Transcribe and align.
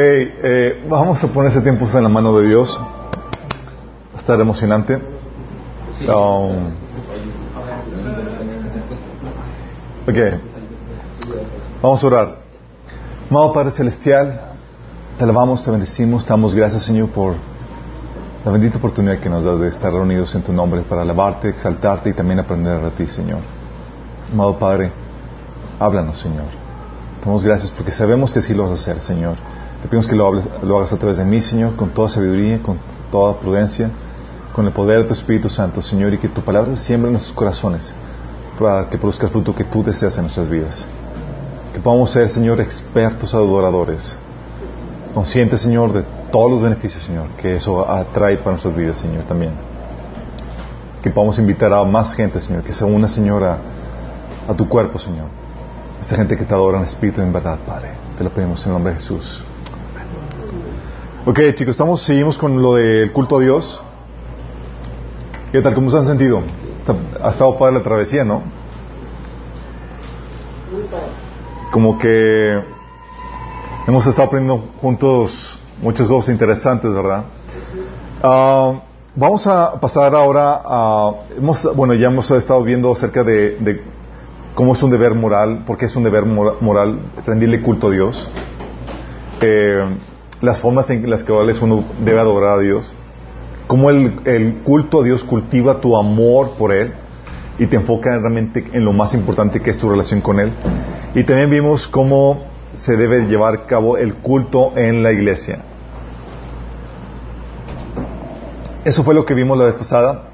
Hey, 0.00 0.32
eh, 0.44 0.86
vamos 0.88 1.24
a 1.24 1.26
poner 1.26 1.50
ese 1.50 1.60
tiempo 1.60 1.84
en 1.92 2.04
la 2.04 2.08
mano 2.08 2.38
de 2.38 2.46
Dios. 2.46 2.78
Va 2.80 4.14
a 4.14 4.16
estar 4.16 4.40
emocionante. 4.40 4.94
Um, 4.94 6.68
ok. 10.06 10.40
Vamos 11.82 12.04
a 12.04 12.06
orar. 12.06 12.36
Amado 13.28 13.52
Padre 13.52 13.72
Celestial, 13.72 14.40
te 15.18 15.24
alabamos, 15.24 15.64
te 15.64 15.70
bendecimos, 15.72 16.24
te 16.24 16.30
damos 16.30 16.54
gracias, 16.54 16.84
Señor, 16.84 17.08
por 17.08 17.34
la 18.44 18.52
bendita 18.52 18.78
oportunidad 18.78 19.18
que 19.18 19.28
nos 19.28 19.44
das 19.44 19.58
de 19.58 19.66
estar 19.66 19.92
reunidos 19.92 20.32
en 20.36 20.42
tu 20.42 20.52
nombre 20.52 20.82
para 20.82 21.02
alabarte, 21.02 21.48
exaltarte 21.48 22.10
y 22.10 22.12
también 22.12 22.38
aprender 22.38 22.80
de 22.82 22.90
ti, 22.92 23.08
Señor. 23.08 23.40
Amado 24.32 24.60
Padre, 24.60 24.92
háblanos, 25.80 26.20
Señor. 26.20 26.46
Damos 27.24 27.42
gracias 27.42 27.72
porque 27.72 27.90
sabemos 27.90 28.32
que 28.32 28.40
sí 28.40 28.54
lo 28.54 28.62
vas 28.62 28.70
a 28.70 28.74
hacer, 28.92 29.02
Señor. 29.02 29.36
Te 29.82 29.88
pedimos 29.88 30.06
que 30.06 30.16
lo, 30.16 30.26
hables, 30.26 30.44
lo, 30.62 30.76
hagas 30.76 30.92
a 30.92 30.96
través 30.96 31.18
de 31.18 31.24
mí, 31.24 31.40
Señor, 31.40 31.76
con 31.76 31.90
toda 31.90 32.08
sabiduría, 32.08 32.60
con 32.60 32.78
toda 33.12 33.38
prudencia, 33.38 33.90
con 34.52 34.66
el 34.66 34.72
poder 34.72 35.02
de 35.02 35.04
tu 35.04 35.14
Espíritu 35.14 35.48
Santo, 35.48 35.80
Señor, 35.80 36.12
y 36.14 36.18
que 36.18 36.28
tu 36.28 36.40
palabra 36.40 36.76
siembre 36.76 37.08
en 37.08 37.12
nuestros 37.12 37.34
corazones 37.36 37.94
para 38.58 38.88
que 38.88 38.98
produzca 38.98 39.26
el 39.26 39.32
fruto 39.32 39.54
que 39.54 39.64
tú 39.64 39.84
deseas 39.84 40.16
en 40.16 40.22
nuestras 40.22 40.48
vidas. 40.48 40.84
Que 41.72 41.80
podamos 41.80 42.10
ser, 42.10 42.28
Señor, 42.28 42.60
expertos 42.60 43.34
adoradores, 43.34 44.18
conscientes, 45.14 45.60
Señor, 45.60 45.92
de 45.92 46.02
todos 46.32 46.50
los 46.50 46.62
beneficios, 46.62 47.04
Señor, 47.04 47.28
que 47.36 47.56
eso 47.56 47.88
atrae 47.88 48.38
para 48.38 48.52
nuestras 48.52 48.74
vidas, 48.74 48.98
Señor, 48.98 49.22
también. 49.24 49.52
Que 51.02 51.10
podamos 51.10 51.38
invitar 51.38 51.72
a 51.72 51.84
más 51.84 52.12
gente, 52.14 52.40
Señor, 52.40 52.64
que 52.64 52.72
se 52.72 52.84
una, 52.84 53.06
Señor, 53.06 53.44
a, 53.44 53.58
a 54.48 54.54
tu 54.54 54.68
cuerpo, 54.68 54.98
Señor. 54.98 55.26
Esta 56.00 56.16
gente 56.16 56.36
que 56.36 56.44
te 56.44 56.52
adora 56.52 56.78
en 56.78 56.84
espíritu 56.84 57.20
y 57.20 57.24
en 57.24 57.32
verdad, 57.32 57.58
Padre. 57.64 57.90
Te 58.16 58.24
lo 58.24 58.30
pedimos 58.30 58.60
en 58.64 58.72
el 58.72 58.74
nombre 58.74 58.94
de 58.94 58.98
Jesús. 58.98 59.44
Ok, 61.26 61.40
chicos, 61.54 61.72
estamos, 61.72 62.02
seguimos 62.02 62.38
con 62.38 62.62
lo 62.62 62.76
del 62.76 63.12
culto 63.12 63.36
a 63.38 63.40
Dios. 63.40 63.82
¿Qué 65.50 65.60
tal? 65.60 65.74
¿Cómo 65.74 65.90
se 65.90 65.98
han 65.98 66.06
sentido? 66.06 66.42
Ha 67.20 67.30
estado 67.30 67.58
padre 67.58 67.74
la 67.74 67.82
travesía, 67.82 68.24
¿no? 68.24 68.44
Como 71.72 71.98
que 71.98 72.62
hemos 73.86 74.06
estado 74.06 74.28
aprendiendo 74.28 74.64
juntos 74.80 75.58
muchas 75.82 76.06
cosas 76.06 76.30
interesantes, 76.30 76.90
¿verdad? 76.94 77.24
Uh, 78.22 78.78
vamos 79.16 79.46
a 79.48 79.78
pasar 79.80 80.14
ahora 80.14 80.62
a... 80.64 81.12
Hemos, 81.36 81.74
bueno, 81.74 81.94
ya 81.94 82.08
hemos 82.08 82.30
estado 82.30 82.62
viendo 82.62 82.92
acerca 82.92 83.24
de, 83.24 83.56
de 83.58 83.82
cómo 84.54 84.72
es 84.72 84.82
un 84.82 84.90
deber 84.90 85.14
moral, 85.14 85.64
por 85.66 85.76
qué 85.76 85.86
es 85.86 85.96
un 85.96 86.04
deber 86.04 86.24
moral 86.24 87.00
rendirle 87.26 87.60
culto 87.60 87.88
a 87.88 87.90
Dios. 87.90 88.30
Eh, 89.40 89.84
las 90.40 90.60
formas 90.60 90.88
en 90.90 91.08
las 91.08 91.22
que 91.22 91.32
uno 91.32 91.84
debe 92.04 92.20
adorar 92.20 92.58
a 92.58 92.62
Dios, 92.62 92.92
cómo 93.66 93.90
el, 93.90 94.20
el, 94.24 94.54
culto 94.64 95.00
a 95.00 95.04
Dios 95.04 95.24
cultiva 95.24 95.80
tu 95.80 95.96
amor 95.96 96.52
por 96.58 96.72
Él 96.72 96.92
y 97.58 97.66
te 97.66 97.76
enfoca 97.76 98.16
realmente 98.18 98.64
en 98.72 98.84
lo 98.84 98.92
más 98.92 99.14
importante 99.14 99.60
que 99.60 99.70
es 99.70 99.78
tu 99.78 99.88
relación 99.88 100.20
con 100.20 100.38
Él. 100.38 100.50
Y 101.14 101.24
también 101.24 101.50
vimos 101.50 101.88
cómo 101.88 102.44
se 102.76 102.96
debe 102.96 103.26
llevar 103.26 103.54
a 103.54 103.62
cabo 103.62 103.96
el 103.96 104.14
culto 104.14 104.72
en 104.76 105.02
la 105.02 105.12
iglesia. 105.12 105.60
Eso 108.84 109.02
fue 109.02 109.14
lo 109.14 109.24
que 109.24 109.34
vimos 109.34 109.58
la 109.58 109.64
vez 109.64 109.74
pasada. 109.74 110.30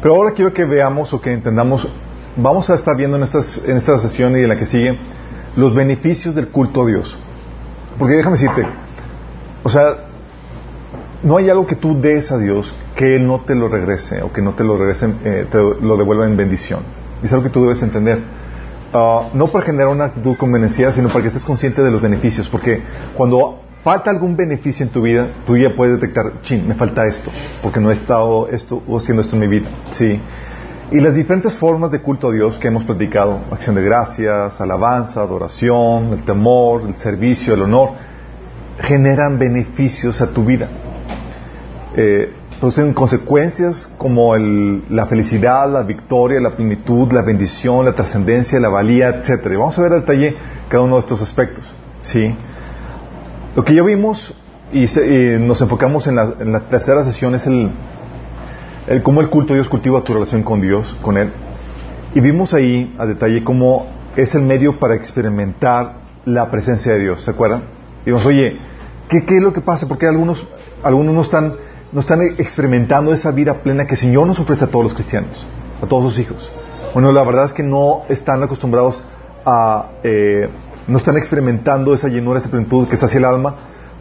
Pero 0.00 0.14
ahora 0.14 0.32
quiero 0.32 0.52
que 0.52 0.64
veamos 0.64 1.12
o 1.12 1.20
que 1.20 1.32
entendamos, 1.32 1.88
vamos 2.36 2.70
a 2.70 2.74
estar 2.74 2.96
viendo 2.96 3.16
en, 3.16 3.24
estas, 3.24 3.60
en 3.64 3.76
esta 3.76 3.98
sesión 3.98 4.36
y 4.36 4.42
en 4.42 4.48
la 4.48 4.56
que 4.56 4.66
sigue, 4.66 4.98
los 5.56 5.74
beneficios 5.74 6.34
del 6.34 6.48
culto 6.48 6.82
a 6.82 6.86
Dios. 6.86 7.18
Porque 7.98 8.14
déjame 8.14 8.36
decirte, 8.36 8.64
o 9.62 9.68
sea, 9.68 10.08
no 11.22 11.36
hay 11.36 11.50
algo 11.50 11.66
que 11.66 11.76
tú 11.76 12.00
des 12.00 12.30
a 12.30 12.38
Dios 12.38 12.74
que 12.94 13.16
Él 13.16 13.26
no 13.26 13.40
te 13.40 13.54
lo 13.54 13.68
regrese 13.68 14.22
o 14.22 14.32
que 14.32 14.42
no 14.42 14.54
te 14.54 14.64
lo 14.64 14.76
regrese, 14.76 15.12
eh, 15.24 15.46
te 15.50 15.58
lo 15.58 15.96
devuelva 15.96 16.26
en 16.26 16.36
bendición. 16.36 16.80
Es 17.22 17.32
algo 17.32 17.44
que 17.44 17.50
tú 17.50 17.62
debes 17.62 17.82
entender. 17.82 18.18
Uh, 18.92 19.36
no 19.36 19.48
para 19.48 19.66
generar 19.66 19.88
una 19.88 20.06
actitud 20.06 20.36
convenenciera, 20.36 20.92
sino 20.92 21.08
para 21.08 21.20
que 21.22 21.28
estés 21.28 21.44
consciente 21.44 21.82
de 21.82 21.90
los 21.90 22.00
beneficios. 22.00 22.48
Porque 22.48 22.80
cuando 23.14 23.60
falta 23.84 24.10
algún 24.10 24.36
beneficio 24.36 24.86
en 24.86 24.92
tu 24.92 25.02
vida, 25.02 25.28
tú 25.46 25.56
ya 25.56 25.74
puedes 25.74 26.00
detectar, 26.00 26.40
chin, 26.42 26.66
me 26.66 26.74
falta 26.74 27.06
esto, 27.06 27.30
porque 27.62 27.80
no 27.80 27.90
he 27.90 27.94
estado 27.94 28.48
esto 28.48 28.82
o 28.86 28.96
haciendo 28.96 29.22
esto 29.22 29.34
en 29.36 29.40
mi 29.40 29.48
vida. 29.48 29.68
Sí. 29.90 30.20
Y 30.90 31.00
las 31.00 31.14
diferentes 31.14 31.54
formas 31.54 31.90
de 31.90 32.00
culto 32.00 32.28
a 32.28 32.32
Dios 32.32 32.58
que 32.58 32.68
hemos 32.68 32.84
platicado, 32.84 33.40
acción 33.50 33.74
de 33.74 33.82
gracias, 33.82 34.58
alabanza, 34.60 35.20
adoración, 35.20 36.14
el 36.14 36.24
temor, 36.24 36.82
el 36.86 36.94
servicio, 36.94 37.52
el 37.52 37.62
honor, 37.62 37.90
generan 38.80 39.38
beneficios 39.38 40.20
a 40.20 40.32
tu 40.32 40.44
vida. 40.44 40.68
Eh, 41.96 42.32
producen 42.58 42.92
consecuencias 42.92 43.92
como 43.98 44.34
el, 44.34 44.84
la 44.90 45.06
felicidad, 45.06 45.70
la 45.70 45.82
victoria, 45.82 46.40
la 46.40 46.56
plenitud, 46.56 47.12
la 47.12 47.22
bendición, 47.22 47.84
la 47.84 47.92
trascendencia, 47.92 48.58
la 48.58 48.68
valía, 48.68 49.08
etc. 49.10 49.44
Vamos 49.58 49.78
a 49.78 49.82
ver 49.82 49.92
a 49.92 49.96
detalle 49.96 50.36
cada 50.68 50.82
uno 50.82 50.94
de 50.94 51.00
estos 51.00 51.22
aspectos. 51.22 51.72
¿sí? 52.02 52.34
Lo 53.54 53.64
que 53.64 53.74
ya 53.74 53.82
vimos 53.82 54.34
y, 54.72 54.86
se, 54.86 55.06
y 55.06 55.38
nos 55.38 55.60
enfocamos 55.62 56.06
en 56.08 56.16
la, 56.16 56.60
tercera 56.68 57.04
sesión 57.04 57.34
es 57.34 57.46
el, 57.46 57.70
el 58.88 59.02
cómo 59.02 59.20
el 59.20 59.30
culto 59.30 59.52
de 59.52 59.60
Dios 59.60 59.68
cultiva 59.68 60.02
tu 60.02 60.14
relación 60.14 60.42
con 60.42 60.60
Dios, 60.60 60.96
con 61.00 61.16
Él. 61.16 61.30
Y 62.14 62.20
vimos 62.20 62.54
ahí 62.54 62.94
a 62.98 63.06
detalle 63.06 63.44
cómo 63.44 63.86
es 64.16 64.34
el 64.34 64.42
medio 64.42 64.78
para 64.78 64.94
experimentar 64.94 65.98
la 66.24 66.50
presencia 66.50 66.92
de 66.92 66.98
Dios. 67.00 67.22
¿Se 67.22 67.30
acuerdan? 67.30 67.77
Digamos, 68.04 68.26
oye, 68.26 68.58
¿qué, 69.08 69.24
¿qué, 69.24 69.36
es 69.36 69.42
lo 69.42 69.52
que 69.52 69.60
pasa? 69.60 69.86
Porque 69.88 70.06
algunos, 70.06 70.46
algunos 70.82 71.14
no 71.14 71.22
están, 71.22 71.54
no 71.92 72.00
están 72.00 72.22
experimentando 72.22 73.12
esa 73.12 73.30
vida 73.30 73.54
plena 73.54 73.86
que 73.86 73.94
el 73.94 74.00
Señor 74.00 74.26
nos 74.26 74.38
ofrece 74.38 74.64
a 74.64 74.68
todos 74.68 74.84
los 74.84 74.94
cristianos, 74.94 75.46
a 75.82 75.86
todos 75.86 76.12
sus 76.12 76.20
hijos. 76.20 76.50
Bueno, 76.94 77.12
la 77.12 77.22
verdad 77.22 77.44
es 77.44 77.52
que 77.52 77.62
no 77.62 78.02
están 78.08 78.42
acostumbrados 78.42 79.04
a, 79.44 79.90
eh, 80.02 80.48
no 80.86 80.96
están 80.96 81.16
experimentando 81.16 81.92
esa 81.92 82.08
llenura, 82.08 82.38
esa 82.38 82.50
plenitud 82.50 82.88
que 82.88 82.94
es 82.94 83.02
hacia 83.02 83.18
el 83.18 83.24
alma, 83.24 83.54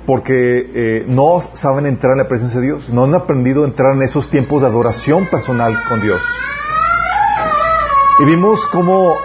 porque 0.05 0.71
eh, 0.73 1.05
no 1.07 1.41
saben 1.53 1.85
entrar 1.85 2.13
en 2.13 2.19
la 2.19 2.27
presencia 2.29 2.61
de 2.61 2.67
Dios, 2.67 2.89
no 2.89 3.03
han 3.03 3.13
aprendido 3.13 3.63
a 3.63 3.67
entrar 3.67 3.93
en 3.93 4.03
esos 4.03 4.29
tiempos 4.29 4.61
de 4.61 4.67
adoración 4.67 5.27
personal 5.27 5.77
con 5.89 6.01
Dios. 6.01 6.21
Y 8.19 8.25
vimos 8.25 8.65
cómo 8.71 9.17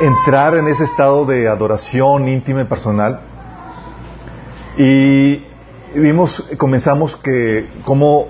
entrar 0.00 0.54
en 0.56 0.68
ese 0.68 0.84
estado 0.84 1.24
de 1.24 1.48
adoración 1.48 2.28
íntima 2.28 2.60
y 2.60 2.64
personal 2.66 3.20
y 4.78 5.42
vimos, 5.92 6.44
comenzamos 6.56 7.16
que 7.16 7.68
como 7.84 8.28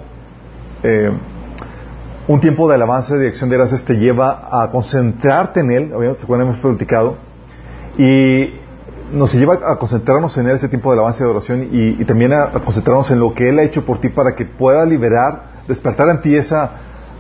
eh, 0.82 1.10
un 2.26 2.40
tiempo 2.40 2.66
de 2.68 2.74
alabanza 2.74 3.16
y 3.16 3.18
de 3.18 3.28
acción 3.28 3.50
de 3.50 3.56
gracias 3.58 3.84
te 3.84 3.94
lleva 3.94 4.48
a 4.50 4.70
concentrarte 4.70 5.60
en 5.60 5.70
Él, 5.70 5.90
¿se 6.16 6.24
acuerdan? 6.24 6.48
Hemos 6.48 6.58
platicado, 6.58 7.18
y 7.98 8.54
nos 9.12 9.34
lleva 9.34 9.58
a 9.62 9.76
concentrarnos 9.76 10.38
en 10.38 10.46
Él 10.48 10.56
ese 10.56 10.70
tiempo 10.70 10.90
de 10.90 10.94
alabanza 10.94 11.18
y 11.18 11.24
de 11.24 11.30
adoración 11.30 11.68
y, 11.70 12.04
también 12.06 12.32
a, 12.32 12.50
concentrarnos 12.52 13.10
en 13.10 13.20
lo 13.20 13.34
que 13.34 13.50
Él 13.50 13.58
ha 13.58 13.62
hecho 13.62 13.84
por 13.84 13.98
ti 13.98 14.08
para 14.08 14.34
que 14.34 14.46
pueda 14.46 14.86
liberar, 14.86 15.64
despertar 15.68 16.08
en 16.08 16.22
ti 16.22 16.34
esa 16.34 16.70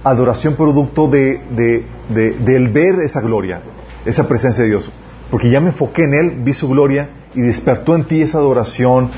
adoración 0.04 0.54
producto 0.54 1.06
de, 1.06 1.42
de, 1.50 1.86
de, 2.08 2.30
de 2.30 2.56
el 2.56 2.68
ver 2.68 3.00
esa 3.00 3.20
gloria, 3.20 3.60
esa 4.06 4.26
presencia 4.26 4.64
de 4.64 4.70
Dios. 4.70 4.90
Porque 5.30 5.50
ya 5.50 5.60
me 5.60 5.68
enfoqué 5.68 6.04
en 6.04 6.14
Él, 6.14 6.30
vi 6.42 6.54
su 6.54 6.66
gloria 6.66 7.10
y 7.34 7.40
despertó 7.40 7.94
en 7.94 8.04
ti 8.04 8.22
esa 8.22 8.38
adoración 8.38 9.10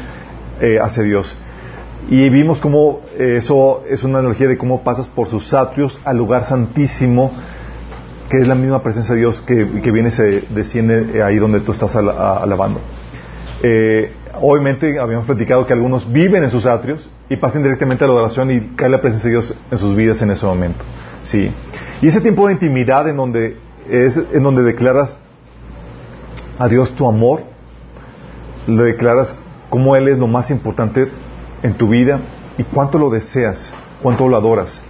eh, 0.60 0.78
hacia 0.80 1.02
Dios. 1.02 1.36
Y 2.08 2.28
vimos 2.30 2.60
cómo 2.60 3.00
eh, 3.18 3.36
eso 3.38 3.84
es 3.88 4.02
una 4.02 4.18
analogía 4.18 4.48
de 4.48 4.56
cómo 4.56 4.82
pasas 4.82 5.06
por 5.06 5.28
sus 5.28 5.52
atrios 5.54 6.00
al 6.04 6.16
lugar 6.16 6.44
santísimo, 6.44 7.32
que 8.28 8.38
es 8.38 8.48
la 8.48 8.54
misma 8.54 8.82
presencia 8.82 9.14
de 9.14 9.20
Dios 9.20 9.40
que, 9.40 9.80
que 9.82 9.92
viene, 9.92 10.10
se 10.10 10.42
desciende 10.50 11.22
ahí 11.22 11.36
donde 11.36 11.60
tú 11.60 11.72
estás 11.72 11.94
alabando. 11.96 12.80
Eh, 13.62 14.12
obviamente 14.40 14.98
habíamos 14.98 15.26
platicado 15.26 15.66
que 15.66 15.72
algunos 15.72 16.10
viven 16.10 16.44
en 16.44 16.50
sus 16.50 16.66
atrios 16.66 17.08
y 17.28 17.36
pasan 17.36 17.62
directamente 17.62 18.04
a 18.04 18.06
la 18.06 18.14
adoración 18.14 18.50
y 18.50 18.60
cae 18.76 18.88
la 18.88 19.00
presencia 19.00 19.28
de 19.28 19.36
Dios 19.36 19.54
en 19.70 19.78
sus 19.78 19.94
vidas 19.94 20.22
en 20.22 20.30
ese 20.30 20.46
momento. 20.46 20.82
Sí. 21.22 21.50
Y 22.00 22.08
ese 22.08 22.20
tiempo 22.20 22.46
de 22.46 22.54
intimidad 22.54 23.08
en 23.08 23.16
donde 23.16 23.56
es 23.88 24.16
en 24.16 24.42
donde 24.42 24.62
declaras 24.62 25.18
a 26.58 26.68
Dios 26.68 26.92
tu 26.92 27.06
amor, 27.06 27.42
le 28.66 28.82
declaras 28.84 29.34
cómo 29.68 29.96
Él 29.96 30.08
es 30.08 30.18
lo 30.18 30.26
más 30.26 30.50
importante 30.50 31.08
en 31.62 31.74
tu 31.74 31.88
vida 31.88 32.20
y 32.58 32.64
cuánto 32.64 32.98
lo 32.98 33.10
deseas, 33.10 33.72
cuánto 34.02 34.28
lo 34.28 34.36
adoras. 34.36 34.82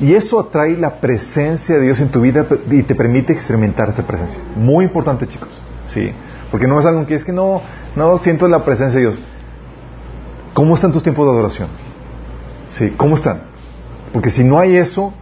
Y 0.00 0.14
eso 0.14 0.38
atrae 0.38 0.76
la 0.76 1.00
presencia 1.00 1.76
de 1.76 1.82
Dios 1.82 2.00
en 2.00 2.10
tu 2.10 2.20
vida 2.20 2.46
y 2.70 2.82
te 2.82 2.94
permite 2.94 3.32
experimentar 3.32 3.88
esa 3.88 4.06
presencia. 4.06 4.40
Muy 4.54 4.84
importante, 4.84 5.26
chicos. 5.26 5.48
Sí. 5.88 6.12
Porque 6.50 6.66
no 6.66 6.78
es 6.78 6.86
algo 6.86 7.04
que 7.06 7.14
es 7.14 7.24
que 7.24 7.32
no, 7.32 7.62
no 7.96 8.18
siento 8.18 8.46
la 8.48 8.64
presencia 8.64 9.00
de 9.00 9.06
Dios. 9.06 9.20
¿Cómo 10.54 10.74
están 10.74 10.92
tus 10.92 11.02
tiempos 11.02 11.26
de 11.26 11.32
adoración? 11.32 11.68
Sí, 12.70 12.94
¿cómo 12.96 13.16
están? 13.16 13.42
Porque 14.12 14.30
si 14.30 14.44
no 14.44 14.58
hay 14.58 14.76
eso, 14.76 15.12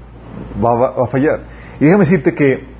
va, 0.62 0.74
va, 0.74 0.90
va 0.90 1.04
a 1.04 1.08
fallar. 1.08 1.40
Y 1.80 1.84
déjame 1.84 2.04
decirte 2.04 2.34
que 2.34 2.75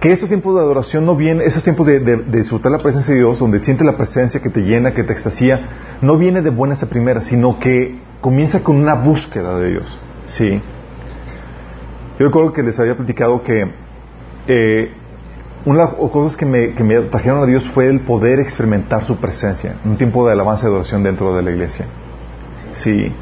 que 0.00 0.10
estos 0.10 0.28
tiempos 0.28 0.54
de 0.54 0.62
adoración 0.62 1.04
no 1.04 1.14
vienen, 1.14 1.46
esos 1.46 1.62
tiempos 1.62 1.86
de, 1.86 2.00
disfrutar 2.28 2.72
la 2.72 2.78
presencia 2.78 3.12
de 3.12 3.20
Dios, 3.20 3.38
donde 3.38 3.60
sientes 3.60 3.86
la 3.86 3.96
presencia 3.96 4.40
que 4.40 4.48
te 4.48 4.60
llena, 4.60 4.92
que 4.92 5.04
te 5.04 5.12
extasía, 5.12 5.98
no 6.00 6.16
viene 6.16 6.40
de 6.40 6.50
buenas 6.50 6.82
a 6.82 6.88
primeras, 6.88 7.26
sino 7.26 7.58
que 7.58 8.00
comienza 8.20 8.64
con 8.64 8.76
una 8.76 8.94
búsqueda 8.94 9.58
de 9.58 9.70
Dios. 9.70 10.00
Sí. 10.24 10.62
Yo 12.18 12.26
recuerdo 12.26 12.52
que 12.52 12.62
les 12.62 12.80
había 12.80 12.96
platicado 12.96 13.42
que 13.42 13.72
eh, 14.46 14.90
una 15.64 15.78
de 15.78 15.84
las 15.84 16.10
cosas 16.10 16.36
que 16.36 16.46
me, 16.46 16.74
que 16.74 16.84
trajeron 17.10 17.42
a 17.42 17.46
Dios 17.46 17.68
fue 17.68 17.86
el 17.88 18.00
poder 18.00 18.40
experimentar 18.40 19.04
su 19.04 19.16
presencia, 19.16 19.76
un 19.84 19.96
tiempo 19.96 20.26
de 20.26 20.32
alabanza 20.32 20.66
y 20.66 20.68
adoración 20.68 21.02
dentro 21.02 21.36
de 21.36 21.42
la 21.42 21.50
iglesia. 21.50 21.86
Sí. 22.72 23.12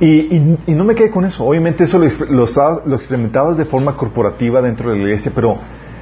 Y, 0.00 0.56
no 0.68 0.84
me 0.84 0.94
quedé 0.94 1.10
con 1.10 1.24
eso. 1.24 1.44
Obviamente 1.44 1.84
eso 1.84 1.98
lo, 1.98 2.46
lo, 2.86 2.96
experimentabas 2.96 3.56
de 3.56 3.64
forma 3.64 3.96
corporativa 3.96 4.62
dentro 4.62 4.90
de 4.90 4.98
la 4.98 5.02
iglesia, 5.04 5.32
pero, 5.34 5.58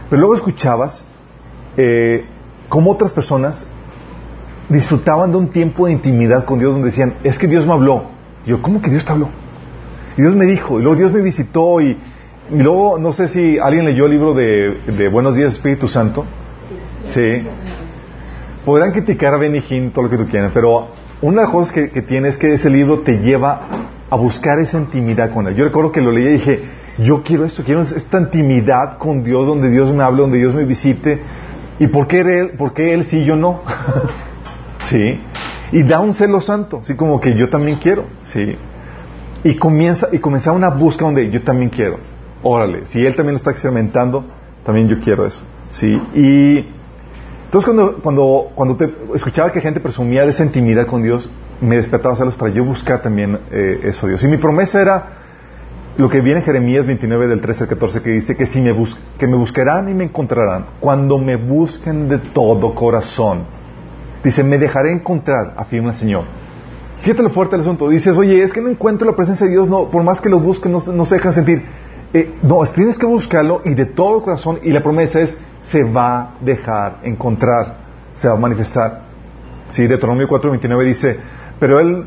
pero 0.08 0.20
luego 0.20 0.34
escuchabas 0.34 1.04
eh, 1.76 2.24
cómo 2.68 2.92
otras 2.92 3.12
personas 3.12 3.66
disfrutaban 4.68 5.30
de 5.30 5.38
un 5.38 5.48
tiempo 5.48 5.86
de 5.86 5.92
intimidad 5.92 6.44
con 6.44 6.58
Dios 6.58 6.72
donde 6.72 6.88
decían, 6.88 7.14
es 7.22 7.38
que 7.38 7.46
Dios 7.46 7.66
me 7.66 7.72
habló. 7.72 8.04
Y 8.44 8.50
yo, 8.50 8.62
¿cómo 8.62 8.80
que 8.82 8.90
Dios 8.90 9.04
te 9.04 9.12
habló? 9.12 9.28
Y 10.16 10.22
Dios 10.22 10.34
me 10.34 10.46
dijo, 10.46 10.78
y 10.80 10.82
luego 10.82 10.96
Dios 10.96 11.12
me 11.12 11.20
visitó, 11.20 11.80
y, 11.80 11.96
luego 12.50 12.98
no 12.98 13.12
sé 13.12 13.28
si 13.28 13.58
alguien 13.58 13.84
leyó 13.84 14.06
el 14.06 14.12
libro 14.12 14.34
de, 14.34 15.08
Buenos 15.10 15.36
días 15.36 15.54
Espíritu 15.54 15.88
Santo. 15.88 16.24
Sí. 17.08 17.42
Podrán 18.64 18.92
criticar 18.92 19.34
a 19.34 19.38
Benny 19.38 19.62
Hinn, 19.68 19.92
todo 19.92 20.04
lo 20.04 20.10
que 20.10 20.16
tú 20.16 20.26
quieras, 20.26 20.50
pero 20.52 20.88
una 21.22 21.42
de 21.42 21.46
las 21.46 21.50
cosas 21.50 21.72
que, 21.72 22.02
tiene 22.02 22.28
es 22.28 22.36
que 22.36 22.52
ese 22.52 22.68
libro 22.68 23.00
te 23.00 23.18
lleva 23.18 23.60
a 24.10 24.16
buscar 24.16 24.58
esa 24.58 24.78
intimidad 24.78 25.32
con 25.32 25.46
Él. 25.46 25.54
Yo 25.54 25.64
recuerdo 25.64 25.92
que 25.92 26.00
lo 26.00 26.10
leí 26.10 26.26
y 26.26 26.32
dije, 26.32 26.62
yo 26.98 27.22
quiero 27.22 27.44
esto, 27.44 27.62
quiero 27.62 27.82
esta 27.82 28.20
intimidad 28.20 28.98
con 28.98 29.22
Dios, 29.22 29.46
donde 29.46 29.70
Dios 29.70 29.92
me 29.92 30.02
hable, 30.02 30.22
donde 30.22 30.38
Dios 30.38 30.54
me 30.54 30.64
visite. 30.64 31.20
¿Y 31.78 31.88
por 31.88 32.06
qué 32.06 32.20
Él, 32.20 32.52
por 32.56 32.72
qué 32.72 32.94
él 32.94 33.06
sí, 33.06 33.24
yo 33.24 33.36
no? 33.36 33.60
¿Sí? 34.88 35.20
Y 35.72 35.82
da 35.82 36.00
un 36.00 36.14
celo 36.14 36.40
santo, 36.40 36.78
así 36.82 36.94
como 36.94 37.20
que 37.20 37.36
yo 37.36 37.50
también 37.50 37.78
quiero, 37.78 38.06
¿sí? 38.22 38.56
Y 39.44 39.56
comienza, 39.56 40.08
y 40.12 40.18
comienza 40.18 40.52
una 40.52 40.70
búsqueda 40.70 41.06
donde 41.06 41.30
yo 41.30 41.42
también 41.42 41.70
quiero. 41.70 41.98
Órale, 42.42 42.86
si 42.86 43.04
Él 43.04 43.14
también 43.14 43.34
lo 43.34 43.38
está 43.38 43.50
experimentando, 43.50 44.24
también 44.64 44.88
yo 44.88 44.98
quiero 45.00 45.26
eso, 45.26 45.42
¿sí? 45.70 46.00
Y 46.14 46.68
entonces 47.44 47.64
cuando, 47.64 47.98
cuando, 48.02 48.50
cuando 48.54 48.76
te 48.76 48.92
escuchaba 49.14 49.52
que 49.52 49.60
gente 49.60 49.80
presumía 49.80 50.22
de 50.22 50.30
esa 50.30 50.44
intimidad 50.44 50.86
con 50.86 51.02
Dios, 51.02 51.28
me 51.60 51.76
despertaba 51.76 52.16
celos 52.16 52.34
para 52.34 52.52
yo 52.52 52.64
buscar 52.64 53.02
también 53.02 53.38
eh, 53.50 53.80
eso 53.84 54.06
Dios. 54.06 54.22
Y 54.24 54.28
mi 54.28 54.36
promesa 54.36 54.80
era 54.80 55.25
lo 55.98 56.10
que 56.10 56.20
viene 56.20 56.40
en 56.40 56.46
Jeremías 56.46 56.86
29 56.86 57.26
del 57.26 57.40
13 57.40 57.64
al 57.64 57.68
14 57.70 58.02
que 58.02 58.10
dice 58.10 58.36
que 58.36 58.44
si 58.44 58.60
me 58.60 58.74
que 59.18 59.26
me 59.26 59.36
buscarán 59.36 59.88
y 59.88 59.94
me 59.94 60.04
encontrarán 60.04 60.66
cuando 60.78 61.18
me 61.18 61.36
busquen 61.36 62.08
de 62.08 62.18
todo 62.18 62.74
corazón. 62.74 63.44
Dice, 64.22 64.42
me 64.42 64.58
dejaré 64.58 64.92
encontrar, 64.92 65.54
afirma 65.56 65.90
el 65.90 65.96
Señor. 65.96 66.24
Fíjate 67.02 67.22
lo 67.22 67.30
fuerte 67.30 67.54
del 67.54 67.60
asunto. 67.60 67.88
Dices, 67.88 68.16
oye, 68.16 68.42
es 68.42 68.52
que 68.52 68.60
no 68.60 68.68
encuentro 68.68 69.08
la 69.08 69.16
presencia 69.16 69.46
de 69.46 69.52
Dios, 69.52 69.68
no, 69.68 69.88
por 69.90 70.02
más 70.02 70.20
que 70.20 70.28
lo 70.28 70.40
busque, 70.40 70.68
no, 70.68 70.80
se 70.80 71.14
dejan 71.14 71.32
sentir. 71.32 71.62
Eh, 72.12 72.34
no, 72.42 72.60
tienes 72.74 72.98
que 72.98 73.06
buscarlo 73.06 73.62
y 73.64 73.74
de 73.74 73.86
todo 73.86 74.22
corazón. 74.22 74.58
Y 74.62 74.72
la 74.72 74.82
promesa 74.82 75.20
es, 75.20 75.38
se 75.62 75.82
va 75.82 76.20
a 76.20 76.30
dejar 76.40 76.98
encontrar, 77.04 77.76
se 78.14 78.28
va 78.28 78.34
a 78.34 78.38
manifestar. 78.38 79.02
Sí, 79.68 79.86
Deuteronomio 79.86 80.28
4:29 80.28 80.84
dice, 80.84 81.16
pero 81.58 81.80
él 81.80 82.06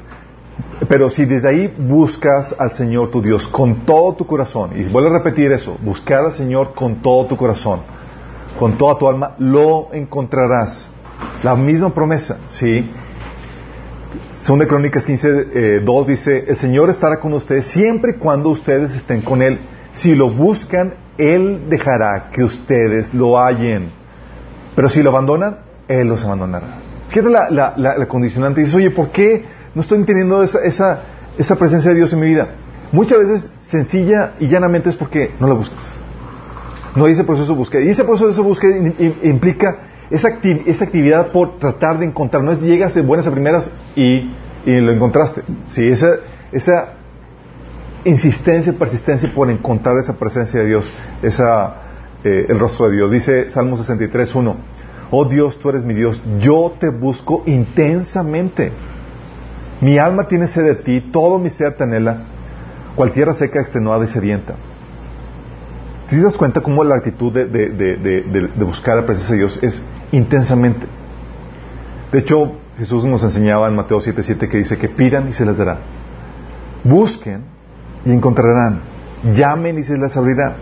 pero 0.87 1.09
si 1.09 1.25
desde 1.25 1.49
ahí 1.49 1.75
buscas 1.77 2.55
al 2.57 2.73
Señor 2.73 3.11
tu 3.11 3.21
Dios 3.21 3.47
con 3.47 3.85
todo 3.85 4.13
tu 4.13 4.25
corazón, 4.25 4.71
y 4.75 4.87
vuelvo 4.89 5.09
a 5.09 5.17
repetir 5.19 5.51
eso, 5.51 5.77
buscar 5.81 6.25
al 6.25 6.33
Señor 6.33 6.73
con 6.73 7.01
todo 7.01 7.25
tu 7.25 7.35
corazón, 7.35 7.81
con 8.57 8.77
toda 8.77 8.97
tu 8.97 9.07
alma, 9.07 9.35
lo 9.39 9.89
encontrarás. 9.93 10.89
La 11.43 11.55
misma 11.55 11.93
promesa, 11.93 12.39
¿sí? 12.47 12.89
De 14.47 14.67
Crónicas 14.67 15.05
15, 15.05 15.81
2 15.81 16.07
eh, 16.07 16.09
dice, 16.09 16.45
el 16.47 16.57
Señor 16.57 16.89
estará 16.89 17.19
con 17.19 17.33
ustedes 17.33 17.65
siempre 17.65 18.13
y 18.15 18.19
cuando 18.19 18.49
ustedes 18.49 18.95
estén 18.95 19.21
con 19.21 19.43
Él. 19.43 19.59
Si 19.91 20.15
lo 20.15 20.31
buscan, 20.31 20.93
Él 21.17 21.65
dejará 21.69 22.29
que 22.31 22.43
ustedes 22.43 23.13
lo 23.13 23.37
hallen. 23.37 23.91
Pero 24.75 24.89
si 24.89 25.03
lo 25.03 25.11
abandonan, 25.11 25.57
Él 25.87 26.07
los 26.07 26.23
abandonará. 26.23 26.67
Fíjate 27.09 27.29
la, 27.29 28.05
condicionante. 28.07 28.61
Dices, 28.61 28.75
oye, 28.75 28.91
¿por 28.91 29.09
qué 29.09 29.43
no 29.79 29.83
estoy 29.83 29.99
entendiendo 29.99 30.43
esa, 30.43 30.59
esa, 30.65 31.03
esa, 31.37 31.55
presencia 31.55 31.91
de 31.91 31.95
Dios 31.95 32.11
en 32.11 32.19
mi 32.19 32.27
vida? 32.27 32.49
Muchas 32.91 33.17
veces, 33.17 33.49
sencilla 33.61 34.33
y 34.37 34.49
llanamente, 34.49 34.89
es 34.89 34.97
porque 34.97 35.31
no 35.39 35.47
la 35.47 35.53
buscas. 35.53 35.89
No 36.97 37.05
hay 37.05 37.13
ese 37.13 37.23
proceso 37.23 37.53
de 37.53 37.57
búsqueda. 37.57 37.83
Y 37.83 37.87
ese 37.87 38.03
proceso 38.03 38.33
de 38.33 38.41
búsqueda 38.41 38.75
implica 39.23 39.77
esa, 40.09 40.37
esa, 40.65 40.83
actividad 40.83 41.31
por 41.31 41.59
tratar 41.59 41.97
de 41.97 42.07
encontrar. 42.07 42.43
No 42.43 42.51
es 42.51 42.59
llegas 42.59 42.93
de 42.93 43.03
buenas 43.03 43.25
a 43.25 43.31
primeras 43.31 43.71
y, 43.95 44.33
y 44.65 44.81
lo 44.81 44.91
encontraste. 44.91 45.43
Sí, 45.67 45.87
esa, 45.87 46.15
esa 46.51 46.95
insistencia 48.03 48.73
y 48.73 48.75
persistencia 48.75 49.31
por 49.33 49.49
encontrar 49.49 49.97
esa 49.97 50.17
presencia 50.19 50.59
de 50.59 50.65
Dios, 50.65 50.91
esa, 51.21 51.75
eh, 52.25 52.47
el 52.49 52.59
rostro 52.59 52.89
de 52.89 52.97
Dios. 52.97 53.11
Dice 53.11 53.49
Salmo 53.49 53.77
63, 53.77 54.35
1. 54.35 54.57
Oh 55.11 55.23
Dios, 55.23 55.57
tú 55.57 55.69
eres 55.69 55.85
mi 55.85 55.93
Dios, 55.93 56.21
yo 56.37 56.73
te 56.77 56.89
busco 56.89 57.43
intensamente. 57.45 58.73
Mi 59.81 59.97
alma 59.97 60.27
tiene 60.27 60.47
sed 60.47 60.65
de 60.65 60.75
ti, 60.75 61.01
todo 61.11 61.39
mi 61.39 61.49
ser 61.49 61.73
te 61.75 61.83
anhela, 61.83 62.17
cual 62.95 63.13
seca, 63.33 63.61
extenuada 63.61 64.03
y 64.03 64.07
sedienta. 64.07 64.55
¿Te 66.09 66.21
das 66.21 66.35
cuenta 66.37 66.61
cómo 66.61 66.83
la 66.83 66.95
actitud 66.95 67.31
de, 67.31 68.49
buscar 68.57 68.97
la 68.97 69.05
presencia 69.05 69.35
de 69.35 69.39
Dios 69.39 69.59
es 69.61 69.81
intensamente? 70.11 70.85
De 72.11 72.19
hecho, 72.19 72.53
Jesús 72.77 73.05
nos 73.05 73.23
enseñaba 73.23 73.67
en 73.67 73.75
Mateo 73.75 73.99
7:7 73.99 74.49
que 74.49 74.57
dice 74.57 74.77
que 74.77 74.89
pidan 74.89 75.29
y 75.29 75.33
se 75.33 75.45
les 75.45 75.57
dará. 75.57 75.77
Busquen 76.83 77.43
y 78.05 78.11
encontrarán. 78.11 78.81
Llamen 79.31 79.77
y 79.77 79.83
se 79.83 79.97
les 79.97 80.15
abrirá. 80.17 80.55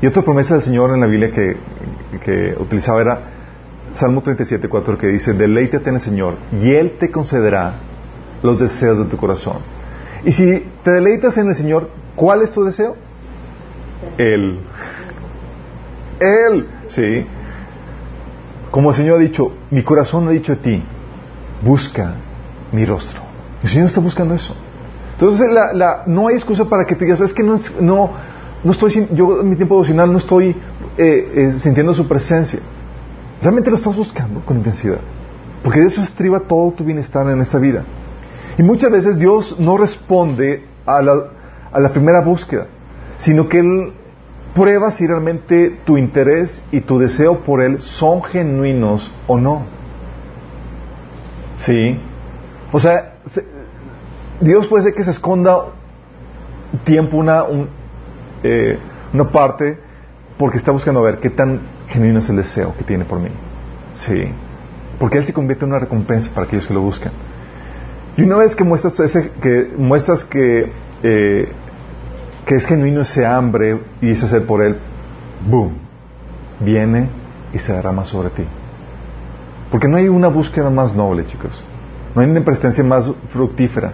Y 0.00 0.06
otra 0.06 0.22
promesa 0.22 0.54
del 0.54 0.62
Señor 0.62 0.94
en 0.94 1.00
la 1.00 1.06
Biblia 1.06 1.30
que, 1.30 1.56
que 2.22 2.54
utilizaba 2.58 3.00
era 3.00 3.18
Salmo 3.92 4.22
37, 4.22 4.68
4, 4.68 4.98
que 4.98 5.06
dice, 5.08 5.32
deleítate 5.32 5.88
en 5.88 5.96
el 5.96 6.00
Señor 6.00 6.36
y 6.52 6.72
Él 6.72 6.96
te 6.98 7.10
concederá 7.10 7.74
los 8.46 8.58
deseos 8.58 8.98
de 8.98 9.04
tu 9.04 9.16
corazón. 9.16 9.58
Y 10.24 10.32
si 10.32 10.64
te 10.82 10.90
deleitas 10.90 11.36
en 11.38 11.48
el 11.48 11.54
Señor, 11.54 11.90
¿cuál 12.14 12.42
es 12.42 12.50
tu 12.50 12.64
deseo? 12.64 12.96
Él. 14.18 14.60
Él, 16.20 16.68
sí. 16.88 17.26
Como 18.70 18.90
el 18.90 18.96
Señor 18.96 19.16
ha 19.16 19.20
dicho, 19.20 19.52
mi 19.70 19.82
corazón 19.82 20.28
ha 20.28 20.30
dicho 20.30 20.52
a 20.52 20.56
ti, 20.56 20.82
busca 21.62 22.14
mi 22.72 22.84
rostro. 22.84 23.20
El 23.62 23.68
Señor 23.68 23.86
está 23.86 24.00
buscando 24.00 24.34
eso. 24.34 24.54
Entonces, 25.12 25.50
la, 25.50 26.02
no 26.06 26.28
hay 26.28 26.36
excusa 26.36 26.64
para 26.66 26.84
que 26.84 26.94
te 26.94 27.04
digas, 27.04 27.20
es 27.20 27.32
que 27.32 27.42
no, 27.42 27.58
no, 27.80 28.10
no 28.62 28.72
estoy, 28.72 29.08
yo 29.12 29.40
en 29.40 29.48
mi 29.48 29.56
tiempo 29.56 29.76
devocional 29.76 30.12
no 30.12 30.18
estoy 30.18 30.50
eh, 30.50 30.54
eh, 30.98 31.52
sintiendo 31.58 31.94
su 31.94 32.06
presencia. 32.06 32.60
Realmente 33.40 33.70
lo 33.70 33.76
estás 33.76 33.96
buscando 33.96 34.40
con 34.40 34.58
intensidad. 34.58 34.98
Porque 35.62 35.80
de 35.80 35.86
eso 35.86 36.02
estriba 36.02 36.40
todo 36.40 36.72
tu 36.72 36.84
bienestar 36.84 37.28
en 37.30 37.40
esta 37.40 37.58
vida. 37.58 37.84
Y 38.58 38.62
muchas 38.62 38.90
veces 38.90 39.18
Dios 39.18 39.56
no 39.58 39.76
responde 39.76 40.64
a 40.86 41.02
la, 41.02 41.30
a 41.72 41.80
la 41.80 41.90
primera 41.90 42.20
búsqueda, 42.20 42.66
sino 43.18 43.48
que 43.48 43.58
Él 43.58 43.92
prueba 44.54 44.90
si 44.90 45.06
realmente 45.06 45.80
tu 45.84 45.98
interés 45.98 46.64
y 46.72 46.80
tu 46.80 46.98
deseo 46.98 47.40
por 47.40 47.60
Él 47.62 47.80
son 47.80 48.22
genuinos 48.22 49.12
o 49.26 49.36
no. 49.36 49.64
¿Sí? 51.58 52.00
O 52.72 52.80
sea, 52.80 53.16
Dios 54.40 54.66
puede 54.66 54.84
ser 54.84 54.94
que 54.94 55.04
se 55.04 55.10
esconda 55.10 55.66
tiempo, 56.84 57.18
una, 57.18 57.44
eh, 58.42 58.78
una 59.12 59.30
parte, 59.30 59.78
porque 60.38 60.56
está 60.56 60.72
buscando 60.72 61.02
ver 61.02 61.20
qué 61.20 61.30
tan 61.30 61.60
genuino 61.88 62.20
es 62.20 62.28
el 62.28 62.36
deseo 62.36 62.74
que 62.76 62.84
tiene 62.84 63.04
por 63.04 63.18
mí. 63.18 63.30
Sí. 63.94 64.28
Porque 64.98 65.18
Él 65.18 65.26
se 65.26 65.32
convierte 65.32 65.64
en 65.64 65.72
una 65.72 65.80
recompensa 65.80 66.30
para 66.34 66.46
aquellos 66.46 66.66
que 66.66 66.74
lo 66.74 66.80
buscan. 66.80 67.12
Y 68.16 68.22
una 68.22 68.36
vez 68.36 68.56
que 68.56 68.64
muestras, 68.64 68.94
que, 69.42 69.72
muestras 69.76 70.24
que, 70.24 70.72
eh, 71.02 71.48
que 72.46 72.54
es 72.54 72.66
genuino 72.66 73.02
ese 73.02 73.26
hambre 73.26 73.80
y 74.00 74.10
ese 74.10 74.26
ser 74.26 74.46
por 74.46 74.62
Él, 74.62 74.78
¡boom! 75.46 75.74
Viene 76.60 77.10
y 77.52 77.58
se 77.58 77.74
derrama 77.74 78.04
sobre 78.04 78.30
ti. 78.30 78.44
Porque 79.70 79.88
no 79.88 79.98
hay 79.98 80.08
una 80.08 80.28
búsqueda 80.28 80.70
más 80.70 80.94
noble, 80.94 81.26
chicos. 81.26 81.62
No 82.14 82.22
hay 82.22 82.30
una 82.30 82.42
presencia 82.42 82.82
más 82.82 83.12
fructífera 83.28 83.92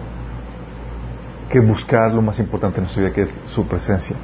que 1.49 1.59
buscar 1.59 2.13
lo 2.13 2.21
más 2.21 2.39
importante 2.39 2.77
en 2.77 2.83
nuestra 2.83 3.03
vida, 3.03 3.13
que 3.13 3.21
es 3.23 3.29
su 3.53 3.67
presencia. 3.67 4.15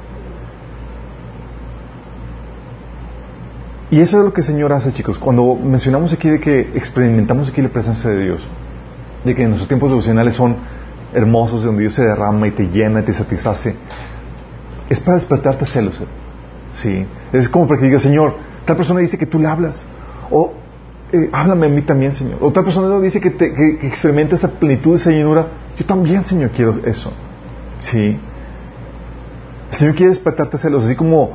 Y 3.90 4.00
eso 4.00 4.18
es 4.18 4.24
lo 4.24 4.32
que 4.32 4.40
el 4.40 4.46
Señor 4.46 4.72
hace, 4.72 4.92
chicos. 4.92 5.18
Cuando 5.18 5.56
mencionamos 5.56 6.12
aquí 6.12 6.30
de 6.30 6.40
que 6.40 6.60
experimentamos 6.74 7.50
aquí 7.50 7.60
la 7.60 7.68
presencia 7.68 8.08
de 8.10 8.24
Dios, 8.24 8.40
de 9.24 9.34
que 9.34 9.44
nuestros 9.44 9.68
tiempos 9.68 9.90
devocionales 9.90 10.34
son 10.34 10.56
hermosos, 11.12 11.64
donde 11.64 11.82
Dios 11.82 11.94
se 11.94 12.02
derrama 12.02 12.46
y 12.48 12.52
te 12.52 12.68
llena 12.68 13.00
y 13.00 13.02
te 13.04 13.12
satisface, 13.12 13.74
es 14.88 15.00
para 15.00 15.16
despertarte 15.16 15.66
celos. 15.66 16.00
¿sí? 16.74 17.06
Es 17.32 17.48
como 17.48 17.66
para 17.66 17.80
que 17.80 17.86
digas, 17.86 18.02
Señor, 18.02 18.34
Tal 18.64 18.76
persona 18.76 19.00
dice 19.00 19.18
que 19.18 19.26
tú 19.26 19.38
le 19.38 19.48
hablas. 19.48 19.84
O 20.30 20.52
eh, 21.12 21.28
háblame 21.32 21.66
a 21.66 21.68
mí 21.68 21.82
también, 21.82 22.14
Señor. 22.14 22.38
Otra 22.40 22.62
persona 22.62 23.00
dice 23.00 23.20
que, 23.20 23.30
te, 23.30 23.46
experimenta 23.84 24.36
esa 24.36 24.48
plenitud, 24.48 24.94
esa 24.94 25.10
llenura. 25.10 25.48
Yo 25.76 25.84
también, 25.84 26.24
Señor, 26.24 26.50
quiero 26.50 26.78
eso. 26.84 27.12
Sí. 27.78 28.16
El 29.70 29.76
Señor 29.76 29.94
quiere 29.94 30.10
despertarte 30.10 30.58
celos, 30.58 30.84
así 30.84 30.94
como 30.94 31.32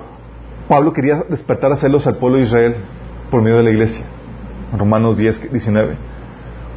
Pablo 0.68 0.94
quería 0.94 1.24
despertar 1.30 1.72
a 1.72 1.78
celos 1.78 2.08
al 2.08 2.18
pueblo 2.18 2.38
de 2.38 2.44
Israel 2.44 2.76
por 3.32 3.42
medio 3.42 3.58
de 3.58 3.64
la 3.64 3.70
iglesia. 3.72 4.06
Romanos 4.78 5.18
10, 5.18 5.52
19. 5.52 5.98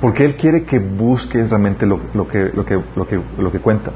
Porque 0.01 0.25
Él 0.25 0.37
quiere 0.37 0.65
que 0.65 0.79
busques 0.79 1.51
realmente 1.51 1.87
lo, 1.87 2.01
que, 2.01 2.51
lo, 2.55 2.65
que, 2.65 2.83
lo, 2.95 3.07
que, 3.07 3.21
lo 3.39 3.53
que 3.53 3.59
cuenta. 3.59 3.93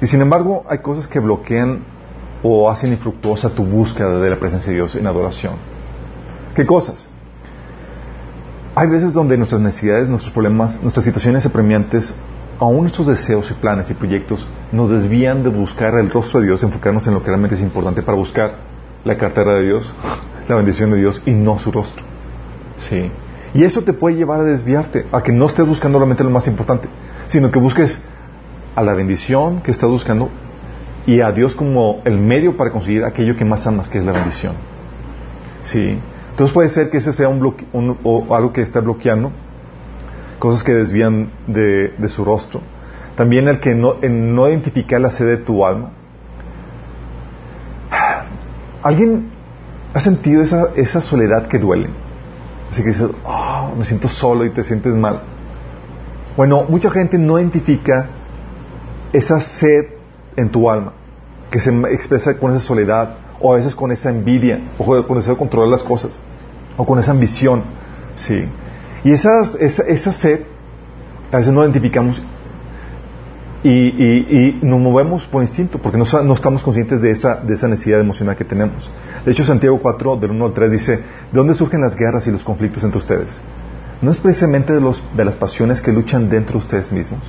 Y 0.00 0.06
sin 0.06 0.20
embargo, 0.20 0.64
hay 0.68 0.78
cosas 0.78 1.06
que 1.06 1.20
bloquean 1.20 1.80
o 2.42 2.70
hacen 2.70 2.92
infructuosa 2.92 3.50
tu 3.50 3.64
búsqueda 3.64 4.18
de 4.18 4.30
la 4.30 4.38
presencia 4.38 4.70
de 4.70 4.76
Dios 4.76 4.94
en 4.94 5.06
adoración. 5.06 5.54
¿Qué 6.54 6.66
cosas? 6.66 7.06
Hay 8.74 8.88
veces 8.88 9.12
donde 9.12 9.36
nuestras 9.36 9.60
necesidades, 9.60 10.08
nuestros 10.08 10.32
problemas, 10.32 10.82
nuestras 10.82 11.04
situaciones 11.04 11.46
apremiantes, 11.46 12.14
aún 12.58 12.82
nuestros 12.82 13.06
deseos 13.06 13.50
y 13.50 13.54
planes 13.54 13.90
y 13.90 13.94
proyectos, 13.94 14.46
nos 14.72 14.90
desvían 14.90 15.42
de 15.42 15.50
buscar 15.50 15.94
el 15.98 16.10
rostro 16.10 16.40
de 16.40 16.46
Dios, 16.46 16.62
enfocarnos 16.62 17.06
en 17.06 17.14
lo 17.14 17.22
que 17.22 17.28
realmente 17.28 17.56
es 17.56 17.62
importante 17.62 18.02
para 18.02 18.18
buscar 18.18 18.56
la 19.04 19.16
cartera 19.16 19.54
de 19.54 19.64
Dios, 19.64 19.92
la 20.48 20.56
bendición 20.56 20.90
de 20.90 20.98
Dios 20.98 21.22
y 21.24 21.30
no 21.30 21.58
su 21.58 21.70
rostro. 21.70 22.02
Sí. 22.78 23.10
Y 23.54 23.62
eso 23.62 23.82
te 23.82 23.92
puede 23.92 24.16
llevar 24.16 24.40
a 24.40 24.44
desviarte, 24.44 25.06
a 25.12 25.22
que 25.22 25.30
no 25.30 25.46
estés 25.46 25.64
buscando 25.64 25.98
realmente 25.98 26.24
lo 26.24 26.30
más 26.30 26.48
importante, 26.48 26.88
sino 27.28 27.52
que 27.52 27.60
busques 27.60 28.02
a 28.74 28.82
la 28.82 28.94
bendición 28.94 29.60
que 29.62 29.70
estás 29.70 29.88
buscando 29.88 30.28
y 31.06 31.20
a 31.20 31.30
Dios 31.30 31.54
como 31.54 32.02
el 32.04 32.18
medio 32.18 32.56
para 32.56 32.72
conseguir 32.72 33.04
aquello 33.04 33.36
que 33.36 33.44
más 33.44 33.64
amas, 33.66 33.88
que 33.88 33.98
es 33.98 34.04
la 34.04 34.10
bendición. 34.10 34.54
Sí. 35.60 35.98
Entonces 36.30 36.52
puede 36.52 36.68
ser 36.68 36.90
que 36.90 36.96
ese 36.96 37.12
sea 37.12 37.28
un, 37.28 37.98
o 38.02 38.34
algo 38.34 38.52
que 38.52 38.60
está 38.60 38.80
bloqueando, 38.80 39.30
cosas 40.40 40.64
que 40.64 40.72
desvían 40.72 41.30
de, 41.46 41.94
su 42.08 42.24
rostro. 42.24 42.60
También 43.14 43.46
el 43.46 43.60
que 43.60 43.76
no, 43.76 43.94
no 44.02 44.48
identificar 44.48 45.00
la 45.00 45.10
sed 45.10 45.26
de 45.26 45.36
tu 45.36 45.64
alma. 45.64 45.90
¿Alguien 48.82 49.30
ha 49.94 50.00
sentido 50.00 50.42
esa, 50.42 50.70
esa 50.74 51.00
soledad 51.00 51.46
que 51.46 51.60
duele? 51.60 51.88
Así 52.74 52.82
que 52.82 52.88
dices, 52.88 53.08
oh, 53.22 53.72
me 53.78 53.84
siento 53.84 54.08
solo 54.08 54.44
y 54.44 54.50
te 54.50 54.64
sientes 54.64 54.92
mal. 54.92 55.20
Bueno, 56.36 56.64
mucha 56.68 56.90
gente 56.90 57.16
no 57.16 57.38
identifica 57.38 58.08
esa 59.12 59.40
sed 59.40 59.90
en 60.34 60.48
tu 60.48 60.68
alma, 60.68 60.92
que 61.52 61.60
se 61.60 61.70
expresa 61.92 62.36
con 62.36 62.50
esa 62.50 62.58
soledad, 62.66 63.14
o 63.40 63.52
a 63.52 63.54
veces 63.54 63.76
con 63.76 63.92
esa 63.92 64.10
envidia, 64.10 64.58
o 64.76 65.04
con 65.04 65.20
de 65.20 65.36
controlar 65.36 65.70
las 65.70 65.84
cosas, 65.84 66.20
o 66.76 66.84
con 66.84 66.98
esa 66.98 67.12
ambición, 67.12 67.62
¿sí? 68.16 68.44
Y 69.04 69.12
esas, 69.12 69.54
esa, 69.54 70.10
sed, 70.10 70.40
a 71.30 71.36
veces 71.36 71.52
no 71.52 71.62
identificamos 71.62 72.20
y, 73.64 74.58
nos 74.62 74.78
movemos 74.78 75.26
por 75.26 75.42
instinto, 75.42 75.78
porque 75.78 75.96
no, 75.96 76.04
estamos 76.04 76.62
conscientes 76.62 77.00
de 77.00 77.10
esa, 77.10 77.42
esa 77.48 77.66
necesidad 77.68 78.00
emocional 78.00 78.36
que 78.36 78.44
tenemos. 78.44 78.90
De 79.24 79.32
hecho, 79.32 79.44
Santiago 79.44 79.78
4, 79.80 80.16
del 80.16 80.32
1 80.32 80.46
al 80.46 80.52
3 80.52 80.70
dice, 80.70 80.96
¿de 80.96 81.02
dónde 81.32 81.54
surgen 81.54 81.80
las 81.80 81.96
guerras 81.96 82.26
y 82.26 82.30
los 82.30 82.44
conflictos 82.44 82.84
entre 82.84 82.98
ustedes? 82.98 83.40
¿No 84.02 84.10
es 84.10 84.18
precisamente 84.18 84.74
de, 84.74 85.24
las 85.24 85.36
pasiones 85.36 85.80
que 85.80 85.92
luchan 85.92 86.28
dentro 86.28 86.58
de 86.58 86.58
ustedes 86.58 86.92
mismos? 86.92 87.20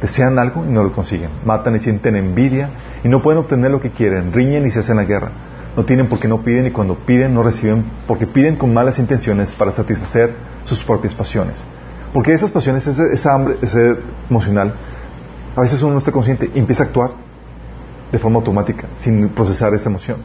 Desean 0.00 0.38
algo 0.38 0.64
y 0.64 0.68
no 0.68 0.84
lo 0.84 0.92
consiguen. 0.92 1.30
Matan 1.44 1.74
y 1.74 1.80
sienten 1.80 2.14
envidia 2.14 2.70
y 3.02 3.08
no 3.08 3.22
pueden 3.22 3.40
obtener 3.40 3.72
lo 3.72 3.80
que 3.80 3.90
quieren. 3.90 4.32
Riñen 4.32 4.66
y 4.66 4.70
se 4.70 4.80
hacen 4.80 4.96
la 4.96 5.04
guerra. 5.04 5.32
No 5.76 5.84
tienen 5.84 6.08
porque 6.08 6.28
no 6.28 6.42
piden 6.42 6.66
y 6.66 6.70
cuando 6.70 6.96
piden 6.96 7.34
no 7.34 7.42
reciben 7.42 7.84
porque 8.06 8.26
piden 8.26 8.56
con 8.56 8.72
malas 8.74 8.98
intenciones 8.98 9.52
para 9.52 9.72
satisfacer 9.72 10.34
sus 10.64 10.84
propias 10.84 11.14
pasiones. 11.14 11.56
Porque 12.12 12.32
esas 12.32 12.50
pasiones, 12.50 12.86
esa 12.86 13.34
hambre 13.34 13.56
ese 13.62 13.96
emocional, 14.28 14.74
a 15.54 15.60
veces 15.60 15.82
uno 15.82 15.92
no 15.92 15.98
está 15.98 16.12
consciente 16.12 16.50
y 16.54 16.58
empieza 16.58 16.84
a 16.84 16.86
actuar 16.86 17.10
de 18.10 18.18
forma 18.18 18.38
automática, 18.38 18.88
sin 18.96 19.28
procesar 19.30 19.74
esa 19.74 19.88
emoción. 19.88 20.18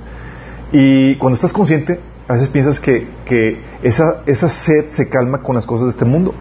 Y 0.71 1.15
cuando 1.15 1.35
estás 1.35 1.53
consciente, 1.53 1.99
a 2.27 2.33
veces 2.33 2.49
piensas 2.49 2.79
que, 2.79 3.07
que 3.25 3.61
esa, 3.83 4.23
esa 4.25 4.49
sed 4.49 4.89
se 4.89 5.09
calma 5.09 5.41
con 5.41 5.55
las 5.55 5.65
cosas 5.65 5.85
de 5.85 5.91
este 5.91 6.05
mundo 6.05 6.33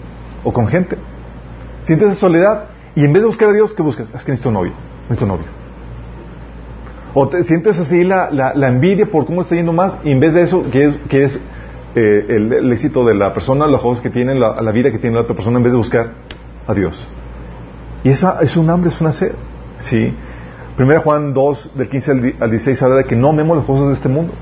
o 0.43 0.53
con 0.53 0.67
gente. 0.67 0.97
Sientes 1.85 2.11
esa 2.11 2.21
soledad 2.21 2.65
y 2.97 3.05
en 3.05 3.13
vez 3.13 3.23
de 3.23 3.27
buscar 3.27 3.51
a 3.51 3.53
Dios, 3.53 3.73
¿qué 3.75 3.83
buscas? 3.83 4.13
Es 4.13 4.25
que 4.25 4.33
necesito 4.33 4.51
novio, 4.51 4.73
necesito 5.09 5.27
novio. 5.27 5.47
O 7.15 7.29
te 7.29 7.43
sientes 7.45 7.79
así 7.79 8.05
la, 8.05 8.31
la, 8.31 8.69
envidia 8.69 9.07
por 9.07 9.25
cómo 9.25 9.43
está 9.43 9.55
yendo 9.55 9.73
más 9.73 9.99
y 10.05 10.11
en 10.11 10.21
vez 10.21 10.35
de 10.35 10.43
eso, 10.43 10.63
que 10.71 11.25
es, 11.25 11.41
eh, 11.95 12.27
el, 12.29 12.71
éxito 12.73 13.07
de 13.07 13.15
la 13.15 13.33
persona, 13.33 13.67
los 13.67 13.81
ojos 13.81 14.01
que 14.03 14.11
tiene, 14.11 14.35
la, 14.35 14.71
vida 14.73 14.91
que 14.91 14.99
tiene 14.99 15.17
la 15.17 15.23
otra 15.23 15.35
persona, 15.35 15.57
en 15.57 15.63
vez 15.63 15.73
de 15.73 15.79
buscar 15.79 16.13
a 16.67 16.75
Dios. 16.75 17.09
Y 18.07 18.11
esa 18.11 18.39
es 18.41 18.57
un 18.57 18.71
hambre, 18.71 18.91
es 18.91 19.01
una 19.01 19.11
sed. 19.11 19.33
¿sí? 19.79 20.15
Primera 20.77 21.01
Juan 21.01 21.35
2, 21.35 21.73
del 21.75 21.89
15 21.89 22.37
al 22.39 22.51
16, 22.51 22.81
habla 22.85 22.97
de 22.99 23.05
que 23.05 23.17
no 23.17 23.31
amemos 23.31 23.57
las 23.57 23.67
cosas 23.67 23.89
de 23.89 23.95
este 23.95 24.09
mundo. 24.09 24.33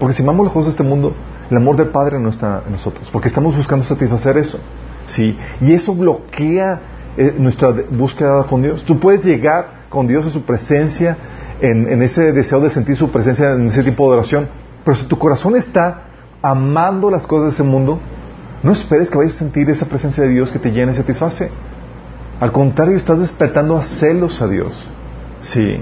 Porque 0.00 0.12
si 0.12 0.24
amamos 0.24 0.46
las 0.46 0.52
cosas 0.52 0.66
de 0.66 0.70
este 0.72 0.82
mundo, 0.82 1.14
el 1.48 1.56
amor 1.56 1.76
del 1.76 1.86
Padre 1.90 2.18
no 2.18 2.30
está 2.30 2.64
en 2.66 2.72
nosotros. 2.72 3.08
Porque 3.12 3.28
estamos 3.28 3.56
buscando 3.56 3.84
satisfacer 3.84 4.38
eso. 4.38 4.58
¿sí? 5.06 5.38
Y 5.60 5.72
eso 5.72 5.94
bloquea 5.94 6.80
eh, 7.16 7.32
nuestra 7.38 7.72
búsqueda 7.90 8.42
con 8.42 8.60
Dios. 8.60 8.82
Tú 8.84 8.98
puedes 8.98 9.24
llegar 9.24 9.86
con 9.88 10.08
Dios 10.08 10.26
a 10.26 10.30
su 10.30 10.42
presencia, 10.42 11.16
en, 11.60 12.02
ese 12.02 12.32
deseo 12.32 12.58
de 12.58 12.70
sentir 12.70 12.96
su 12.96 13.12
presencia, 13.12 13.52
en 13.52 13.68
ese 13.68 13.84
tipo 13.84 14.08
de 14.08 14.16
oración. 14.16 14.48
Pero 14.84 14.96
si 14.96 15.06
tu 15.06 15.16
corazón 15.16 15.54
está 15.54 16.06
amando 16.42 17.08
las 17.08 17.24
cosas 17.28 17.44
de 17.44 17.50
ese 17.50 17.62
mundo, 17.62 18.00
no 18.64 18.72
esperes 18.72 19.12
que 19.12 19.16
vayas 19.16 19.36
a 19.36 19.38
sentir 19.38 19.70
esa 19.70 19.86
presencia 19.86 20.24
de 20.24 20.30
Dios 20.30 20.50
que 20.50 20.58
te 20.58 20.72
llena 20.72 20.90
y 20.90 20.96
satisface. 20.96 21.52
Al 22.42 22.50
contrario, 22.50 22.96
estás 22.96 23.20
despertando 23.20 23.76
a 23.76 23.84
celos 23.84 24.42
a 24.42 24.48
Dios. 24.48 24.72
Sí. 25.42 25.78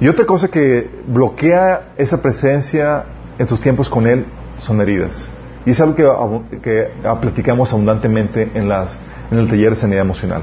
Y 0.00 0.08
otra 0.08 0.24
cosa 0.24 0.48
que 0.48 0.88
bloquea 1.06 1.90
esa 1.98 2.22
presencia 2.22 3.04
en 3.38 3.46
tus 3.46 3.60
tiempos 3.60 3.90
con 3.90 4.06
Él 4.06 4.24
son 4.56 4.80
heridas. 4.80 5.28
Y 5.66 5.72
es 5.72 5.80
algo 5.82 5.94
que, 5.94 6.60
que 6.60 6.88
platicamos 7.20 7.70
abundantemente 7.74 8.52
en 8.54 8.70
las 8.70 8.98
en 9.30 9.38
el 9.38 9.50
taller 9.50 9.74
de 9.74 9.76
sanidad 9.76 10.00
emocional. 10.00 10.40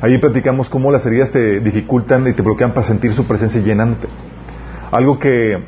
Allí 0.00 0.16
platicamos 0.18 0.70
cómo 0.70 0.92
las 0.92 1.04
heridas 1.04 1.32
te 1.32 1.58
dificultan 1.58 2.24
y 2.28 2.34
te 2.34 2.42
bloquean 2.42 2.70
para 2.70 2.86
sentir 2.86 3.12
su 3.14 3.26
presencia 3.26 3.60
llenante. 3.60 4.06
Algo 4.92 5.18
que, 5.18 5.58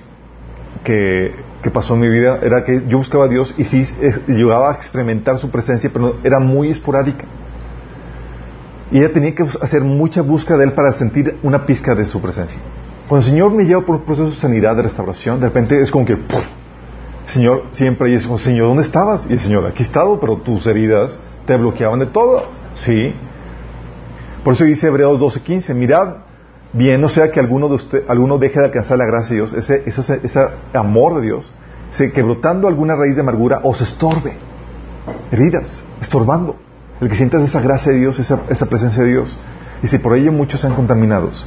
que, 0.85 1.35
pasó 1.73 1.95
en 1.95 2.01
mi 2.01 2.09
vida 2.09 2.39
era 2.41 2.63
que 2.63 2.85
yo 2.87 2.99
buscaba 2.99 3.25
a 3.25 3.29
Dios 3.29 3.53
y 3.59 3.65
sí 3.65 3.83
llegaba 4.29 4.71
a 4.71 4.75
experimentar 4.75 5.39
su 5.39 5.51
presencia, 5.51 5.91
pero 5.93 6.15
era 6.23 6.39
muy 6.39 6.69
esporádica. 6.69 7.25
Y 8.93 8.99
ella 8.99 9.13
tenía 9.13 9.35
que 9.35 9.43
hacer 9.43 9.83
mucha 9.83 10.23
búsqueda 10.23 10.59
de 10.59 10.65
Él 10.65 10.73
para 10.73 10.93
sentir 10.93 11.39
una 11.43 11.65
pizca 11.65 11.95
de 11.95 12.05
su 12.07 12.21
presencia. 12.21 12.59
Cuando 13.09 13.27
el 13.27 13.33
Señor 13.33 13.53
me 13.53 13.65
lleva 13.65 13.83
por 13.83 13.97
un 13.97 14.03
proceso 14.03 14.31
de 14.31 14.37
sanidad, 14.37 14.77
de 14.77 14.83
restauración, 14.83 15.41
de 15.41 15.47
repente 15.47 15.81
es 15.81 15.91
como 15.91 16.05
que, 16.05 16.17
¡puf! 16.17 16.45
El 17.25 17.31
Señor 17.31 17.65
siempre 17.73 18.11
dice, 18.11 18.27
Señor, 18.39 18.69
¿dónde 18.69 18.83
estabas? 18.83 19.27
Y 19.29 19.33
el 19.33 19.41
Señor, 19.41 19.67
aquí 19.67 19.83
he 19.83 19.87
estado, 19.87 20.19
pero 20.19 20.39
tus 20.39 20.67
heridas 20.67 21.19
te 21.47 21.57
bloqueaban 21.57 22.01
de 22.01 22.07
todo. 22.07 22.45
Sí. 22.75 23.15
Por 24.45 24.55
eso 24.55 24.65
dice 24.65 24.89
Hebreos 24.89 25.21
12:15, 25.21 25.75
mirad 25.75 26.17
bien, 26.73 27.01
no 27.01 27.09
sea 27.09 27.31
que 27.31 27.41
alguno, 27.41 27.69
de 27.69 27.75
usted, 27.75 28.05
alguno 28.09 28.39
deje 28.39 28.59
de 28.59 28.67
alcanzar 28.67 28.99
la 28.99 29.07
gracia 29.07 29.31
de 29.31 29.43
Dios, 29.43 29.53
ese, 29.53 29.83
ese, 29.87 30.49
amor 30.73 31.17
de 31.17 31.23
Dios, 31.23 31.53
que 32.15 32.23
brotando 32.23 32.69
alguna 32.69 32.95
raíz 32.97 33.17
de 33.17 33.23
amargura 33.23 33.61
os 33.63 33.81
estorbe. 33.81 34.37
Heridas, 35.31 35.83
estorbando. 36.01 36.57
El 37.01 37.09
que 37.09 37.17
sientas 37.17 37.43
esa 37.43 37.61
gracia 37.61 37.93
de 37.93 37.99
Dios, 37.99 38.19
esa, 38.19 38.43
esa 38.49 38.67
presencia 38.67 39.03
de 39.03 39.11
Dios. 39.11 39.39
Y 39.83 39.87
si 39.87 39.99
por 39.99 40.17
ello 40.17 40.33
muchos 40.33 40.61
sean 40.61 40.75
contaminados. 40.75 41.47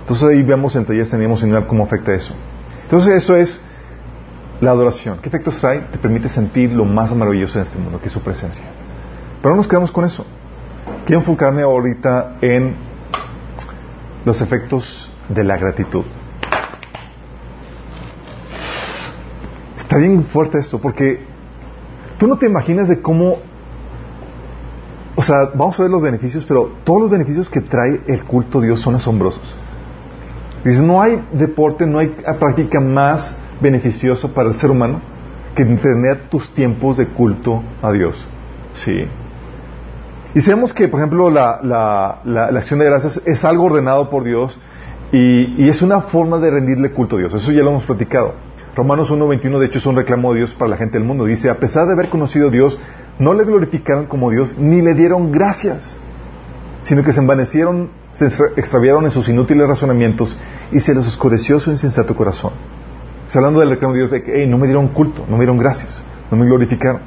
Entonces 0.00 0.28
ahí 0.28 0.42
vemos 0.42 0.76
entre 0.76 0.96
ellas 0.96 1.10
tenemos 1.10 1.40
señal 1.40 1.66
cómo 1.66 1.84
afecta 1.84 2.14
eso. 2.14 2.34
Entonces 2.84 3.14
eso 3.22 3.36
es 3.36 3.60
la 4.60 4.70
adoración. 4.70 5.18
¿Qué 5.20 5.28
efectos 5.28 5.56
trae? 5.56 5.80
Te 5.80 5.98
permite 5.98 6.28
sentir 6.28 6.72
lo 6.72 6.84
más 6.84 7.14
maravilloso 7.14 7.58
en 7.58 7.64
este 7.64 7.78
mundo, 7.78 8.00
que 8.00 8.06
es 8.06 8.12
su 8.12 8.20
presencia. 8.20 8.64
Pero 9.42 9.54
no 9.54 9.56
nos 9.56 9.68
quedamos 9.68 9.90
con 9.90 10.04
eso. 10.04 10.24
Quiero 11.04 11.20
enfocarme 11.20 11.62
ahorita 11.62 12.36
en 12.40 12.76
los 14.24 14.40
efectos 14.40 15.10
de 15.28 15.42
la 15.42 15.56
gratitud. 15.56 16.04
Está 19.76 19.96
bien 19.96 20.24
fuerte 20.24 20.58
esto, 20.58 20.78
porque 20.78 21.24
tú 22.18 22.26
no 22.26 22.36
te 22.36 22.46
imaginas 22.46 22.88
de 22.88 23.02
cómo, 23.02 23.38
o 25.14 25.22
sea, 25.22 25.50
vamos 25.54 25.78
a 25.78 25.82
ver 25.82 25.90
los 25.90 26.02
beneficios, 26.02 26.44
pero 26.46 26.72
todos 26.84 27.02
los 27.02 27.10
beneficios 27.10 27.50
que 27.50 27.60
trae 27.60 28.00
el 28.06 28.24
culto 28.24 28.58
a 28.58 28.62
Dios 28.62 28.80
son 28.80 28.94
asombrosos. 28.94 29.56
Dice, 30.64 30.82
no 30.82 31.02
hay 31.02 31.22
deporte, 31.32 31.86
no 31.86 31.98
hay 31.98 32.08
práctica 32.38 32.80
más 32.80 33.36
beneficiosa 33.60 34.28
para 34.28 34.50
el 34.50 34.58
ser 34.58 34.70
humano 34.70 35.00
que 35.54 35.64
tener 35.64 36.28
tus 36.30 36.52
tiempos 36.54 36.96
de 36.96 37.06
culto 37.06 37.62
a 37.82 37.92
Dios. 37.92 38.26
Sí. 38.74 39.06
Y 40.34 40.40
sabemos 40.40 40.72
que, 40.72 40.88
por 40.88 41.00
ejemplo, 41.00 41.30
la, 41.30 42.20
acción 42.54 42.78
de 42.78 42.86
gracias 42.86 43.20
es 43.26 43.44
algo 43.44 43.64
ordenado 43.64 44.08
por 44.08 44.24
Dios 44.24 44.58
y, 45.12 45.68
es 45.68 45.82
una 45.82 46.00
forma 46.00 46.38
de 46.38 46.50
rendirle 46.50 46.92
culto 46.92 47.16
a 47.16 47.18
Dios. 47.18 47.34
Eso 47.34 47.52
ya 47.52 47.62
lo 47.62 47.70
hemos 47.70 47.84
platicado. 47.84 48.34
Romanos 48.74 49.12
1.21 49.12 49.58
de 49.58 49.66
hecho 49.66 49.78
es 49.78 49.84
un 49.84 49.96
reclamo 49.96 50.32
de 50.32 50.38
Dios 50.38 50.54
para 50.54 50.70
la 50.70 50.76
gente 50.78 50.96
del 50.96 51.06
mundo. 51.06 51.26
Dice, 51.26 51.50
a 51.50 51.56
pesar 51.58 51.86
de 51.86 51.92
haber 51.92 52.08
conocido 52.08 52.48
a 52.48 52.50
Dios, 52.50 52.78
no 53.22 53.34
le 53.34 53.44
glorificaron 53.44 54.06
como 54.06 54.30
Dios 54.30 54.56
ni 54.58 54.82
le 54.82 54.94
dieron 54.94 55.30
gracias, 55.30 55.96
sino 56.80 57.04
que 57.04 57.12
se 57.12 57.20
envanecieron, 57.20 57.90
se 58.10 58.26
extraviaron 58.56 59.04
en 59.04 59.12
sus 59.12 59.28
inútiles 59.28 59.68
razonamientos 59.68 60.36
y 60.72 60.80
se 60.80 60.92
les 60.92 61.06
oscureció 61.06 61.60
su 61.60 61.70
insensato 61.70 62.16
corazón. 62.16 62.52
Está 63.24 63.38
hablando 63.38 63.60
del 63.60 63.70
reclamo 63.70 63.94
de 63.94 64.00
Dios 64.00 64.10
de 64.10 64.24
que 64.24 64.44
no 64.48 64.58
me 64.58 64.66
dieron 64.66 64.88
culto, 64.88 65.24
no 65.28 65.36
me 65.36 65.44
dieron 65.44 65.56
gracias, 65.56 66.02
no 66.32 66.36
me 66.36 66.46
glorificaron. 66.46 67.02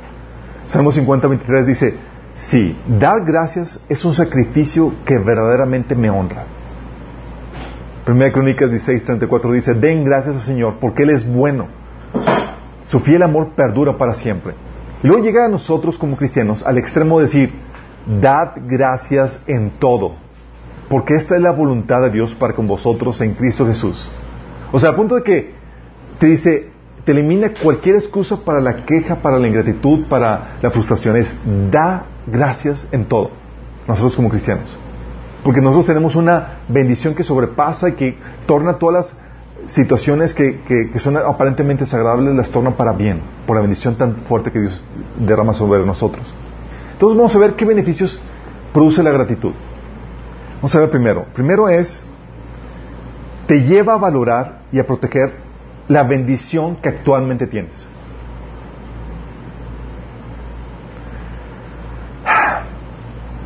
Salmo 0.66 0.94
50.23 0.94 1.66
dice, 1.66 1.96
sí, 2.34 2.78
dar 2.88 3.26
gracias 3.26 3.82
es 3.90 4.06
un 4.06 4.14
sacrificio 4.14 4.94
que 5.06 5.18
verdaderamente 5.18 5.96
me 5.96 6.10
honra. 6.10 6.46
Primera 8.06 8.32
Crónicas 8.32 8.72
16.34 8.72 9.52
dice, 9.52 9.74
den 9.74 10.06
gracias 10.06 10.36
al 10.36 10.42
Señor 10.44 10.76
porque 10.80 11.04
Él 11.04 11.10
es 11.10 11.30
bueno. 11.30 11.68
Su 12.86 13.02
fiel 13.02 13.22
amor 13.22 13.50
perdura 13.56 13.98
para 13.98 14.14
siempre. 14.14 14.54
Y 15.04 15.08
luego 15.08 15.24
llega 15.24 15.46
a 15.46 15.50
nosotros 15.50 15.98
como 15.98 16.16
cristianos 16.16 16.64
al 16.64 16.78
extremo 16.78 17.20
de 17.20 17.26
decir, 17.26 17.54
dad 18.22 18.54
gracias 18.68 19.42
en 19.48 19.72
todo, 19.72 20.16
porque 20.90 21.16
esta 21.16 21.36
es 21.36 21.42
la 21.42 21.52
voluntad 21.52 22.02
de 22.02 22.12
Dios 22.12 22.34
para 22.36 22.54
con 22.54 22.68
vosotros 22.68 23.20
en 23.22 23.34
Cristo 23.34 23.66
Jesús. 23.66 24.10
O 24.72 24.80
sea, 24.80 24.92
a 24.92 24.96
punto 24.96 25.16
de 25.16 25.24
que 25.24 25.54
te 26.20 26.28
dice, 26.28 26.70
te 27.04 27.12
elimina 27.12 27.52
cualquier 27.62 27.96
excusa 27.96 28.38
para 28.44 28.60
la 28.60 28.86
queja, 28.86 29.18
para 29.18 29.38
la 29.38 29.48
ingratitud, 29.48 30.08
para 30.08 30.56
la 30.62 30.72
frustración. 30.72 31.16
Es 31.18 31.38
da 31.72 32.06
gracias 32.26 32.88
en 32.92 33.06
todo, 33.06 33.30
nosotros 33.88 34.16
como 34.16 34.30
cristianos. 34.30 34.66
Porque 35.44 35.62
nosotros 35.62 35.86
tenemos 35.86 36.16
una 36.16 36.60
bendición 36.68 37.14
que 37.14 37.24
sobrepasa 37.24 37.90
y 37.90 37.94
que 37.94 38.18
torna 38.48 38.80
todas 38.80 39.08
las 39.08 39.25
situaciones 39.68 40.34
que, 40.34 40.62
que, 40.62 41.00
son 41.00 41.18
aparentemente 41.18 41.86
desagradables, 41.86 42.36
las 42.36 42.52
torna 42.52 42.78
para 42.78 42.94
bien, 42.94 43.22
por 43.46 43.56
la 43.56 43.62
bendición 43.62 43.96
tan 43.96 44.18
fuerte 44.18 44.52
que 44.52 44.60
Dios 44.60 44.84
derrama 45.20 45.54
sobre 45.54 45.86
nosotros. 45.86 46.34
Entonces 46.94 47.18
vamos 47.18 47.36
a 47.36 47.40
ver 47.40 47.54
qué 47.54 47.66
beneficios 47.66 48.20
produce 48.74 49.02
la 49.04 49.12
gratitud. 49.12 49.52
Vamos 50.58 50.76
a 50.76 50.80
ver 50.80 50.90
primero. 50.90 51.26
Primero 51.34 51.68
es, 51.70 52.04
te 53.48 53.64
lleva 53.64 53.94
a 53.94 53.98
valorar 53.98 54.62
y 54.72 54.80
a 54.80 54.88
proteger 54.88 55.36
la 55.88 56.04
bendición 56.04 56.78
que 56.78 56.90
actualmente 56.90 57.48
tienes. 57.48 57.88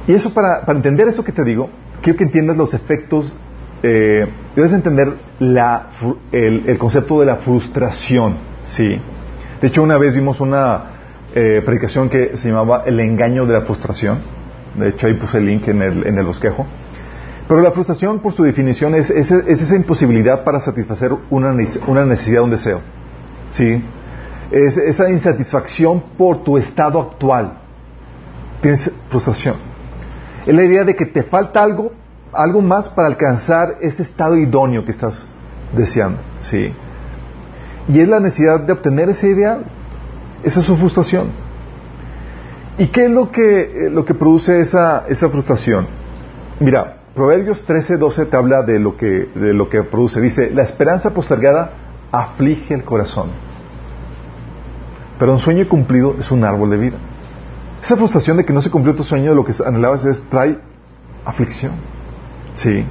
Y 0.07 0.13
eso 0.13 0.33
para, 0.33 0.63
entender 0.67 1.07
eso 1.07 1.23
que 1.23 1.31
te 1.31 1.43
digo, 1.43 1.69
quiero 2.01 2.17
que 2.17 2.23
entiendas 2.23 2.57
los 2.57 2.73
efectos, 2.73 3.35
eh, 3.83 4.27
debes 4.55 4.73
entender 4.73 5.13
el, 5.39 6.77
concepto 6.77 7.19
de 7.19 7.25
la 7.25 7.37
frustración, 7.37 8.37
¿sí? 8.63 8.99
De 9.61 9.67
hecho, 9.67 9.83
una 9.83 9.97
vez 9.97 10.13
vimos 10.13 10.39
una 10.39 10.83
eh, 11.33 11.61
predicación 11.65 12.09
que 12.09 12.37
se 12.37 12.49
llamaba 12.49 12.83
El 12.85 12.99
engaño 12.99 13.45
de 13.45 13.53
la 13.53 13.61
frustración. 13.61 14.19
De 14.75 14.89
hecho, 14.89 15.07
ahí 15.07 15.13
puse 15.15 15.37
el 15.37 15.45
link 15.45 15.67
en 15.67 15.81
el, 15.81 16.05
en 16.05 16.25
bosquejo. 16.25 16.65
Pero 17.49 17.61
la 17.61 17.71
frustración, 17.71 18.19
por 18.19 18.33
su 18.33 18.43
definición, 18.43 18.93
es, 18.93 19.09
esa 19.09 19.75
imposibilidad 19.75 20.43
para 20.43 20.59
satisfacer 20.59 21.11
una, 21.31 21.51
necesidad, 21.51 22.43
un 22.43 22.51
deseo. 22.51 22.79
¿Sí? 23.51 23.83
Es 24.51 24.77
esa 24.77 25.09
insatisfacción 25.09 25.99
por 26.15 26.43
tu 26.43 26.59
estado 26.59 27.01
actual. 27.01 27.57
Tienes 28.61 28.91
frustración. 29.09 29.55
Es 30.45 30.53
la 30.53 30.63
idea 30.63 30.83
de 30.83 30.95
que 30.95 31.07
te 31.07 31.23
falta 31.23 31.63
algo, 31.63 31.91
algo 32.33 32.61
más 32.61 32.89
para 32.89 33.07
alcanzar 33.07 33.77
ese 33.81 34.03
estado 34.03 34.37
idóneo 34.37 34.85
que 34.85 34.91
estás 34.91 35.27
deseando. 35.75 36.19
¿Sí? 36.39 36.73
Y 37.87 37.99
es 37.99 38.07
la 38.07 38.19
necesidad 38.19 38.59
de 38.59 38.73
obtener 38.73 39.09
ese 39.09 39.29
ideal. 39.29 39.65
Esa 40.43 40.59
es 40.59 40.65
su 40.65 40.77
frustración. 40.77 41.31
¿Y 42.77 42.87
qué 42.87 43.05
es 43.05 43.11
lo 43.11 43.31
que, 43.31 43.61
eh, 43.61 43.89
lo 43.89 44.05
que 44.05 44.13
produce 44.13 44.61
esa, 44.61 45.05
esa 45.07 45.29
frustración? 45.29 45.87
Mira, 46.59 46.97
Proverbios 47.13 47.65
13, 47.65 47.97
12 47.97 48.27
te 48.27 48.37
habla 48.37 48.61
de 48.61 48.79
lo, 48.79 48.95
que, 48.95 49.29
de 49.35 49.53
lo 49.53 49.69
que 49.69 49.83
produce. 49.83 50.21
Dice, 50.21 50.51
la 50.51 50.63
esperanza 50.63 51.13
postergada 51.13 51.71
aflige 52.11 52.73
el 52.73 52.83
corazón. 52.83 53.29
Pero 55.17 55.33
un 55.33 55.39
sueño 55.39 55.67
cumplido 55.67 56.15
es 56.17 56.31
un 56.31 56.43
árbol 56.45 56.69
de 56.69 56.77
vida. 56.77 56.97
Esa 57.81 57.97
frustración 57.97 58.37
de 58.37 58.45
que 58.45 58.53
no 58.53 58.61
se 58.61 58.69
cumplió 58.69 58.95
tu 58.95 59.03
sueño, 59.03 59.33
lo 59.33 59.43
que 59.43 59.53
anhelabas 59.65 60.05
es, 60.05 60.21
trae 60.29 60.57
aflicción. 61.25 61.73
Sí. 62.59 62.85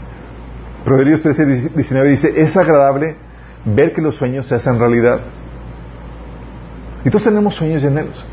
Proverbios 0.85 1.21
13, 1.21 1.45
19 1.75 2.09
dice, 2.09 2.33
es 2.41 2.57
agradable 2.57 3.17
ver 3.67 3.93
que 3.93 4.01
los 4.01 4.15
sueños 4.15 4.47
se 4.47 4.55
hacen 4.55 4.79
realidad. 4.79 5.21
Y 7.05 7.11
todos 7.11 7.25
tenemos 7.25 7.55
sueños 7.55 7.83
y 7.83 7.87
anhelos. 7.87 8.25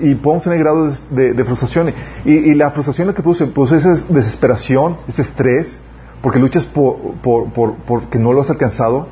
Y, 0.00 0.14
podemos 0.16 0.42
tener 0.42 0.58
grados 0.58 1.00
de, 1.10 1.44
frustración. 1.44 1.94
Y, 2.24 2.52
la 2.54 2.72
frustración 2.72 3.06
lo 3.06 3.14
que 3.14 3.22
produce, 3.22 3.46
produce 3.46 3.76
esa 3.76 3.94
desesperación, 4.08 4.98
ese 5.06 5.22
estrés, 5.22 5.80
porque 6.20 6.40
luchas 6.40 6.64
por, 6.64 6.96
porque 7.86 8.18
no 8.18 8.32
lo 8.32 8.40
has 8.40 8.50
alcanzado, 8.50 9.06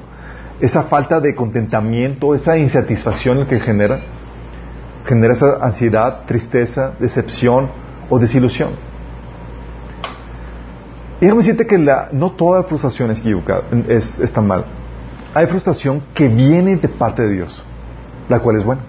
esa 0.61 0.83
falta 0.83 1.21
de 1.21 1.37
contentamiento, 1.37 2.35
esa 2.35 2.59
insatisfacción 2.59 3.47
que 3.47 3.61
genera, 3.61 4.01
genera 5.07 5.35
esa 5.35 5.65
ansiedad, 5.65 6.23
tristeza, 6.27 6.95
decepción 6.99 7.71
o 8.11 8.19
desilusión. 8.19 8.94
Déjame 11.25 11.39
decirte 11.39 11.67
que 11.67 11.79
la, 11.79 12.11
no 12.13 12.33
toda 12.33 12.65
frustración 12.65 13.11
es, 13.11 13.23
es, 13.89 14.19
es 14.19 14.31
tan 14.31 14.47
mal. 14.47 14.67
Hay 15.33 15.47
frustración 15.47 16.03
que 16.13 16.29
viene 16.29 16.77
de 16.77 16.87
parte 16.87 17.23
de 17.23 17.31
Dios, 17.31 17.65
la 18.29 18.41
cual 18.41 18.57
es 18.57 18.65
buena. 18.65 18.83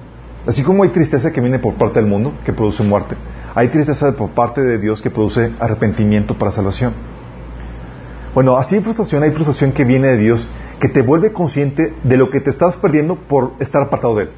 Así 0.46 0.62
como 0.62 0.84
hay 0.84 0.90
tristeza 0.90 1.32
que 1.32 1.40
viene 1.40 1.60
por 1.60 1.76
parte 1.76 2.02
del 2.02 2.10
mundo, 2.10 2.34
que 2.46 2.52
produce 2.52 2.84
muerte, 2.84 3.16
hay 3.56 3.70
tristeza 3.70 4.12
por 4.18 4.32
parte 4.32 4.62
de 4.62 4.78
Dios 4.80 5.02
que 5.02 5.10
produce 5.10 5.54
arrepentimiento 5.62 6.38
para 6.38 6.52
salvación. 6.52 6.92
Bueno, 8.34 8.58
así 8.58 8.76
hay 8.76 8.82
frustración, 8.82 9.24
hay 9.24 9.32
frustración 9.32 9.72
que 9.72 9.86
viene 9.86 10.10
de 10.10 10.18
Dios, 10.18 10.46
que 10.82 10.90
te 10.90 11.04
vuelve 11.04 11.32
consciente 11.32 11.94
de 12.04 12.18
lo 12.18 12.30
que 12.30 12.42
te 12.42 12.50
estás 12.50 12.76
perdiendo 12.76 13.16
por 13.16 13.54
estar 13.62 13.82
apartado 13.82 14.18
de 14.18 14.24
Él. 14.24 14.30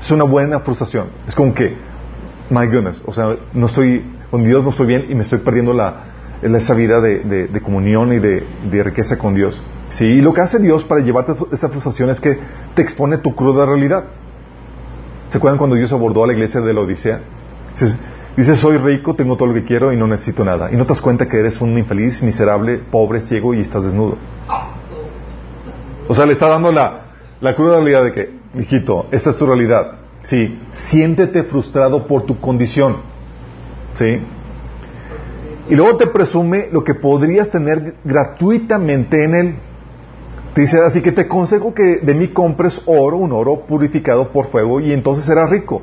Es 0.00 0.10
una 0.10 0.24
buena 0.24 0.60
frustración. 0.60 1.08
Es 1.28 1.34
como 1.34 1.52
que, 1.52 1.76
my 2.48 2.66
goodness, 2.66 3.02
o 3.04 3.12
sea, 3.12 3.36
no 3.52 3.66
estoy, 3.66 4.10
con 4.30 4.42
Dios 4.42 4.64
no 4.64 4.70
estoy 4.70 4.86
bien 4.86 5.04
y 5.10 5.14
me 5.14 5.20
estoy 5.20 5.40
perdiendo 5.40 5.74
la, 5.74 6.11
esa 6.42 6.74
vida 6.74 7.00
de, 7.00 7.60
comunión 7.62 8.12
y 8.12 8.18
de, 8.18 8.82
riqueza 8.82 9.18
con 9.18 9.34
Dios. 9.34 9.62
Sí, 9.90 10.04
y 10.04 10.20
lo 10.20 10.32
que 10.32 10.40
hace 10.40 10.58
Dios 10.58 10.84
para 10.84 11.02
llevarte 11.02 11.34
esa 11.52 11.68
frustración 11.68 12.10
es 12.10 12.20
que 12.20 12.38
te 12.74 12.82
expone 12.82 13.18
tu 13.18 13.34
cruda 13.34 13.64
realidad. 13.64 14.04
¿Se 15.28 15.38
acuerdan 15.38 15.58
cuando 15.58 15.76
Dios 15.76 15.92
abordó 15.92 16.24
a 16.24 16.26
la 16.26 16.32
iglesia 16.32 16.60
de 16.60 16.74
la 16.74 16.80
Odisea? 16.80 17.20
Dice, 18.36 18.56
soy 18.56 18.78
rico, 18.78 19.14
tengo 19.14 19.36
todo 19.36 19.48
lo 19.48 19.54
que 19.54 19.64
quiero 19.64 19.92
y 19.92 19.96
no 19.96 20.06
necesito 20.06 20.44
nada. 20.44 20.70
Y 20.72 20.76
no 20.76 20.84
te 20.84 20.94
das 20.94 21.02
cuenta 21.02 21.28
que 21.28 21.38
eres 21.38 21.60
un 21.60 21.76
infeliz, 21.76 22.22
miserable, 22.22 22.78
pobre, 22.78 23.20
ciego 23.20 23.54
y 23.54 23.60
estás 23.60 23.84
desnudo. 23.84 24.16
O 26.08 26.14
sea, 26.14 26.26
le 26.26 26.32
está 26.32 26.48
dando 26.48 26.72
la, 26.72 27.02
la 27.40 27.54
cruda 27.54 27.76
realidad 27.76 28.04
de 28.04 28.12
que, 28.12 28.38
hijito, 28.58 29.06
esta 29.10 29.30
es 29.30 29.36
tu 29.36 29.46
realidad. 29.46 29.98
Sí, 30.22 30.58
siéntete 30.72 31.42
frustrado 31.44 32.06
por 32.06 32.22
tu 32.22 32.38
condición. 32.40 32.96
¿Sí? 33.94 34.20
Y 35.68 35.74
luego 35.74 35.96
te 35.96 36.06
presume 36.06 36.68
lo 36.72 36.82
que 36.82 36.94
podrías 36.94 37.50
tener 37.50 37.94
gratuitamente 38.04 39.24
en 39.24 39.34
él. 39.34 39.56
Dice, 40.54 40.80
así 40.84 41.00
que 41.00 41.12
te 41.12 41.22
aconsejo 41.22 41.72
que 41.72 42.00
de 42.02 42.14
mí 42.14 42.28
compres 42.28 42.82
oro, 42.84 43.16
un 43.16 43.32
oro 43.32 43.60
purificado 43.60 44.30
por 44.32 44.46
fuego, 44.46 44.80
y 44.80 44.92
entonces 44.92 45.24
serás 45.24 45.48
rico. 45.48 45.80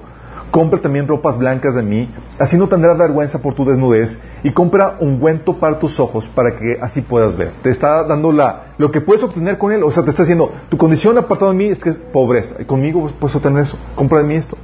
Compra 0.52 0.80
también 0.80 1.08
ropas 1.08 1.38
blancas 1.38 1.76
de 1.76 1.84
mí, 1.84 2.12
así 2.39 2.58
no 2.58 2.68
tendrás 2.68 2.98
vergüenza 2.98 3.39
por 3.39 3.54
tu 3.54 3.65
desnudez, 3.65 4.18
y 4.44 4.52
compra 4.52 4.98
ungüento 5.00 5.60
para 5.60 5.78
tus 5.78 6.00
ojos, 6.00 6.28
para 6.28 6.56
que 6.56 6.78
así 6.82 7.02
puedas 7.02 7.38
ver. 7.38 7.54
Te 7.62 7.70
está 7.70 8.04
dando 8.04 8.32
la, 8.32 8.74
lo 8.78 8.92
que 8.92 9.00
puedes 9.00 9.24
obtener 9.24 9.58
con 9.60 9.72
él, 9.72 9.84
o 9.84 9.92
sea, 9.92 10.04
te 10.04 10.10
está 10.10 10.24
diciendo, 10.24 10.52
tu 10.70 10.78
condición 10.78 11.18
apartada 11.18 11.52
de 11.52 11.58
mí 11.58 11.65
es 11.65 11.80
que 11.80 11.89
es 11.89 12.00
pobreza, 12.00 12.56
y 12.60 12.65
conmigo 12.65 13.12
puedes 13.20 13.36
obtener 13.36 13.63
eso, 13.63 13.78
compra 13.96 14.20
de 14.20 14.26
mí 14.26 14.36
esto. 14.36 14.58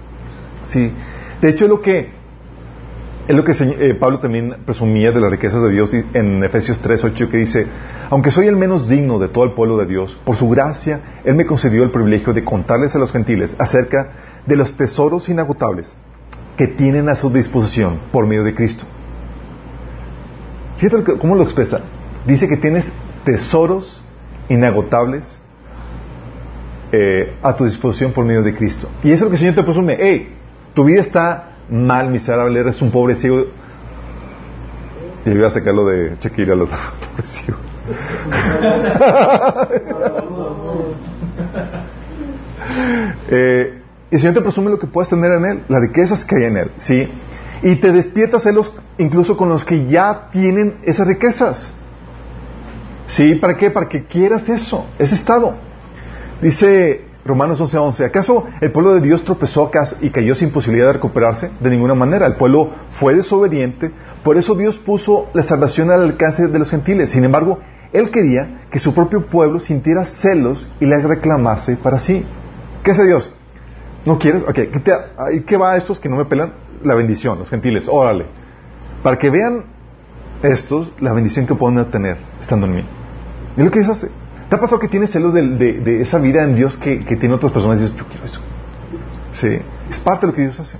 Sí. 0.63 0.91
De 1.41 1.49
hecho, 1.49 1.67
lo 1.67 1.81
que 1.81 2.14
es 3.27 3.35
lo 3.35 3.43
que 3.43 3.53
eh, 3.53 3.95
Pablo 3.95 4.19
también 4.19 4.57
presumía 4.65 5.11
de 5.11 5.19
las 5.19 5.31
riquezas 5.31 5.61
de 5.63 5.71
Dios 5.71 5.89
en 6.13 6.43
Efesios 6.43 6.81
3.8 6.83 7.29
que 7.29 7.37
dice, 7.37 7.65
aunque 8.11 8.29
soy 8.29 8.47
el 8.47 8.55
menos 8.55 8.87
digno 8.87 9.17
de 9.17 9.29
todo 9.29 9.45
el 9.45 9.53
pueblo 9.53 9.77
de 9.77 9.87
Dios, 9.87 10.15
por 10.23 10.35
su 10.35 10.47
gracia 10.47 11.21
Él 11.23 11.33
me 11.33 11.45
concedió 11.45 11.83
el 11.83 11.91
privilegio 11.91 12.33
de 12.33 12.43
contarles 12.43 12.95
a 12.95 12.99
los 12.99 13.11
gentiles 13.11 13.55
acerca 13.57 14.11
de 14.45 14.55
los 14.55 14.73
tesoros 14.77 15.27
inagotables 15.27 15.95
que 16.55 16.67
tienen 16.67 17.09
a 17.09 17.15
su 17.15 17.31
disposición 17.31 17.99
por 18.11 18.27
medio 18.27 18.43
de 18.43 18.53
Cristo. 18.53 18.85
Fíjate 20.77 21.17
cómo 21.17 21.35
lo 21.35 21.43
expresa. 21.43 21.81
Dice 22.27 22.47
que 22.47 22.57
tienes 22.57 22.91
tesoros 23.23 24.03
inagotables 24.49 25.39
eh, 26.91 27.35
a 27.41 27.55
tu 27.55 27.65
disposición 27.65 28.11
por 28.11 28.25
medio 28.25 28.43
de 28.43 28.53
Cristo. 28.53 28.87
Y 29.03 29.11
eso 29.11 29.15
es 29.15 29.21
lo 29.21 29.27
que 29.29 29.33
el 29.33 29.39
Señor 29.39 29.55
te 29.55 29.63
presume. 29.63 29.97
Hey, 29.99 30.35
tu 30.73 30.83
vida 30.83 31.01
está 31.01 31.54
mal, 31.69 32.09
miserable, 32.09 32.59
eres 32.59 32.81
un 32.81 32.91
pobre 32.91 33.15
ciego. 33.15 33.45
Y 35.25 35.29
voy 35.29 35.43
a 35.43 35.49
sacarlo 35.49 35.85
de 35.85 36.15
Shakira, 36.19 36.55
lo 36.55 36.65
pobre 36.67 37.25
ciego. 37.25 37.59
Eh, 43.27 43.81
el 44.11 44.19
Señor 44.19 44.35
te 44.35 44.41
presume 44.41 44.69
lo 44.69 44.79
que 44.79 44.87
puedes 44.87 45.09
tener 45.09 45.31
en 45.33 45.45
Él, 45.45 45.63
las 45.67 45.81
riquezas 45.81 46.25
que 46.25 46.35
hay 46.35 46.43
en 46.45 46.57
Él, 46.57 46.71
¿sí? 46.77 47.09
Y 47.63 47.75
te 47.77 47.91
despierta 47.91 48.39
celos 48.39 48.71
incluso 48.97 49.35
con 49.35 49.49
los 49.49 49.65
que 49.65 49.85
ya 49.85 50.29
tienen 50.31 50.77
esas 50.83 51.07
riquezas. 51.07 51.71
¿Sí? 53.07 53.35
¿Para 53.35 53.55
qué? 53.55 53.69
Para 53.69 53.87
que 53.87 54.05
quieras 54.05 54.49
eso, 54.49 54.85
ese 54.99 55.15
estado. 55.15 55.55
Dice 56.41 57.04
Romanos 57.25 57.59
11:11, 57.59 57.79
11, 57.79 58.05
¿acaso 58.05 58.45
el 58.61 58.71
pueblo 58.71 58.93
de 58.93 59.01
Dios 59.01 59.23
tropezó 59.23 59.71
y 59.99 60.11
cayó 60.11 60.35
sin 60.35 60.51
posibilidad 60.51 60.85
de 60.87 60.93
recuperarse? 60.93 61.49
De 61.59 61.71
ninguna 61.71 61.95
manera, 61.95 62.27
el 62.27 62.35
pueblo 62.35 62.69
fue 62.91 63.15
desobediente, 63.15 63.91
por 64.23 64.37
eso 64.37 64.53
Dios 64.53 64.77
puso 64.77 65.29
la 65.33 65.41
salvación 65.41 65.89
al 65.89 66.03
alcance 66.03 66.45
de 66.45 66.59
los 66.59 66.69
gentiles. 66.69 67.09
Sin 67.09 67.23
embargo, 67.23 67.57
Él 67.93 68.11
quería 68.11 68.67
que 68.69 68.77
su 68.77 68.93
propio 68.93 69.25
pueblo 69.25 69.59
sintiera 69.59 70.05
celos 70.05 70.67
y 70.79 70.85
la 70.85 70.99
reclamase 70.99 71.77
para 71.77 71.97
sí. 71.97 72.23
¿Qué 72.83 72.91
hace 72.91 73.05
Dios? 73.05 73.33
¿No 74.05 74.19
quieres? 74.19 74.43
Ok, 74.43 74.53
¿qué, 74.53 75.43
¿qué 75.47 75.57
va 75.57 75.71
a 75.71 75.77
estos 75.77 75.99
que 75.99 76.09
no 76.09 76.17
me 76.17 76.25
pelan? 76.25 76.53
La 76.83 76.93
bendición, 76.93 77.39
los 77.39 77.49
gentiles, 77.49 77.87
órale. 77.87 78.27
Para 79.01 79.17
que 79.17 79.31
vean 79.31 79.65
estos 80.43 80.93
la 80.99 81.11
bendición 81.11 81.47
que 81.47 81.55
pueden 81.55 81.83
tener 81.89 82.17
estando 82.39 82.67
en 82.67 82.75
mí. 82.75 82.85
Y 83.57 83.63
lo 83.63 83.71
que 83.71 83.79
Dios. 83.79 84.05
¿Te 84.49 84.55
ha 84.55 84.59
pasado 84.59 84.79
que 84.79 84.87
tienes 84.87 85.11
celos 85.11 85.33
de, 85.33 86.01
esa 86.01 86.19
vida 86.19 86.43
en 86.43 86.55
Dios 86.55 86.77
que, 86.77 87.03
que 87.03 87.15
tiene 87.15 87.35
otras 87.35 87.51
personas 87.51 87.79
y 87.79 87.81
dices, 87.81 87.97
yo 87.97 88.05
quiero 88.07 88.25
eso? 88.25 88.39
Sí, 89.33 89.59
es 89.89 89.99
parte 89.99 90.25
de 90.25 90.31
lo 90.31 90.35
que 90.35 90.43
Dios 90.43 90.59
hace. 90.59 90.77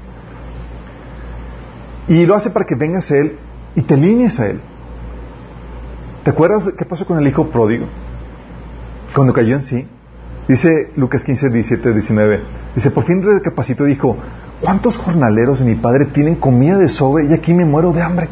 Y 2.08 2.26
lo 2.26 2.36
hace 2.36 2.52
para 2.52 2.66
que 2.66 2.76
vengas 2.76 3.10
a 3.12 3.18
Él 3.18 3.38
y 3.76 3.82
te 3.82 3.96
alinees 3.96 4.40
a 4.40 4.48
Él. 4.48 4.62
¿Te 6.24 6.32
acuerdas 6.32 6.70
qué 6.78 6.86
pasó 6.86 7.06
con 7.06 7.20
el 7.20 7.28
hijo 7.28 7.50
pródigo? 7.50 7.88
Cuando 9.16 9.34
cayó 9.34 9.56
en 9.56 9.62
sí. 9.62 9.88
Dice 10.48 10.92
Lucas 10.96 11.24
15, 11.24 11.50
17, 11.50 11.92
19. 11.92 12.44
Dice, 12.76 12.92
por 12.92 13.04
fin 13.04 13.24
recapacitó 13.24 13.88
y 13.88 13.92
dijo, 13.92 14.16
¿cuántos 14.62 14.98
jornaleros 14.98 15.60
de 15.60 15.66
mi 15.66 15.76
padre 15.76 16.06
tienen 16.06 16.36
comida 16.36 16.78
de 16.78 16.90
sobre 16.90 17.26
y 17.26 17.34
aquí 17.34 17.54
me 17.54 17.66
muero 17.66 17.92
de 17.94 18.02
hambre? 18.02 18.30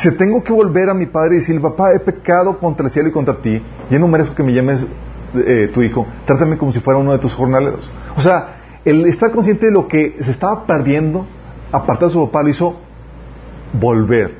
Si 0.00 0.10
tengo 0.16 0.42
que 0.42 0.50
volver 0.50 0.88
a 0.88 0.94
mi 0.94 1.04
padre 1.04 1.34
y 1.34 1.38
decirle, 1.40 1.60
papá, 1.60 1.92
he 1.94 2.00
pecado 2.00 2.58
contra 2.58 2.86
el 2.86 2.90
cielo 2.90 3.10
y 3.10 3.12
contra 3.12 3.34
ti, 3.34 3.62
ya 3.90 3.98
no 3.98 4.08
merezco 4.08 4.34
que 4.34 4.42
me 4.42 4.54
llames 4.54 4.86
eh, 5.34 5.70
tu 5.74 5.82
hijo, 5.82 6.06
trátame 6.24 6.56
como 6.56 6.72
si 6.72 6.80
fuera 6.80 6.98
uno 6.98 7.12
de 7.12 7.18
tus 7.18 7.34
jornaleros. 7.34 7.90
O 8.16 8.22
sea, 8.22 8.80
el 8.82 9.04
estar 9.04 9.30
consciente 9.30 9.66
de 9.66 9.72
lo 9.72 9.86
que 9.86 10.16
se 10.22 10.30
estaba 10.30 10.64
perdiendo, 10.64 11.26
aparte 11.70 12.06
de 12.06 12.12
su 12.12 12.26
papá, 12.26 12.42
lo 12.42 12.48
hizo 12.48 12.80
volver. 13.74 14.38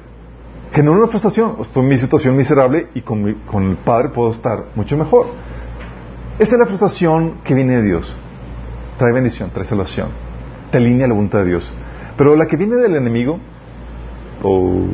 Generó 0.72 0.96
una 0.96 1.08
frustración. 1.08 1.56
Estoy 1.60 1.82
en 1.82 1.88
mi 1.90 1.98
situación 1.98 2.38
miserable 2.38 2.88
y 2.94 3.02
con, 3.02 3.34
con 3.50 3.64
el 3.64 3.76
padre 3.76 4.08
puedo 4.08 4.32
estar 4.32 4.64
mucho 4.74 4.96
mejor. 4.96 5.26
Esa 6.38 6.54
es 6.54 6.58
la 6.58 6.66
frustración 6.66 7.42
que 7.44 7.52
viene 7.52 7.76
de 7.76 7.82
Dios. 7.82 8.16
Trae 8.96 9.12
bendición, 9.12 9.50
trae 9.52 9.66
salvación. 9.66 10.08
Te 10.70 10.78
alinea 10.78 11.06
la 11.06 11.12
voluntad 11.12 11.40
de 11.40 11.46
Dios. 11.46 11.70
Pero 12.16 12.34
la 12.34 12.46
que 12.46 12.56
viene 12.56 12.76
del 12.76 12.96
enemigo 12.96 13.40
Oh. 14.42 14.86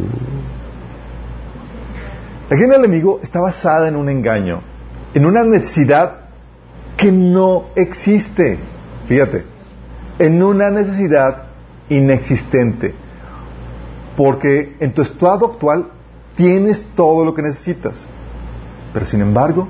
La 2.49 2.57
guerra 2.57 2.75
del 2.75 2.85
enemigo 2.85 3.21
está 3.23 3.41
basada 3.41 3.89
en 3.89 3.97
un 3.97 4.09
engaño, 4.09 4.61
en 5.15 5.27
una 5.27 5.43
necesidad 5.43 6.27
que 6.97 7.11
no 7.11 7.67
existe. 7.75 8.59
Fíjate, 9.09 9.45
en 10.19 10.43
una 10.43 10.71
necesidad 10.71 11.45
inexistente. 11.89 12.95
Porque 14.17 14.77
en 14.81 14.93
tu 14.93 15.03
estado 15.03 15.47
actual 15.47 15.89
tienes 16.37 16.87
todo 16.95 17.25
lo 17.25 17.35
que 17.35 17.43
necesitas. 17.43 18.07
Pero 18.93 19.05
sin 19.05 19.21
embargo, 19.21 19.69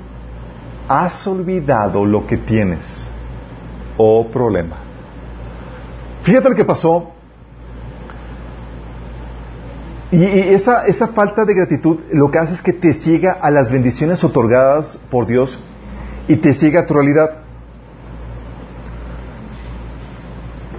has 0.87 1.25
olvidado 1.27 2.05
lo 2.05 2.25
que 2.27 2.37
tienes. 2.37 2.81
Oh 3.97 4.27
problema. 4.27 4.77
Fíjate 6.21 6.49
lo 6.49 6.55
que 6.55 6.63
pasó 6.63 7.11
y, 10.11 10.23
esa, 10.23 10.85
esa 10.85 11.09
falta 11.09 11.43
de 11.43 11.53
gratitud 11.53 11.99
lo 12.11 12.31
que 12.31 12.39
hace 12.39 12.53
es 12.53 12.61
que 12.61 12.73
te 12.73 12.93
ciega 12.93 13.33
a 13.33 13.51
las 13.51 13.69
bendiciones 13.69 14.23
otorgadas 14.23 14.99
por 15.11 15.27
Dios 15.27 15.59
y 16.27 16.37
te 16.37 16.53
ciega 16.53 16.81
a 16.81 16.85
tu 16.85 16.93
realidad. 16.93 17.29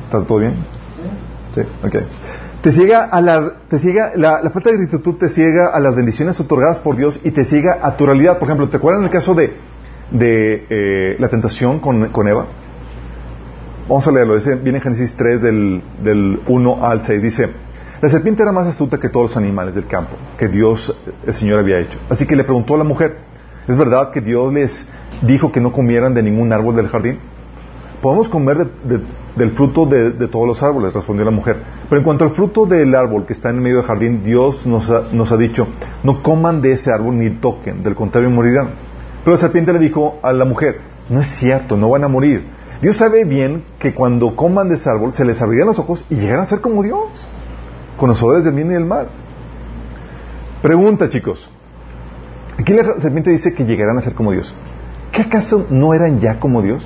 ¿Está 0.04 0.22
todo 0.22 0.38
bien? 0.38 0.54
Sí, 1.54 1.60
ok. 1.84 1.96
Te 2.62 2.72
ciega 2.72 3.04
a 3.04 3.20
la, 3.20 3.52
te 3.68 3.78
ciega, 3.78 4.12
la, 4.16 4.40
falta 4.50 4.70
de 4.70 4.78
gratitud 4.78 5.16
te 5.16 5.28
ciega 5.28 5.68
a 5.68 5.78
las 5.78 5.94
bendiciones 5.94 6.40
otorgadas 6.40 6.80
por 6.80 6.96
Dios 6.96 7.20
y 7.22 7.30
te 7.30 7.44
ciega 7.44 7.78
a 7.82 7.96
tu 7.96 8.06
realidad. 8.06 8.38
Por 8.38 8.48
ejemplo, 8.48 8.68
¿te 8.68 8.78
acuerdas 8.78 9.00
en 9.00 9.04
el 9.04 9.12
caso 9.12 9.34
de, 9.34 9.52
de 10.10 10.66
eh, 10.68 11.16
la 11.18 11.28
tentación 11.28 11.78
con, 11.78 12.08
con, 12.08 12.26
Eva? 12.26 12.46
Vamos 13.88 14.08
a 14.08 14.10
leerlo, 14.10 14.34
viene 14.62 14.78
en 14.78 14.82
Génesis 14.82 15.14
3 15.16 15.40
del, 15.40 15.82
del 16.02 16.40
1 16.46 16.84
al 16.84 17.02
6. 17.02 17.22
Dice, 17.22 17.48
la 18.00 18.08
serpiente 18.08 18.44
era 18.44 18.52
más 18.52 18.68
astuta 18.68 18.98
que 18.98 19.08
todos 19.08 19.30
los 19.30 19.36
animales 19.36 19.74
del 19.74 19.88
campo 19.88 20.16
que 20.38 20.46
Dios, 20.46 20.96
el 21.26 21.34
Señor, 21.34 21.58
había 21.58 21.80
hecho. 21.80 21.98
Así 22.08 22.26
que 22.26 22.36
le 22.36 22.44
preguntó 22.44 22.76
a 22.76 22.78
la 22.78 22.84
mujer, 22.84 23.16
¿es 23.66 23.76
verdad 23.76 24.12
que 24.12 24.20
Dios 24.20 24.52
les 24.52 24.86
dijo 25.22 25.50
que 25.50 25.60
no 25.60 25.72
comieran 25.72 26.14
de 26.14 26.22
ningún 26.22 26.52
árbol 26.52 26.76
del 26.76 26.86
jardín? 26.86 27.18
Podemos 28.00 28.28
comer 28.28 28.68
del 29.34 29.50
fruto 29.50 29.84
de, 29.84 30.12
todos 30.28 30.46
los 30.46 30.62
árboles, 30.62 30.94
respondió 30.94 31.24
la 31.24 31.32
mujer. 31.32 31.56
Pero 31.88 31.98
en 31.98 32.04
cuanto 32.04 32.22
al 32.22 32.30
fruto 32.30 32.66
del 32.66 32.94
árbol 32.94 33.26
que 33.26 33.32
está 33.32 33.50
en 33.50 33.60
medio 33.60 33.78
del 33.78 33.86
jardín, 33.86 34.22
Dios 34.22 34.64
nos 34.64 34.88
ha, 34.90 35.02
nos 35.12 35.32
ha 35.32 35.36
dicho, 35.36 35.66
no 36.04 36.22
coman 36.22 36.62
de 36.62 36.74
ese 36.74 36.92
árbol 36.92 37.18
ni 37.18 37.30
toquen, 37.30 37.82
del 37.82 37.96
contrario 37.96 38.30
morirán. 38.30 38.74
Pero 39.24 39.32
la 39.32 39.40
serpiente 39.40 39.72
le 39.72 39.80
dijo 39.80 40.20
a 40.22 40.32
la 40.32 40.44
mujer, 40.44 40.82
no 41.08 41.20
es 41.20 41.26
cierto, 41.26 41.76
no 41.76 41.90
van 41.90 42.04
a 42.04 42.08
morir. 42.08 42.46
Dios 42.80 42.96
sabe 42.96 43.24
bien 43.24 43.64
que 43.80 43.92
cuando 43.92 44.36
coman 44.36 44.68
de 44.68 44.76
ese 44.76 44.88
árbol 44.88 45.12
se 45.12 45.24
les 45.24 45.42
abrirán 45.42 45.66
los 45.66 45.80
ojos 45.80 46.04
y 46.08 46.14
llegarán 46.14 46.44
a 46.44 46.48
ser 46.48 46.60
como 46.60 46.84
Dios 46.84 47.26
conocedores 47.98 48.44
del 48.44 48.54
bien 48.54 48.70
y 48.70 48.74
del 48.74 48.86
mal. 48.86 49.08
Pregunta, 50.62 51.10
chicos. 51.10 51.50
Aquí 52.58 52.72
la 52.72 52.98
serpiente 52.98 53.30
dice 53.30 53.52
que 53.52 53.64
llegarán 53.64 53.98
a 53.98 54.02
ser 54.02 54.14
como 54.14 54.32
Dios. 54.32 54.54
¿Qué 55.12 55.22
acaso 55.22 55.66
no 55.68 55.92
eran 55.92 56.18
ya 56.18 56.40
como 56.40 56.62
Dios? 56.62 56.82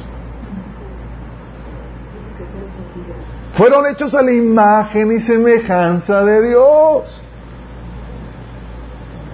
Fueron 3.54 3.86
hechos 3.86 4.14
a 4.14 4.22
la 4.22 4.32
imagen 4.32 5.12
y 5.12 5.20
semejanza 5.20 6.24
de 6.24 6.48
Dios. 6.48 7.22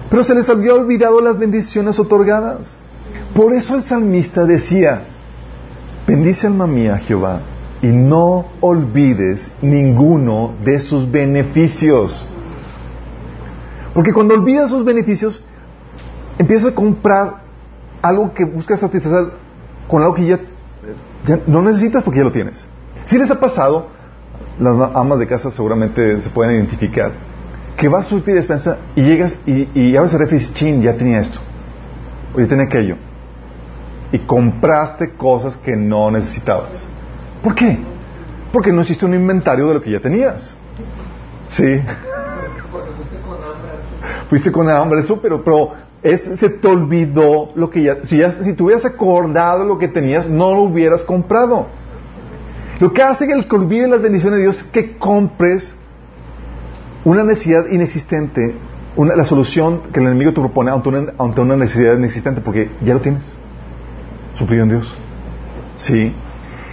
Pero 0.09 0.23
se 0.23 0.35
les 0.35 0.49
había 0.49 0.73
olvidado 0.73 1.21
las 1.21 1.37
bendiciones 1.37 1.99
otorgadas. 1.99 2.75
Por 3.35 3.53
eso 3.53 3.75
el 3.75 3.83
salmista 3.83 4.43
decía, 4.43 5.03
bendice 6.07 6.47
alma 6.47 6.67
mía 6.67 6.97
Jehová 6.97 7.39
y 7.81 7.87
no 7.87 8.45
olvides 8.59 9.51
ninguno 9.61 10.53
de 10.63 10.79
sus 10.79 11.09
beneficios. 11.09 12.25
Porque 13.93 14.13
cuando 14.13 14.33
olvidas 14.33 14.69
sus 14.69 14.83
beneficios, 14.83 15.43
empiezas 16.37 16.71
a 16.71 16.75
comprar 16.75 17.41
algo 18.01 18.33
que 18.33 18.45
buscas 18.45 18.79
satisfacer 18.79 19.33
con 19.87 20.01
algo 20.01 20.13
que 20.13 20.25
ya, 20.25 20.39
no 21.47 21.61
necesitas 21.61 22.03
porque 22.03 22.19
ya 22.19 22.23
lo 22.23 22.31
tienes. 22.31 22.65
Si 23.05 23.17
les 23.17 23.31
ha 23.31 23.39
pasado, 23.39 23.87
las 24.59 24.95
amas 24.95 25.19
de 25.19 25.27
casa 25.27 25.51
seguramente 25.51 26.21
se 26.21 26.29
pueden 26.29 26.55
identificar, 26.55 27.11
que 27.77 27.87
vas 27.87 28.05
a 28.05 28.09
surtir 28.09 28.35
despensa 28.35 28.77
y 28.95 29.01
llegas 29.01 29.35
y, 29.45 29.67
y 29.73 29.95
abres 29.95 30.13
el 30.13 30.19
refri 30.19 30.39
chin, 30.53 30.81
ya 30.81 30.95
tenía 30.95 31.21
esto, 31.21 31.39
o 32.35 32.39
ya 32.39 32.47
tenía 32.47 32.65
aquello. 32.65 32.97
Y 34.11 34.19
compraste 34.19 35.11
cosas 35.13 35.55
que 35.57 35.75
no 35.75 36.11
necesitabas. 36.11 36.88
¿Por 37.43 37.55
qué? 37.55 37.77
Porque 38.51 38.71
no 38.71 38.81
existe 38.81 39.05
un 39.05 39.13
inventario 39.13 39.67
de 39.67 39.73
lo 39.75 39.81
que 39.81 39.91
ya 39.91 39.99
tenías. 39.99 40.55
Sí. 41.49 41.81
Fuiste 44.29 44.51
con 44.51 44.69
hambre, 44.69 45.01
eso, 45.01 45.19
pero, 45.21 45.43
pero 45.43 45.73
es, 46.03 46.21
se 46.21 46.49
te 46.49 46.67
olvidó 46.67 47.49
lo 47.55 47.69
que 47.69 47.83
ya 47.83 47.97
si, 48.03 48.17
ya, 48.17 48.43
si 48.43 48.53
te 48.53 48.63
hubieras 48.63 48.85
acordado 48.85 49.63
lo 49.65 49.77
que 49.79 49.87
tenías, 49.87 50.27
no 50.29 50.53
lo 50.53 50.61
hubieras 50.61 51.01
comprado. 51.01 51.67
Lo 52.79 52.93
que 52.93 53.01
hace 53.01 53.27
que 53.27 53.33
el 53.33 53.47
que 53.47 53.55
olvide 53.55 53.87
las 53.87 54.01
bendiciones 54.01 54.37
de 54.37 54.43
Dios 54.43 54.57
es 54.59 54.63
que 54.65 54.97
compres 54.97 55.75
una 57.03 57.23
necesidad 57.23 57.65
inexistente, 57.71 58.55
una, 58.95 59.15
la 59.15 59.25
solución 59.25 59.81
que 59.91 59.99
el 59.99 60.07
enemigo 60.07 60.31
te 60.31 60.39
propone 60.39 60.71
ante 60.71 60.89
una, 60.89 61.13
ante 61.17 61.41
una 61.41 61.55
necesidad 61.55 61.97
inexistente, 61.97 62.41
porque 62.41 62.69
ya 62.81 62.93
lo 62.93 63.01
tienes. 63.01 63.23
Suplido 64.37 64.63
en 64.63 64.69
Dios. 64.69 64.95
Sí. 65.75 66.13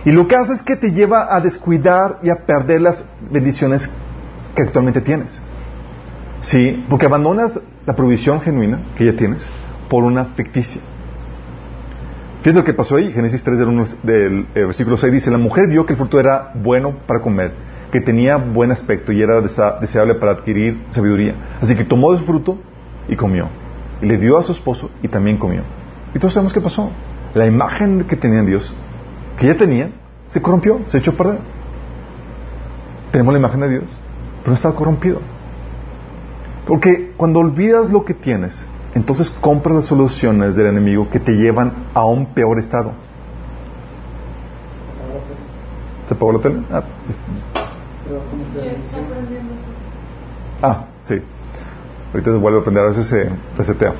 Y 0.07 0.13
lo 0.13 0.29
que 0.29 0.37
hace 0.37 0.53
es 0.53 0.63
que 0.63 0.77
te 0.77 0.93
lleva 0.93 1.35
a 1.35 1.41
descuidar 1.41 2.21
y 2.23 2.31
a 2.31 2.47
perder 2.47 2.81
las 2.81 3.05
bendiciones 3.29 3.91
que 4.55 4.63
actualmente 4.63 5.01
tienes. 5.01 5.37
¿Sí? 6.41 6.87
Porque 6.89 7.07
abandonas 7.07 7.59
la 7.85 7.97
provisión 7.97 8.41
genuina 8.41 8.83
que 8.97 9.05
ya 9.05 9.17
tienes 9.17 9.45
por 9.91 10.05
una 10.05 10.27
ficticia. 10.27 10.81
Fíjate 12.43 12.61
lo 12.61 12.65
que 12.65 12.73
pasó 12.73 12.95
ahí, 12.95 13.13
Génesis 13.13 13.43
3 13.43 13.59
del, 14.05 14.47
eh, 14.55 14.65
versículo 14.67 14.97
6 14.97 15.13
dice, 15.13 15.31
la 15.33 15.39
mujer 15.39 15.67
vio 15.67 15.85
que 15.85 15.95
el 15.95 15.97
fruto 15.99 16.21
era 16.21 16.53
bueno 16.55 16.95
para 17.09 17.21
comer, 17.21 17.53
que 17.91 18.01
tenía 18.01 18.37
buen 18.37 18.71
aspecto 18.71 19.11
y 19.11 19.21
era 19.21 19.41
deseable 19.41 20.15
para 20.15 20.31
adquirir 20.31 20.85
sabiduría. 20.91 21.35
Así 21.61 21.75
que 21.75 21.85
tomó 21.85 22.13
de 22.13 22.19
su 22.19 22.25
fruto 22.25 22.59
y 23.09 23.17
comió. 23.17 23.49
Y 24.01 24.07
le 24.07 24.19
dio 24.19 24.39
a 24.39 24.45
su 24.45 24.53
esposo 24.53 24.89
y 25.03 25.09
también 25.09 25.37
comió. 25.37 25.63
Y 26.15 26.21
todos 26.21 26.35
sabemos 26.35 26.53
qué 26.53 26.61
pasó. 26.61 26.93
la 27.35 27.45
imagen 27.45 28.05
que 28.05 28.15
tenían 28.15 28.47
Dios, 28.47 28.73
que 29.39 29.47
ya 29.47 29.57
tenían, 29.57 29.93
se 30.29 30.41
corrompió, 30.41 30.81
se 30.87 30.99
echó 30.99 31.13
a 31.13 31.15
perder. 31.15 31.39
Tenemos 33.13 33.33
la 33.33 33.41
imagen 33.41 33.61
de 33.61 33.69
Dios, 33.69 33.85
pero 34.41 34.49
no 34.49 34.55
estaba 34.55 34.75
corrompido. 34.75 35.21
Porque 36.67 37.13
cuando 37.17 37.41
olvidas 37.41 37.91
lo 37.91 38.05
que 38.05 38.15
tienes, 38.15 38.65
entonces 38.95 39.31
compras 39.31 39.77
las 39.77 39.85
soluciones 39.87 40.57
del 40.57 40.67
enemigo 40.67 41.09
que 41.11 41.21
te 41.21 41.33
llevan 41.33 41.73
a 41.95 42.05
un 42.07 42.27
peor 42.27 42.59
estado. 42.59 42.93
¿Se 46.09 46.15
apagó 46.15 46.33
la 46.33 46.39
tele? 46.41 46.63
Ah, 46.71 46.83
ah 50.63 50.85
sí. 51.03 51.21
Ahorita 52.13 52.31
se 52.33 52.39
vuelve 52.39 52.61
a 52.61 52.63
prender, 52.63 52.85
a 52.85 52.89
veces 52.89 53.07
se 53.07 53.31
resetea. 53.57 53.93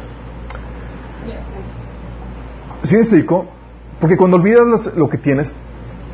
¿Sí 2.83 2.95
me 2.95 3.01
explico? 3.01 3.47
Porque 4.01 4.17
cuando 4.17 4.37
olvidas 4.37 4.95
lo 4.97 5.09
que 5.09 5.19
tienes, 5.19 5.53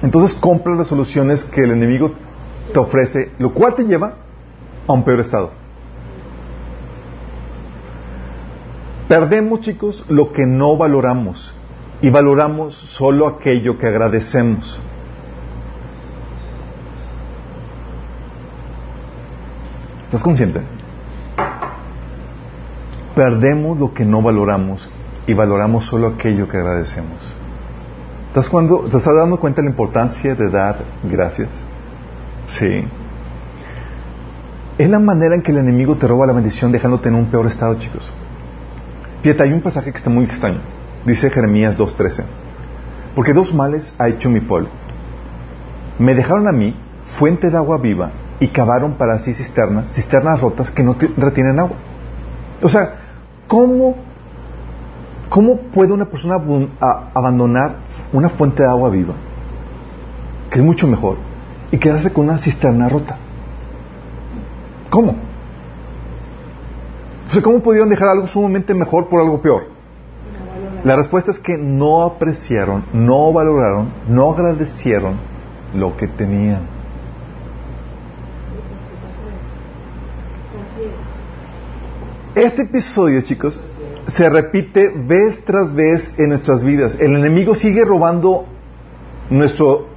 entonces 0.02 0.34
compras 0.34 0.78
las 0.78 0.88
soluciones 0.88 1.44
que 1.44 1.62
el 1.62 1.72
enemigo 1.72 2.12
te 2.72 2.78
ofrece, 2.78 3.32
lo 3.38 3.52
cual 3.52 3.74
te 3.74 3.84
lleva 3.84 4.14
a 4.86 4.92
un 4.92 5.04
peor 5.04 5.20
estado. 5.20 5.50
Perdemos, 9.08 9.60
chicos, 9.60 10.04
lo 10.08 10.32
que 10.32 10.46
no 10.46 10.76
valoramos 10.76 11.54
y 12.00 12.10
valoramos 12.10 12.74
solo 12.74 13.26
aquello 13.26 13.78
que 13.78 13.86
agradecemos. 13.86 14.80
¿Estás 20.06 20.22
consciente? 20.22 20.60
Perdemos 23.14 23.78
lo 23.78 23.92
que 23.92 24.04
no 24.04 24.22
valoramos 24.22 24.88
y 25.26 25.34
valoramos 25.34 25.84
solo 25.84 26.08
aquello 26.08 26.48
que 26.48 26.56
agradecemos. 26.56 27.41
¿Estás, 28.32 28.48
cuando, 28.48 28.78
¿Te 28.84 28.96
estás 28.96 29.14
dando 29.14 29.38
cuenta 29.38 29.60
de 29.60 29.66
la 29.66 29.72
importancia 29.72 30.34
de 30.34 30.48
dar 30.48 30.78
gracias? 31.04 31.50
Sí. 32.46 32.82
Es 34.78 34.88
la 34.88 34.98
manera 34.98 35.34
en 35.34 35.42
que 35.42 35.52
el 35.52 35.58
enemigo 35.58 35.96
te 35.96 36.08
roba 36.08 36.26
la 36.26 36.32
bendición 36.32 36.72
dejándote 36.72 37.10
en 37.10 37.16
un 37.16 37.26
peor 37.26 37.46
estado, 37.46 37.74
chicos. 37.74 38.10
Fíjate, 39.20 39.42
hay 39.42 39.52
un 39.52 39.60
pasaje 39.60 39.92
que 39.92 39.98
está 39.98 40.08
muy 40.08 40.24
extraño. 40.24 40.60
Dice 41.04 41.28
Jeremías 41.28 41.78
2.13. 41.78 42.24
Porque 43.14 43.34
dos 43.34 43.52
males 43.52 43.94
ha 43.98 44.08
hecho 44.08 44.30
mi 44.30 44.40
pueblo. 44.40 44.70
Me 45.98 46.14
dejaron 46.14 46.48
a 46.48 46.52
mí 46.52 46.74
fuente 47.18 47.50
de 47.50 47.56
agua 47.58 47.76
viva 47.76 48.12
y 48.40 48.48
cavaron 48.48 48.94
para 48.94 49.18
sí 49.18 49.34
cisternas, 49.34 49.92
cisternas 49.92 50.40
rotas 50.40 50.70
que 50.70 50.82
no 50.82 50.96
retienen 51.18 51.60
agua. 51.60 51.76
O 52.62 52.68
sea, 52.70 52.94
¿cómo, 53.46 53.94
cómo 55.32 55.56
puede 55.56 55.94
una 55.94 56.04
persona 56.04 56.34
abandonar 57.14 57.76
una 58.12 58.28
fuente 58.28 58.62
de 58.62 58.68
agua 58.68 58.90
viva, 58.90 59.14
que 60.50 60.58
es 60.58 60.64
mucho 60.64 60.86
mejor, 60.86 61.16
y 61.70 61.78
quedarse 61.78 62.12
con 62.12 62.28
una 62.28 62.38
cisterna 62.38 62.86
rota? 62.90 63.16
¿Cómo? 64.90 65.14
O 67.34 67.42
¿cómo 67.42 67.60
pudieron 67.60 67.88
dejar 67.88 68.08
algo 68.08 68.26
sumamente 68.26 68.74
mejor 68.74 69.08
por 69.08 69.22
algo 69.22 69.40
peor? 69.40 69.68
La 70.84 70.96
respuesta 70.96 71.30
es 71.30 71.38
que 71.38 71.56
no 71.56 72.02
apreciaron, 72.02 72.84
no 72.92 73.32
valoraron, 73.32 73.88
no 74.08 74.32
agradecieron 74.32 75.14
lo 75.74 75.96
que 75.96 76.08
tenían. 76.08 76.60
Este 82.34 82.62
episodio, 82.62 83.22
chicos, 83.22 83.62
se 84.06 84.28
repite 84.28 84.92
vez 84.94 85.44
tras 85.44 85.74
vez 85.74 86.12
en 86.18 86.30
nuestras 86.30 86.64
vidas. 86.64 86.96
El 87.00 87.16
enemigo 87.16 87.54
sigue 87.54 87.84
robando 87.84 88.46
nuestro 89.30 89.88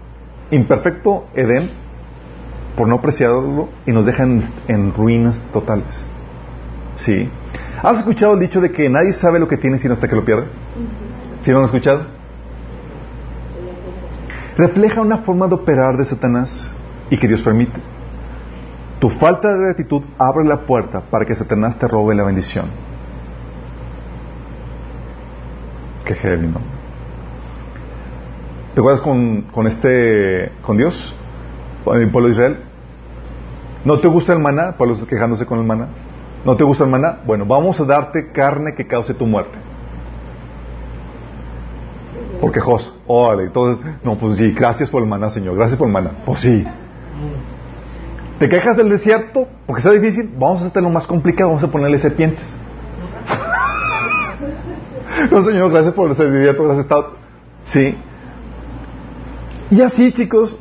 imperfecto 0.52 1.26
Edén 1.34 1.70
por 2.76 2.88
no 2.88 2.96
apreciarlo 2.96 3.70
y 3.86 3.92
nos 3.92 4.06
deja 4.06 4.24
en, 4.24 4.94
ruinas 4.94 5.42
totales. 5.54 6.06
¿Sí? 6.96 7.30
¿Has 7.82 7.98
escuchado 7.98 8.34
el 8.34 8.40
dicho 8.40 8.62
de 8.62 8.72
que 8.72 8.90
nadie 8.90 9.14
sabe 9.14 9.40
lo 9.40 9.48
que 9.48 9.58
tiene 9.58 9.78
sino 9.80 9.94
hasta 9.94 10.08
que 10.08 10.16
lo 10.16 10.24
pierde? 10.24 10.48
¿Sí 11.44 11.52
lo 11.52 11.60
han 11.60 11.66
escuchado? 11.66 12.06
Refleja 14.58 15.02
una 15.02 15.18
forma 15.18 15.48
de 15.48 15.56
operar 15.56 15.98
de 15.98 16.06
Satanás 16.06 16.72
y 17.10 17.18
que 17.18 17.28
Dios 17.28 17.42
permite. 17.42 17.80
Tu 19.00 19.10
falta 19.10 19.50
de 19.50 19.60
gratitud 19.60 20.04
abre 20.18 20.46
la 20.46 20.66
puerta 20.66 21.02
para 21.02 21.26
que 21.26 21.36
Satanás 21.36 21.78
te 21.78 21.88
robe 21.88 22.16
la 22.16 22.24
bendición. 22.24 22.66
Qué 26.06 26.14
heavy, 26.16 26.48
¿no? 26.48 26.60
¿Te 28.74 28.82
acuerdas 28.82 29.02
con, 29.02 29.44
con 29.44 29.68
este, 29.68 30.52
con 30.62 30.78
Dios? 30.78 31.16
Con 31.84 32.00
el 32.00 32.10
pueblo 32.12 32.28
de 32.28 32.34
Israel. 32.34 32.58
¿No 33.86 34.00
te 34.00 34.08
gusta 34.08 34.34
el 34.34 34.40
maná? 34.40 34.76
Pablo 34.78 34.96
quejándose 35.08 35.46
con 35.46 35.60
el 35.60 35.66
maná. 35.66 35.88
¿No 36.44 36.56
te 36.56 36.64
gusta 36.64 36.84
el 36.84 36.90
maná? 36.90 37.20
Bueno, 37.26 37.46
vamos 37.46 37.80
a 37.80 37.86
darte 37.86 38.32
carne 38.32 38.74
que 38.76 38.86
cause 38.86 39.14
tu 39.14 39.26
muerte. 39.26 39.58
Porque 42.42 42.60
Jos, 42.60 42.94
órale, 43.08 43.44
entonces, 43.46 43.84
no, 44.04 44.18
pues 44.18 44.38
sí, 44.38 44.52
gracias 44.52 44.90
por 44.90 45.02
el 45.02 45.08
maná, 45.08 45.30
Señor, 45.30 45.56
gracias 45.56 45.80
por 45.80 45.88
el 45.88 45.94
maná. 45.94 46.12
Pues 46.26 46.42
sí. 46.42 46.68
¿Te 48.40 48.50
quejas 48.50 48.76
del 48.76 48.90
desierto? 48.90 49.48
Porque 49.66 49.80
está 49.80 49.92
difícil. 49.92 50.34
Vamos 50.38 50.62
a 50.62 50.68
hacerlo 50.68 50.90
más 50.90 51.08
complicado. 51.08 51.50
Vamos 51.52 51.64
a 51.64 51.72
ponerle 51.72 52.00
serpientes. 52.00 52.46
no, 55.32 55.44
Señor, 55.44 55.72
gracias 55.72 55.94
por 55.94 56.10
el 56.10 56.18
desierto. 56.18 56.64
Gracias, 56.64 56.86
estado. 56.86 57.14
Sí. 57.66 57.96
Y 59.72 59.82
así, 59.82 60.12
chicos, 60.12 60.58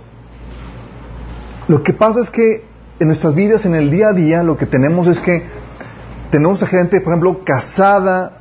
lo 1.69 1.83
que 1.83 1.93
pasa 1.93 2.21
es 2.21 2.31
que 2.31 2.65
en 2.99 3.07
nuestras 3.09 3.35
vidas, 3.35 3.67
en 3.67 3.75
el 3.75 3.91
día 3.91 4.09
a 4.09 4.13
día, 4.13 4.43
lo 4.43 4.57
que 4.57 4.67
tenemos 4.67 5.07
es 5.09 5.21
que 5.21 5.45
tenemos 6.31 6.63
a 6.63 6.67
gente, 6.67 7.01
por 7.01 7.13
ejemplo, 7.13 7.45
casada, 7.45 8.39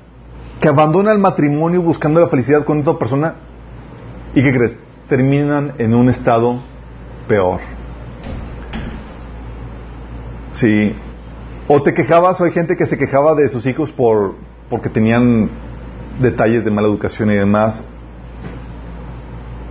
que 0.60 0.68
abandona 0.68 1.12
el 1.12 1.20
matrimonio 1.20 1.82
buscando 1.82 2.20
la 2.20 2.30
felicidad 2.30 2.64
con 2.64 2.80
otra 2.82 2.98
persona. 2.98 3.36
¿Y 4.34 4.42
qué 4.42 4.54
crees? 4.54 4.78
Terminan 5.10 5.74
en 5.78 5.94
un 5.94 6.10
estado 6.10 6.62
peor. 7.28 7.60
Sí. 10.54 10.96
O 11.68 11.82
te 11.82 11.94
quejabas, 11.94 12.40
o 12.40 12.46
hay 12.46 12.52
gente 12.52 12.76
que 12.76 12.86
se 12.86 12.98
quejaba 12.98 13.36
de 13.36 13.48
sus 13.48 13.66
hijos 13.66 13.92
por, 13.92 14.36
porque 14.70 14.90
tenían 14.90 15.50
detalles 16.20 16.66
de 16.66 16.72
mala 16.72 16.88
educación 16.88 17.32
y 17.32 17.36
demás. 17.36 17.84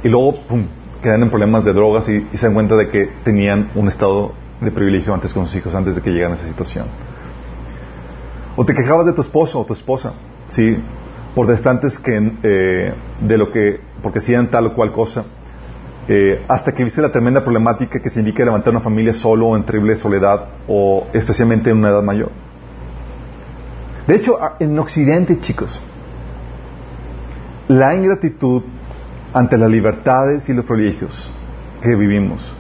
Y 0.03 0.09
luego, 0.09 0.35
pum, 0.49 0.67
quedan 1.03 1.23
en 1.23 1.31
problemas 1.31 1.65
de 1.65 1.73
drogas 1.73 2.09
y, 2.09 2.27
se 2.35 2.47
dan 2.47 2.55
cuenta 2.55 2.77
de 2.77 2.89
que 2.89 3.07
tenían 3.25 3.71
un 3.75 3.89
estado 3.89 4.33
de 4.61 4.71
privilegio 4.71 5.13
antes 5.13 5.33
con 5.33 5.47
sus 5.47 5.57
hijos, 5.57 5.75
antes 5.75 5.97
de 5.97 6.03
que 6.03 6.11
llegaran 6.11 6.33
a 6.33 6.37
esa 6.37 6.49
situación. 6.49 6.87
O 8.57 8.65
te 8.65 8.75
quejabas 8.75 9.07
de 9.07 9.13
tu 9.13 9.23
esposo 9.23 9.61
o 9.61 9.65
tu 9.65 9.73
esposa, 9.73 10.13
¿sí? 10.49 10.77
Por 11.35 11.47
destantes 11.47 11.99
que, 11.99 12.33
eh, 12.43 12.95
de 13.21 13.39
lo 13.39 13.51
que, 13.51 13.81
porque 14.03 14.19
hacían 14.19 14.51
tal 14.51 14.67
o 14.67 14.75
cual 14.75 14.93
cosa. 14.93 15.25
Eh, 16.09 16.45
hasta 16.49 16.73
que 16.73 16.83
viste 16.83 17.01
la 17.01 17.13
tremenda 17.13 17.45
problemática 17.45 18.01
que 18.01 18.09
significa 18.09 18.45
levantar 18.45 18.73
una 18.73 18.81
familia 18.81 19.13
solo 19.13 19.57
en 19.57 19.63
terrible 19.63 19.95
soledad 19.95 20.49
o 20.67 21.07
especialmente 21.13 21.71
en 21.71 21.79
una 21.79 21.91
edad 21.91 22.03
mayor. 22.03 22.31
De 24.07 24.17
hecho, 24.17 24.37
en 24.59 24.77
Occidente, 24.81 25.39
chicos, 25.39 25.81
la 27.79 27.95
ingratitud 27.95 28.63
ante 29.33 29.57
las 29.57 29.71
libertades 29.71 30.49
y 30.49 30.53
los 30.53 30.65
privilegios 30.65 31.33
que 31.81 31.97
vivimos 31.97 32.55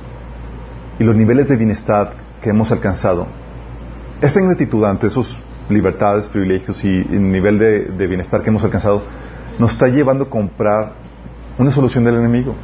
y 0.98 1.04
los 1.04 1.14
niveles 1.14 1.48
de 1.48 1.56
bienestar 1.56 2.14
que 2.40 2.50
hemos 2.50 2.72
alcanzado, 2.72 3.26
esa 4.20 4.40
ingratitud 4.40 4.82
ante 4.84 5.08
esos 5.08 5.38
libertades, 5.68 6.28
privilegios 6.28 6.82
y 6.84 6.88
el 6.88 7.30
nivel 7.30 7.58
de, 7.58 7.84
de 7.84 8.06
bienestar 8.06 8.42
que 8.42 8.48
hemos 8.48 8.64
alcanzado 8.64 9.02
nos 9.58 9.72
está 9.72 9.88
llevando 9.88 10.24
a 10.24 10.30
comprar 10.30 10.94
una 11.58 11.70
solución 11.70 12.04
del 12.04 12.16
enemigo 12.16 12.54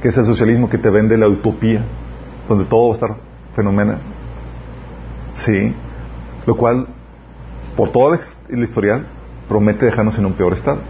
que 0.00 0.08
es 0.08 0.16
el 0.18 0.24
socialismo 0.24 0.68
que 0.68 0.78
te 0.78 0.90
vende 0.90 1.16
la 1.16 1.28
utopía, 1.28 1.84
donde 2.48 2.64
todo 2.64 2.88
va 2.88 2.92
a 2.92 2.94
estar 2.94 3.16
fenomenal. 3.54 3.98
Sí, 5.34 5.72
lo 6.44 6.56
cual, 6.56 6.88
por 7.76 7.90
toda 7.90 8.18
la 8.48 8.64
historial, 8.64 9.06
promete 9.48 9.86
dejarnos 9.86 10.18
en 10.18 10.26
un 10.26 10.32
peor 10.32 10.54
estado. 10.54 10.80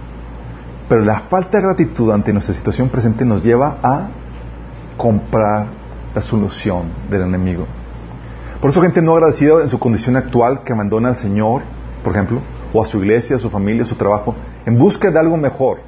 Pero 0.89 1.05
la 1.05 1.21
falta 1.21 1.59
de 1.59 1.65
gratitud 1.65 2.11
ante 2.11 2.33
nuestra 2.33 2.55
situación 2.55 2.89
presente 2.89 3.25
nos 3.25 3.43
lleva 3.43 3.79
a 3.83 4.09
comprar 4.97 5.67
la 6.15 6.21
solución 6.21 6.85
del 7.11 7.23
enemigo. 7.23 7.67
Por 8.61 8.71
eso 8.71 8.83
gente 8.83 9.03
no 9.03 9.15
agradecida 9.15 9.63
en 9.63 9.69
su 9.69 9.79
condición 9.79 10.17
actual 10.17 10.63
que 10.63 10.73
abandona 10.73 11.09
al 11.09 11.17
Señor, 11.17 11.63
por 12.05 12.13
ejemplo, 12.13 12.41
o 12.73 12.83
a 12.83 12.87
su 12.87 12.99
iglesia, 12.99 13.37
a 13.37 13.39
su 13.39 13.51
familia, 13.51 13.83
a 13.83 13.87
su 13.87 13.97
trabajo, 13.97 14.35
en 14.67 14.79
busca 14.79 15.11
de 15.11 15.19
algo 15.19 15.37
mejor 15.37 15.81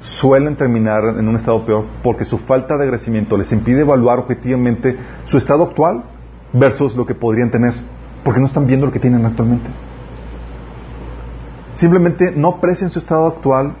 suelen 0.00 0.56
terminar 0.56 1.02
en 1.18 1.28
un 1.28 1.36
estado 1.36 1.64
peor 1.64 1.86
porque 2.02 2.24
su 2.24 2.38
falta 2.38 2.76
de 2.76 2.84
agradecimiento 2.84 3.36
les 3.36 3.50
impide 3.52 3.80
evaluar 3.80 4.18
objetivamente 4.18 4.96
su 5.24 5.36
estado 5.36 5.64
actual 5.64 6.04
versus 6.52 6.96
lo 6.96 7.06
que 7.06 7.14
podrían 7.14 7.50
tener, 7.50 7.74
porque 8.24 8.40
no 8.40 8.46
están 8.46 8.66
viendo 8.66 8.86
lo 8.86 8.92
que 8.92 9.00
tienen 9.00 9.24
actualmente. 9.24 9.68
Simplemente 11.74 12.32
no 12.34 12.48
aprecian 12.48 12.90
su 12.90 12.98
estado 12.98 13.26
actual 13.26 13.74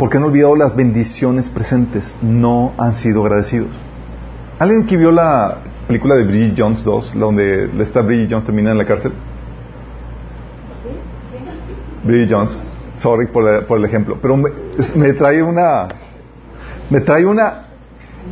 porque 0.00 0.16
han 0.16 0.24
olvidado 0.24 0.56
las 0.56 0.74
bendiciones 0.74 1.50
presentes, 1.50 2.14
no 2.22 2.72
han 2.78 2.94
sido 2.94 3.22
agradecidos. 3.22 3.68
¿Alguien 4.58 4.86
que 4.86 4.96
vio 4.96 5.12
la 5.12 5.58
película 5.86 6.14
de 6.14 6.24
Bridget 6.24 6.54
Jones 6.56 6.82
2, 6.82 7.12
donde 7.16 7.68
esta 7.82 8.00
Bridget 8.00 8.30
Jones 8.30 8.46
termina 8.46 8.70
en 8.70 8.78
la 8.78 8.86
cárcel? 8.86 9.12
Bridget 12.02 12.32
Jones, 12.32 12.58
sorry 12.96 13.26
por, 13.26 13.66
por 13.66 13.76
el 13.76 13.84
ejemplo, 13.84 14.16
pero 14.22 14.38
me, 14.38 15.12
trae 15.12 15.42
una, 15.42 15.88
me 16.88 17.00
trae 17.02 17.26
una, 17.26 17.66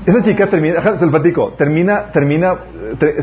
esa 0.06 0.22
chica 0.22 0.46
termina, 0.46 0.80
se 0.98 1.04
lo 1.04 1.10
platico, 1.10 1.52
termina, 1.58 2.10
termina, 2.12 2.56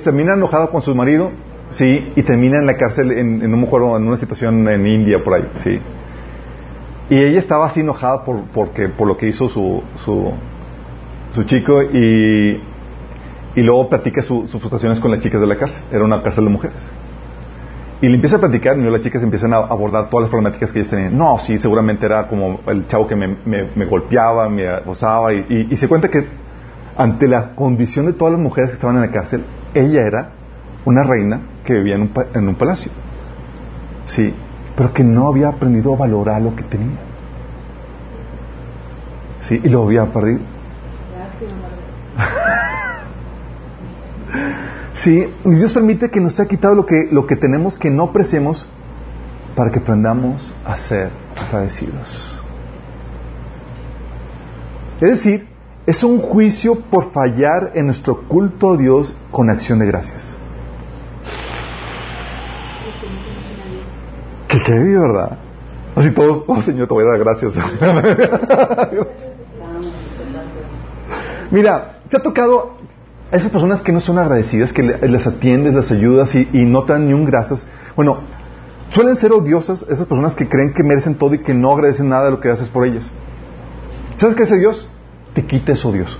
termina 0.03 0.35
enojada 0.35 0.67
con 0.67 0.83
su 0.83 0.93
marido, 0.93 1.31
sí, 1.71 2.13
y 2.15 2.21
termina 2.21 2.59
en 2.59 2.67
la 2.67 2.77
cárcel, 2.77 3.11
en, 3.11 3.41
en, 3.41 3.63
acuerdo, 3.63 3.97
en 3.97 4.07
una 4.07 4.17
situación 4.17 4.67
en 4.69 4.85
India 4.85 5.23
por 5.23 5.33
ahí, 5.33 5.49
sí. 5.55 5.81
Y 7.09 7.21
ella 7.21 7.39
estaba 7.39 7.67
así 7.67 7.81
enojada 7.81 8.23
por, 8.23 8.41
porque, 8.45 8.89
por 8.89 9.07
lo 9.07 9.17
que 9.17 9.27
hizo 9.27 9.47
su, 9.47 9.83
su, 10.03 10.31
su 11.31 11.43
chico 11.43 11.83
y, 11.83 12.61
y 13.55 13.61
luego 13.61 13.89
platica 13.89 14.23
sus 14.23 14.49
frustraciones 14.49 14.99
con 14.99 15.11
las 15.11 15.19
chicas 15.19 15.39
de 15.39 15.47
la 15.47 15.57
cárcel. 15.57 15.83
Era 15.91 16.03
una 16.03 16.21
cárcel 16.23 16.45
de 16.45 16.51
mujeres. 16.51 16.91
Y 18.01 18.07
le 18.07 18.15
empieza 18.15 18.35
a 18.35 18.39
platicar 18.39 18.77
y 18.77 18.81
las 18.81 19.01
chicas 19.01 19.23
empiezan 19.23 19.53
a 19.53 19.57
abordar 19.57 20.09
todas 20.09 20.23
las 20.23 20.29
problemáticas 20.29 20.71
que 20.71 20.79
ellas 20.79 20.91
tenían. 20.91 21.17
No, 21.17 21.39
sí, 21.39 21.57
seguramente 21.57 22.05
era 22.05 22.27
como 22.27 22.59
el 22.67 22.87
chavo 22.87 23.07
que 23.07 23.15
me, 23.15 23.37
me, 23.45 23.85
golpeaba, 23.85 24.49
me 24.49 24.67
acosaba 24.67 25.33
y, 25.33 25.67
y, 25.71 25.75
se 25.77 25.87
cuenta 25.87 26.09
que 26.09 26.25
ante 26.97 27.27
la 27.27 27.51
condición 27.55 28.05
de 28.05 28.13
todas 28.13 28.33
las 28.33 28.41
mujeres 28.41 28.71
que 28.71 28.75
estaban 28.75 28.97
en 28.97 29.03
la 29.03 29.11
cárcel, 29.11 29.45
ella 29.73 30.01
era 30.01 30.29
una 30.83 31.03
reina 31.03 31.41
que 31.63 31.73
vivía 31.73 31.95
en 31.95 32.01
un, 32.01 32.11
en 32.33 32.47
un 32.47 32.55
palacio. 32.55 32.91
Sí, 34.05 34.33
pero 34.75 34.93
que 34.93 35.03
no 35.03 35.27
había 35.27 35.49
aprendido 35.49 35.93
a 35.93 35.97
valorar 35.97 36.41
lo 36.41 36.55
que 36.55 36.63
tenía. 36.63 36.97
Sí, 39.41 39.61
y 39.63 39.69
lo 39.69 39.83
había 39.83 40.05
perdido. 40.05 40.39
sí, 44.93 45.29
y 45.45 45.49
Dios 45.51 45.73
permite 45.73 46.09
que 46.09 46.19
nos 46.19 46.39
haya 46.39 46.49
quitado 46.49 46.75
lo 46.75 46.85
que, 46.85 47.07
lo 47.11 47.27
que 47.27 47.35
tenemos 47.35 47.77
que 47.77 47.89
no 47.89 48.03
apreciemos 48.03 48.67
para 49.55 49.71
que 49.71 49.79
aprendamos 49.79 50.53
a 50.65 50.77
ser 50.77 51.09
agradecidos. 51.37 52.31
Es 54.99 55.09
decir, 55.09 55.47
es 55.85 56.03
un 56.03 56.19
juicio 56.19 56.75
por 56.75 57.11
fallar 57.11 57.71
en 57.75 57.85
nuestro 57.85 58.27
culto 58.27 58.73
a 58.73 58.77
Dios 58.77 59.15
con 59.31 59.49
acción 59.49 59.79
de 59.79 59.85
gracias. 59.85 60.35
Qué 64.47 64.59
¿verdad? 64.71 65.37
Así 65.95 66.11
todos, 66.11 66.43
oh 66.47 66.61
Señor, 66.61 66.87
te 66.87 66.93
voy 66.93 67.03
a 67.03 67.11
dar 67.11 67.19
gracias. 67.19 67.53
Mira, 71.51 71.99
se 72.09 72.17
ha 72.17 72.19
tocado 72.21 72.75
a 73.31 73.37
esas 73.37 73.51
personas 73.51 73.81
que 73.81 73.91
no 73.91 74.01
son 74.01 74.19
agradecidas, 74.19 74.73
que 74.73 74.83
les 74.83 75.25
atiendes, 75.25 75.73
las 75.73 75.91
ayudas 75.91 76.35
y, 76.35 76.47
no 76.65 76.83
te 76.83 76.93
dan 76.93 77.07
ni 77.07 77.13
un 77.13 77.25
gracias. 77.25 77.65
Bueno, 77.95 78.17
suelen 78.89 79.15
ser 79.15 79.31
odiosas 79.31 79.85
esas 79.89 80.05
personas 80.05 80.35
que 80.35 80.49
creen 80.49 80.73
que 80.73 80.83
merecen 80.83 81.15
todo 81.15 81.33
y 81.33 81.39
que 81.39 81.53
no 81.53 81.71
agradecen 81.71 82.09
nada 82.09 82.25
de 82.25 82.31
lo 82.31 82.39
que 82.39 82.49
haces 82.49 82.69
por 82.69 82.85
ellas. 82.85 83.09
¿Sabes 84.17 84.35
qué 84.35 84.43
hace 84.43 84.57
Dios? 84.57 84.87
Te 85.33 85.45
quita 85.45 85.71
eso 85.73 85.91
Dios. 85.91 86.19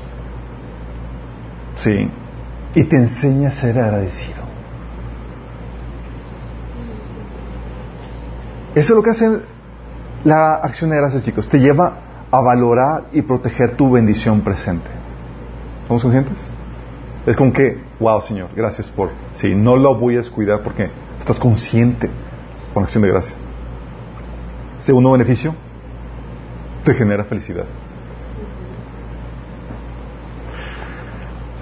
Sí. 1.78 2.10
Y 2.76 2.84
te 2.86 2.96
enseña 2.98 3.50
a 3.50 3.52
ser 3.52 3.80
agradecido. 3.80 4.35
Eso 8.76 8.92
es 8.92 8.98
lo 8.98 9.02
que 9.02 9.12
hace 9.12 9.40
la 10.26 10.56
acción 10.56 10.90
de 10.90 10.98
gracias, 10.98 11.24
chicos. 11.24 11.48
Te 11.48 11.60
lleva 11.60 12.28
a 12.30 12.42
valorar 12.42 13.06
y 13.14 13.22
proteger 13.22 13.78
tu 13.78 13.92
bendición 13.92 14.42
presente. 14.42 14.90
¿Estamos 15.84 16.04
conscientes? 16.04 16.38
Es 17.26 17.38
como 17.38 17.54
que, 17.54 17.82
wow, 18.00 18.22
Señor, 18.22 18.50
gracias 18.56 18.88
por... 18.88 19.12
Sí, 19.32 19.56
no 19.56 19.78
lo 19.78 19.98
voy 19.98 20.16
a 20.16 20.18
descuidar 20.20 20.62
porque 20.62 20.90
estás 21.20 21.40
consciente 21.40 22.10
con 22.74 22.84
acción 22.84 23.02
de 23.04 23.10
gracias. 23.10 23.38
Segundo 24.80 25.12
beneficio, 25.12 25.56
te 26.84 26.94
genera 26.94 27.24
felicidad. 27.24 27.66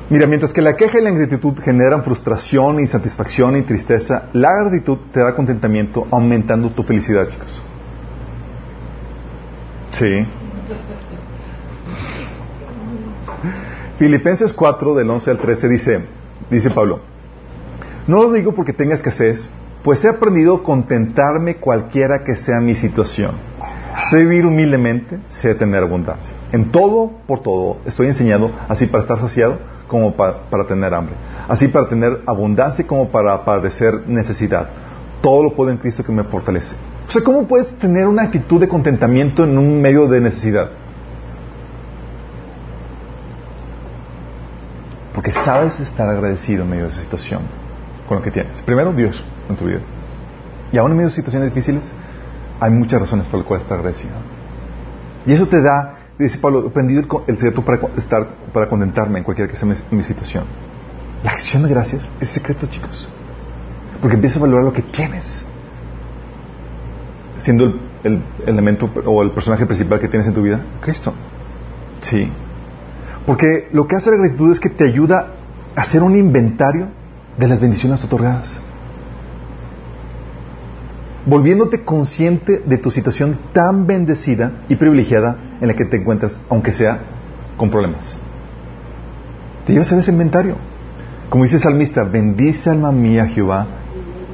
Mira, 0.10 0.28
mientras 0.28 0.52
que 0.52 0.62
la 0.62 0.76
queja 0.76 1.00
y 1.00 1.04
la 1.04 1.10
ingratitud 1.10 1.58
generan 1.60 2.04
frustración, 2.04 2.80
insatisfacción 2.80 3.56
y 3.56 3.62
tristeza, 3.62 4.30
la 4.34 4.52
gratitud 4.54 4.98
te 5.14 5.22
da 5.22 5.34
contentamiento 5.34 6.06
aumentando 6.12 6.72
tu 6.72 6.84
felicidad, 6.84 7.30
chicos. 7.30 7.62
Sí. 9.92 10.28
Filipenses 13.98 14.52
4 14.52 14.96
del 14.96 15.10
11 15.10 15.32
al 15.32 15.38
13 15.38 15.70
dice, 15.70 16.02
dice 16.50 16.70
Pablo, 16.72 17.00
no 18.06 18.24
lo 18.24 18.34
digo 18.34 18.54
porque 18.54 18.74
tenga 18.74 18.96
escasez, 18.96 19.50
pues 19.84 20.04
he 20.04 20.10
aprendido 20.10 20.56
a 20.56 20.64
contentarme 20.64 21.56
cualquiera 21.56 22.26
que 22.26 22.36
sea 22.36 22.60
mi 22.60 22.76
situación. 22.76 23.32
Sé 24.10 24.18
vivir 24.18 24.46
humildemente, 24.46 25.20
sé 25.28 25.56
tener 25.56 25.84
abundancia. 25.84 26.36
En 26.52 26.72
todo, 26.72 27.12
por 27.28 27.40
todo, 27.40 27.78
estoy 27.86 28.08
enseñado 28.08 28.52
así 28.68 28.88
para 28.88 29.04
estar 29.04 29.20
saciado 29.20 29.60
como 29.88 30.14
para, 30.14 30.66
tener 30.68 30.94
hambre, 30.94 31.16
así 31.48 31.68
para 31.68 31.88
tener 31.88 32.22
abundancia 32.26 32.86
como 32.88 33.10
para 33.10 33.44
padecer 33.44 34.08
necesidad. 34.08 34.68
Todo 35.22 35.44
lo 35.44 35.54
puedo 35.56 35.72
en 35.72 35.78
Cristo 35.78 36.04
que 36.04 36.12
me 36.12 36.24
fortalece. 36.24 36.76
O 37.08 37.12
sea, 37.12 37.24
¿cómo 37.24 37.48
puedes 37.48 37.78
tener 37.80 38.08
una 38.08 38.24
actitud 38.24 38.60
de 38.60 38.68
contentamiento 38.68 39.44
en 39.44 39.58
un 39.58 39.82
medio 39.82 40.08
de 40.08 40.22
necesidad? 40.22 40.70
Porque 45.14 45.32
sabes 45.32 45.80
estar 45.80 46.10
agradecido 46.10 46.64
en 46.64 46.70
medio 46.70 46.84
de 46.84 46.90
esa 46.90 47.02
situación 47.02 47.42
con 48.08 48.18
lo 48.18 48.24
que 48.24 48.32
tienes. 48.32 48.60
Primero, 48.62 48.92
Dios 48.94 49.24
en 49.48 49.56
tu 49.56 49.66
vida. 49.66 49.80
Y 50.72 50.78
aún 50.78 50.92
en 50.92 50.98
medio 50.98 51.10
de 51.10 51.16
situaciones 51.16 51.54
difíciles, 51.54 51.84
hay 52.60 52.72
muchas 52.72 53.02
razones 53.02 53.28
por 53.28 53.40
las 53.40 53.48
cuales 53.48 53.64
estar 53.64 53.78
agradecido. 53.78 54.14
Y 55.26 55.34
eso 55.34 55.48
te 55.48 55.62
da 55.62 55.93
Dice 56.18 56.38
Pablo, 56.38 56.64
he 56.64 56.68
aprendido 56.68 57.02
el, 57.28 57.38
secreto 57.38 57.64
para 57.64 57.80
estar, 57.98 58.28
para 58.54 58.68
contentarme 58.68 59.20
en 59.20 59.24
cualquier 59.24 59.50
que 59.50 59.56
sea 59.56 59.68
mi, 59.90 60.04
situación. 60.04 60.46
La 61.24 61.32
acción 61.32 61.64
de 61.64 61.70
gracias 61.70 62.10
es 62.20 62.30
secreto, 62.30 62.68
chicos. 62.68 63.08
Porque 64.00 64.16
empiezas 64.16 64.38
a 64.38 64.42
valorar 64.42 64.66
lo 64.66 64.74
que 64.74 64.84
tienes. 64.84 65.46
Siendo 67.38 67.66
el, 67.66 67.80
el, 68.04 68.22
elemento 68.46 68.90
o 69.06 69.24
el 69.24 69.32
personaje 69.32 69.66
principal 69.66 70.00
que 70.00 70.08
tienes 70.08 70.28
en 70.28 70.34
tu 70.34 70.44
vida, 70.44 70.64
Cristo. 70.82 71.14
Sí. 72.02 72.32
Porque 73.26 73.70
lo 73.72 73.88
que 73.88 73.96
hace 73.96 74.12
la 74.12 74.18
gratitud 74.18 74.52
es 74.52 74.60
que 74.60 74.70
te 74.70 74.86
ayuda 74.86 75.34
a 75.76 75.82
hacer 75.82 76.04
un 76.04 76.16
inventario 76.16 76.90
de 77.38 77.48
las 77.48 77.60
bendiciones 77.60 78.04
otorgadas 78.04 78.60
volviéndote 81.26 81.84
consciente 81.84 82.62
de 82.66 82.78
tu 82.78 82.92
situación 82.92 83.38
tan 83.54 83.88
bendecida 83.88 84.64
y 84.70 84.76
privilegiada 84.76 85.58
en 85.62 85.68
la 85.68 85.74
que 85.74 85.86
te 85.86 85.98
encuentras, 85.98 86.40
aunque 86.50 86.74
sea 86.74 87.00
con 87.58 87.70
problemas. 87.70 88.18
Te 89.66 89.74
llevas 89.74 89.92
a 89.92 90.00
ese 90.00 90.12
inventario. 90.12 90.58
Como 91.30 91.46
dice 91.46 91.56
el 91.56 91.62
salmista, 91.62 92.04
bendice 92.04 92.70
alma 92.70 92.92
mía 92.92 93.26
Jehová 93.26 93.68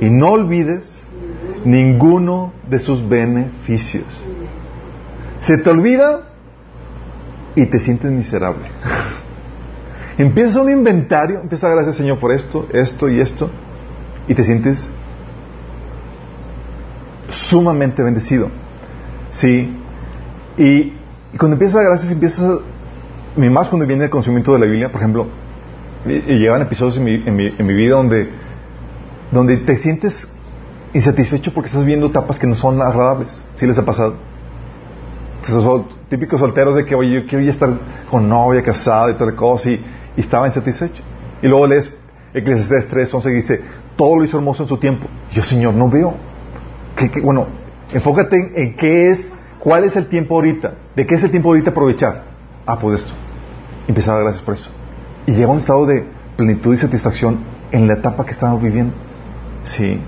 y 0.01 0.09
no 0.09 0.29
olvides 0.29 1.03
ninguno 1.63 2.53
de 2.69 2.79
sus 2.79 3.07
beneficios. 3.07 4.05
Se 5.41 5.57
te 5.57 5.69
olvida 5.69 6.21
y 7.55 7.65
te 7.67 7.79
sientes 7.79 8.11
miserable. 8.11 8.65
empieza 10.17 10.61
un 10.61 10.69
inventario, 10.69 11.39
empieza 11.41 11.67
a 11.67 11.71
gracias 11.71 11.95
Señor 11.95 12.19
por 12.19 12.31
esto, 12.31 12.67
esto 12.73 13.07
y 13.07 13.19
esto, 13.19 13.49
y 14.27 14.33
te 14.33 14.43
sientes 14.43 14.89
sumamente 17.29 18.03
bendecido. 18.03 18.49
¿Sí? 19.31 19.75
Y, 20.57 20.93
cuando 21.37 21.55
empiezas 21.55 21.81
a 21.81 21.83
gracias, 21.83 22.11
empiezas 22.11 22.39
a, 22.39 23.39
más 23.39 23.69
cuando 23.69 23.85
viene 23.85 24.05
el 24.05 24.09
conocimiento 24.09 24.53
de 24.53 24.59
la 24.59 24.65
Biblia, 24.65 24.91
por 24.91 25.01
ejemplo, 25.01 25.27
y, 26.05 26.39
llevan 26.39 26.61
episodios 26.61 26.97
en 26.97 27.35
mi, 27.35 27.73
vida 27.73 27.95
donde, 27.95 28.29
donde 29.31 29.57
te 29.57 29.77
sientes 29.77 30.27
insatisfecho 30.93 31.53
porque 31.53 31.67
estás 31.67 31.85
viendo 31.85 32.07
etapas 32.07 32.39
que 32.39 32.47
no 32.47 32.55
son 32.55 32.81
agradables. 32.81 33.39
¿Sí 33.55 33.67
les 33.67 33.77
ha 33.77 33.85
pasado? 33.85 34.15
Son 35.45 35.85
típicos 36.09 36.39
solteros 36.39 36.75
de 36.75 36.85
que, 36.85 36.95
oye, 36.95 37.21
yo 37.21 37.27
quiero 37.27 37.49
estar 37.49 37.69
con 38.09 38.27
novia, 38.27 38.61
casada 38.63 39.11
y 39.11 39.13
tal 39.13 39.35
cosa, 39.35 39.69
y, 39.69 39.85
y 40.17 40.21
estaba 40.21 40.47
insatisfecho. 40.47 41.03
Y 41.41 41.47
luego 41.47 41.67
lees 41.67 41.95
Eclesiastes 42.33 42.87
3, 42.89 43.13
11 43.13 43.29
y 43.29 43.33
dice, 43.33 43.61
todo 43.95 44.17
lo 44.17 44.23
hizo 44.23 44.37
hermoso 44.37 44.63
en 44.63 44.69
su 44.69 44.77
tiempo. 44.77 45.07
yo, 45.31 45.41
Señor, 45.41 45.73
no 45.73 45.89
veo 45.89 46.15
bueno, 47.23 47.47
enfócate 47.93 48.37
en, 48.55 48.75
qué 48.75 49.11
es, 49.11 49.31
cuál 49.59 49.83
es 49.83 49.95
el 49.95 50.07
tiempo 50.07 50.35
ahorita, 50.35 50.73
de 50.95 51.05
qué 51.05 51.15
es 51.15 51.23
el 51.23 51.31
tiempo 51.31 51.49
ahorita 51.49 51.71
aprovechar. 51.71 52.23
Ah, 52.65 52.77
pues 52.79 53.01
esto. 53.01 53.13
Empezar 53.87 54.13
a 54.13 54.15
dar 54.15 54.23
gracias 54.25 54.43
por 54.43 54.55
eso. 54.55 54.69
Y 55.25 55.31
llega 55.31 55.47
a 55.47 55.51
un 55.51 55.59
estado 55.59 55.85
de 55.85 56.05
plenitud 56.37 56.73
y 56.73 56.77
satisfacción 56.77 57.39
en 57.71 57.87
la 57.87 57.95
etapa 57.95 58.25
que 58.25 58.31
estamos 58.31 58.61
viviendo. 58.61 58.93
Sí. 59.63 59.99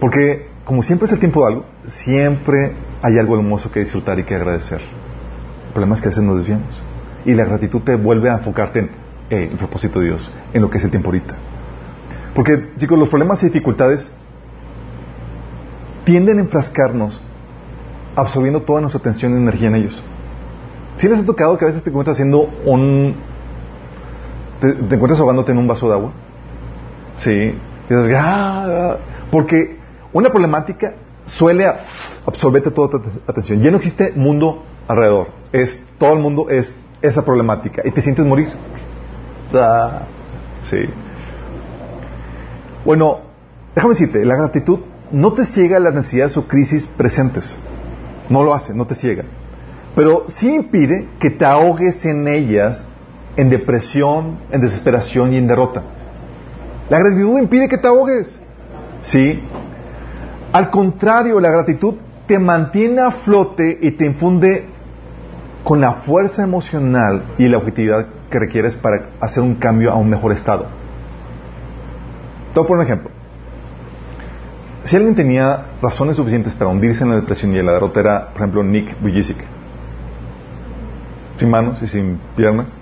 Porque 0.00 0.48
como 0.64 0.82
siempre 0.82 1.06
es 1.06 1.12
el 1.12 1.18
tiempo 1.18 1.40
de 1.40 1.46
algo, 1.52 1.64
siempre 1.86 2.72
hay 3.02 3.18
algo 3.18 3.36
hermoso 3.36 3.70
que 3.70 3.80
disfrutar 3.80 4.18
y 4.18 4.24
que 4.24 4.34
agradecer. 4.34 4.80
El 5.66 5.72
problema 5.72 5.94
es 5.94 6.00
que 6.00 6.08
a 6.08 6.10
veces 6.10 6.24
nos 6.24 6.38
desviamos. 6.38 6.80
Y 7.24 7.34
la 7.34 7.44
gratitud 7.44 7.80
te 7.82 7.96
vuelve 7.96 8.30
a 8.30 8.34
enfocarte 8.34 8.88
en 9.30 9.52
el 9.52 9.58
propósito 9.58 10.00
de 10.00 10.06
Dios, 10.06 10.30
en 10.52 10.62
lo 10.62 10.70
que 10.70 10.78
es 10.78 10.84
el 10.84 10.90
tiempo 10.90 11.08
ahorita. 11.08 11.34
Porque, 12.34 12.70
chicos, 12.76 12.98
los 12.98 13.08
problemas 13.08 13.42
y 13.42 13.46
dificultades 13.46 14.12
tienden 16.04 16.38
a 16.38 16.40
enfrascarnos 16.42 17.20
absorbiendo 18.16 18.62
toda 18.62 18.80
nuestra 18.80 19.00
atención 19.00 19.32
y 19.34 19.36
energía 19.36 19.68
en 19.68 19.74
ellos. 19.76 20.02
Si 20.96 21.08
les 21.08 21.18
ha 21.18 21.24
tocado 21.24 21.56
que 21.56 21.64
a 21.64 21.68
veces 21.68 21.82
te 21.82 21.90
encuentras 21.90 22.16
haciendo 22.16 22.50
un... 22.64 23.16
te, 24.60 24.68
encuentras 24.68 25.20
ahogándote 25.20 25.52
en 25.52 25.58
un 25.58 25.66
vaso 25.66 25.88
de 25.88 25.94
agua? 25.94 26.12
Sí. 27.18 27.54
Y 27.88 27.94
dices, 27.94 28.12
ah, 28.16 28.96
porque 29.30 29.78
una 30.12 30.30
problemática 30.30 30.94
suele 31.26 31.66
absorberte 32.26 32.70
toda 32.70 32.90
tu 32.90 33.02
atención. 33.26 33.60
Ya 33.60 33.70
no 33.70 33.78
existe 33.78 34.12
mundo 34.14 34.64
alrededor. 34.88 35.28
Es, 35.52 35.82
todo 35.98 36.12
el 36.14 36.20
mundo 36.20 36.50
es 36.50 36.74
esa 37.00 37.24
problemática. 37.24 37.82
Y 37.84 37.90
te 37.92 38.02
sientes 38.02 38.26
morir. 38.26 38.48
Ah, 39.54 40.02
sí. 40.64 40.78
Bueno, 42.84 43.20
déjame 43.74 43.94
decirte, 43.94 44.24
la 44.24 44.36
gratitud 44.36 44.80
no 45.12 45.32
te 45.32 45.46
ciega 45.46 45.78
las 45.78 45.94
necesidades 45.94 46.36
o 46.36 46.46
crisis 46.46 46.86
presentes. 46.86 47.58
No 48.28 48.42
lo 48.44 48.54
hace, 48.54 48.74
no 48.74 48.86
te 48.86 48.94
ciega. 48.94 49.24
Pero 49.94 50.24
sí 50.28 50.54
impide 50.54 51.08
que 51.18 51.30
te 51.30 51.44
ahogues 51.44 52.04
en 52.04 52.28
ellas 52.28 52.84
en 53.36 53.50
depresión, 53.50 54.38
en 54.50 54.60
desesperación 54.60 55.32
y 55.32 55.38
en 55.38 55.46
derrota. 55.46 55.82
La 56.88 56.98
gratitud 56.98 57.38
impide 57.38 57.68
que 57.68 57.78
te 57.78 57.88
ahogues. 57.88 58.40
¿Sí? 59.00 59.42
Al 60.52 60.70
contrario, 60.70 61.40
la 61.40 61.50
gratitud 61.50 61.94
te 62.26 62.38
mantiene 62.38 63.00
a 63.00 63.10
flote 63.10 63.78
y 63.80 63.92
te 63.92 64.06
infunde 64.06 64.66
con 65.64 65.80
la 65.80 65.94
fuerza 65.94 66.42
emocional 66.42 67.34
y 67.38 67.48
la 67.48 67.58
objetividad 67.58 68.06
que 68.30 68.38
requieres 68.38 68.76
para 68.76 69.10
hacer 69.20 69.42
un 69.42 69.56
cambio 69.56 69.90
a 69.90 69.96
un 69.96 70.08
mejor 70.08 70.32
estado. 70.32 70.66
Te 72.52 72.60
voy 72.60 72.64
a 72.64 72.68
poner 72.68 72.86
un 72.86 72.92
ejemplo. 72.92 73.19
Si 74.84 74.96
alguien 74.96 75.14
tenía 75.14 75.66
razones 75.82 76.16
suficientes 76.16 76.54
para 76.54 76.70
hundirse 76.70 77.04
en 77.04 77.10
la 77.10 77.16
depresión 77.16 77.54
y 77.54 77.58
en 77.58 77.66
la 77.66 77.72
derrota 77.72 78.00
era, 78.00 78.28
por 78.28 78.38
ejemplo, 78.38 78.64
Nick 78.64 78.98
Vujicic, 79.00 79.36
sin 81.36 81.50
manos 81.50 81.82
y 81.82 81.86
sin 81.86 82.18
piernas, 82.36 82.72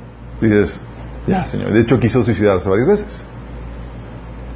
dices, 0.40 0.80
ya, 1.26 1.44
señor. 1.46 1.72
De 1.72 1.80
hecho, 1.80 1.99
quiso 1.99 2.22
suicidarse 2.22 2.68
varias 2.68 2.88
veces. 2.88 3.24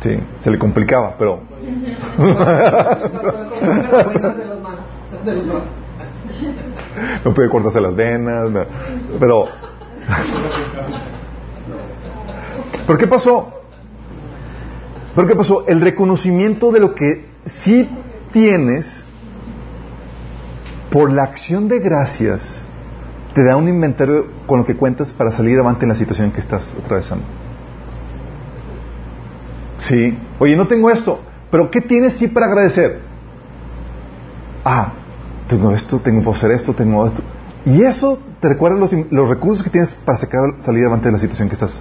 Sí, 0.02 0.18
se 0.40 0.50
le 0.50 0.58
complicaba, 0.58 1.16
pero... 1.18 1.40
no 7.24 7.34
puede 7.34 7.48
cortarse 7.48 7.80
las 7.80 7.94
venas, 7.94 8.50
pero... 9.18 9.46
¿Pero 12.86 12.98
qué 12.98 13.06
pasó? 13.06 13.52
¿Pero 15.14 15.28
qué 15.28 15.36
pasó? 15.36 15.66
El 15.68 15.80
reconocimiento 15.80 16.72
de 16.72 16.80
lo 16.80 16.94
que 16.94 17.31
sí 17.44 17.88
tienes 18.32 19.04
por 20.90 21.10
la 21.10 21.24
acción 21.24 21.68
de 21.68 21.78
gracias 21.80 22.66
te 23.34 23.42
da 23.44 23.56
un 23.56 23.68
inventario 23.68 24.26
con 24.46 24.58
lo 24.58 24.66
que 24.66 24.76
cuentas 24.76 25.12
para 25.12 25.32
salir 25.32 25.54
adelante 25.54 25.84
en 25.84 25.88
la 25.88 25.94
situación 25.94 26.32
que 26.32 26.40
estás 26.40 26.72
atravesando. 26.78 27.24
Sí. 29.78 30.18
Oye, 30.38 30.56
no 30.56 30.66
tengo 30.66 30.90
esto, 30.90 31.22
pero 31.50 31.70
¿qué 31.70 31.80
tienes 31.80 32.14
sí 32.14 32.28
para 32.28 32.46
agradecer? 32.46 33.00
Ah, 34.64 34.92
tengo 35.48 35.72
esto, 35.72 35.98
tengo 36.00 36.22
por 36.22 36.36
hacer 36.36 36.52
esto, 36.52 36.74
tengo 36.74 37.06
esto. 37.06 37.22
Y 37.64 37.82
eso 37.82 38.18
te 38.40 38.48
recuerda 38.48 38.76
los, 38.76 38.92
los 39.10 39.28
recursos 39.28 39.64
que 39.64 39.70
tienes 39.70 39.94
para 39.94 40.18
sacar, 40.18 40.40
salir 40.60 40.82
adelante 40.82 41.06
de 41.06 41.12
la 41.12 41.18
situación 41.18 41.48
que 41.48 41.54
estás 41.54 41.80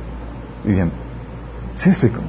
viviendo. 0.64 0.94
¿Sí 1.76 1.90
explico? 1.90 2.22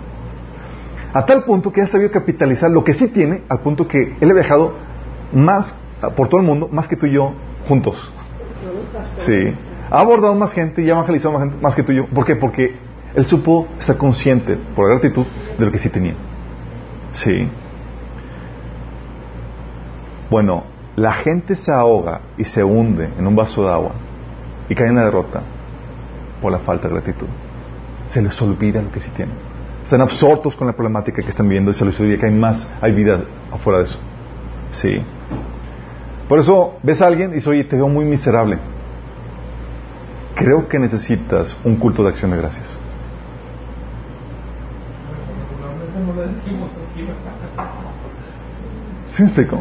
A 1.12 1.26
tal 1.26 1.44
punto 1.44 1.72
que 1.72 1.82
ha 1.82 1.88
sabido 1.88 2.10
capitalizar 2.10 2.70
lo 2.70 2.84
que 2.84 2.94
sí 2.94 3.08
tiene, 3.08 3.42
al 3.48 3.60
punto 3.60 3.86
que 3.86 4.16
él 4.20 4.30
ha 4.30 4.34
viajado 4.34 4.74
más 5.32 5.74
por 6.16 6.28
todo 6.28 6.40
el 6.40 6.46
mundo, 6.46 6.68
más 6.72 6.88
que 6.88 6.96
tú 6.96 7.06
y 7.06 7.12
yo 7.12 7.32
juntos. 7.68 8.12
Sí. 9.18 9.52
Ha 9.90 10.00
abordado 10.00 10.34
más 10.34 10.52
gente 10.52 10.82
y 10.82 10.88
ha 10.88 10.92
evangelizado 10.92 11.32
más, 11.34 11.42
gente, 11.42 11.62
más 11.62 11.74
que 11.74 11.82
tú 11.82 11.92
y 11.92 11.96
yo. 11.96 12.06
¿Por 12.06 12.24
qué? 12.24 12.36
Porque 12.36 12.74
él 13.14 13.26
supo 13.26 13.68
estar 13.78 13.96
consciente, 13.98 14.56
por 14.74 14.88
la 14.88 14.94
gratitud, 14.94 15.26
de 15.58 15.64
lo 15.64 15.70
que 15.70 15.78
sí 15.78 15.90
tenía. 15.90 16.14
Sí. 17.12 17.46
Bueno, 20.30 20.64
la 20.96 21.12
gente 21.12 21.54
se 21.56 21.70
ahoga 21.70 22.22
y 22.38 22.44
se 22.44 22.64
hunde 22.64 23.10
en 23.18 23.26
un 23.26 23.36
vaso 23.36 23.64
de 23.64 23.72
agua 23.72 23.92
y 24.68 24.74
cae 24.74 24.88
en 24.88 24.94
la 24.94 25.04
derrota 25.04 25.42
por 26.40 26.50
la 26.50 26.58
falta 26.58 26.88
de 26.88 26.94
gratitud. 26.94 27.26
Se 28.06 28.22
les 28.22 28.40
olvida 28.40 28.80
lo 28.80 28.90
que 28.90 29.00
sí 29.00 29.10
tienen. 29.10 29.51
Están 29.92 30.00
absortos 30.00 30.56
con 30.56 30.66
la 30.66 30.72
problemática 30.72 31.20
que 31.20 31.28
están 31.28 31.46
viendo 31.50 31.70
y 31.70 31.74
se 31.74 31.84
les 31.84 32.00
olvida 32.00 32.16
que 32.16 32.24
hay 32.24 32.32
más, 32.32 32.66
hay 32.80 32.94
vida 32.94 33.24
afuera 33.52 33.80
de 33.80 33.84
eso. 33.84 33.98
Sí. 34.70 35.02
Por 36.30 36.38
eso 36.38 36.78
ves 36.82 37.02
a 37.02 37.08
alguien 37.08 37.32
y 37.32 37.34
dices, 37.34 37.48
oye, 37.48 37.64
te 37.64 37.76
veo 37.76 37.88
muy 37.88 38.06
miserable. 38.06 38.58
Creo 40.34 40.66
que 40.66 40.78
necesitas 40.78 41.54
un 41.62 41.76
culto 41.76 42.02
de 42.02 42.08
acción 42.08 42.30
de 42.30 42.38
gracias. 42.38 42.78
¿Sí 49.10 49.22
me 49.22 49.28
explico? 49.28 49.58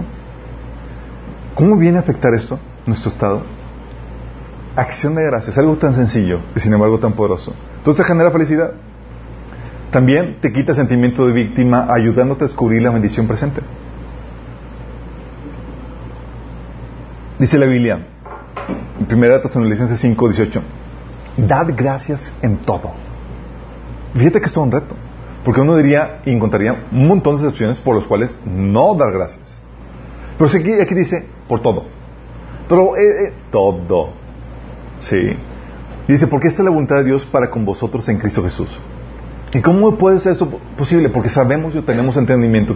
¿Cómo 1.56 1.76
viene 1.76 1.98
a 1.98 2.00
afectar 2.00 2.34
esto, 2.34 2.58
nuestro 2.86 3.12
estado? 3.12 3.42
Acción 4.78 5.14
de 5.14 5.26
gracias, 5.26 5.58
algo 5.58 5.76
tan 5.76 5.94
sencillo 5.94 6.40
y 6.56 6.62
sin 6.62 6.72
embargo 6.72 7.00
tan 7.00 7.12
poderoso. 7.12 7.54
Entonces 7.80 8.06
te 8.06 8.08
genera 8.08 8.32
felicidad. 8.32 8.72
También 9.92 10.38
te 10.40 10.54
quita 10.54 10.74
sentimiento 10.74 11.28
de 11.28 11.34
víctima 11.34 11.88
ayudándote 11.90 12.46
a 12.46 12.48
descubrir 12.48 12.82
la 12.82 12.92
bendición 12.92 13.28
presente. 13.28 13.62
Dice 17.38 17.58
la 17.58 17.66
Biblia, 17.66 18.08
en 19.00 19.18
1 19.18 19.42
Tesalonicenses 19.42 20.00
5, 20.00 20.28
18, 20.30 20.62
dad 21.38 21.68
gracias 21.76 22.34
en 22.42 22.58
todo. 22.58 22.92
Fíjate 24.14 24.40
que 24.40 24.46
esto 24.46 24.62
es 24.62 24.66
un 24.66 24.72
reto, 24.72 24.96
porque 25.44 25.60
uno 25.60 25.76
diría 25.76 26.22
y 26.26 26.32
encontraría 26.32 26.86
un 26.92 27.08
montón 27.08 27.36
de 27.36 27.44
excepciones 27.44 27.80
por 27.80 27.98
las 27.98 28.08
cuales 28.08 28.38
no 28.46 28.96
dar 28.96 29.12
gracias. 29.12 29.44
Pero 30.38 30.50
aquí, 30.50 30.72
aquí 30.80 30.96
dice, 30.96 31.28
por 31.50 31.62
todo. 31.62 31.84
Pero 32.70 32.96
eh, 32.96 33.28
eh, 33.28 33.34
todo. 33.52 34.12
Sí. 35.02 35.36
Dice, 36.08 36.28
porque 36.28 36.48
esta 36.48 36.62
es 36.62 36.66
la 36.66 36.72
voluntad 36.72 36.98
de 36.98 37.04
Dios 37.04 37.26
para 37.26 37.50
con 37.50 37.66
vosotros 37.66 38.08
en 38.08 38.18
Cristo 38.20 38.42
Jesús. 38.42 38.80
¿Y 39.54 39.62
cómo 39.62 39.98
puede 39.98 40.20
ser 40.20 40.34
esto 40.34 40.48
posible? 40.78 41.10
Porque 41.10 41.30
sabemos 41.30 41.76
y 41.76 41.82
tenemos 41.82 42.16
entendimiento 42.16 42.76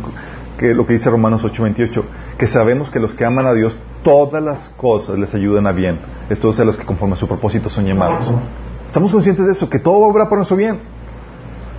que 0.57 0.73
lo 0.73 0.85
que 0.85 0.93
dice 0.93 1.09
Romanos 1.09 1.43
8:28, 1.43 2.03
que 2.37 2.47
sabemos 2.47 2.91
que 2.91 2.99
los 2.99 3.13
que 3.13 3.25
aman 3.25 3.45
a 3.45 3.53
Dios, 3.53 3.77
todas 4.03 4.43
las 4.43 4.69
cosas 4.77 5.17
les 5.17 5.33
ayudan 5.33 5.67
a 5.67 5.71
bien. 5.71 5.99
Esto 6.29 6.49
es 6.49 6.59
a 6.59 6.65
los 6.65 6.77
que 6.77 6.85
conforme 6.85 7.13
a 7.13 7.17
su 7.17 7.27
propósito 7.27 7.69
son 7.69 7.85
llamados. 7.85 8.31
Estamos 8.87 9.11
conscientes 9.11 9.45
de 9.45 9.51
eso, 9.53 9.69
que 9.69 9.79
todo 9.79 9.99
obra 9.99 10.25
para 10.25 10.37
nuestro 10.37 10.57
bien. 10.57 10.79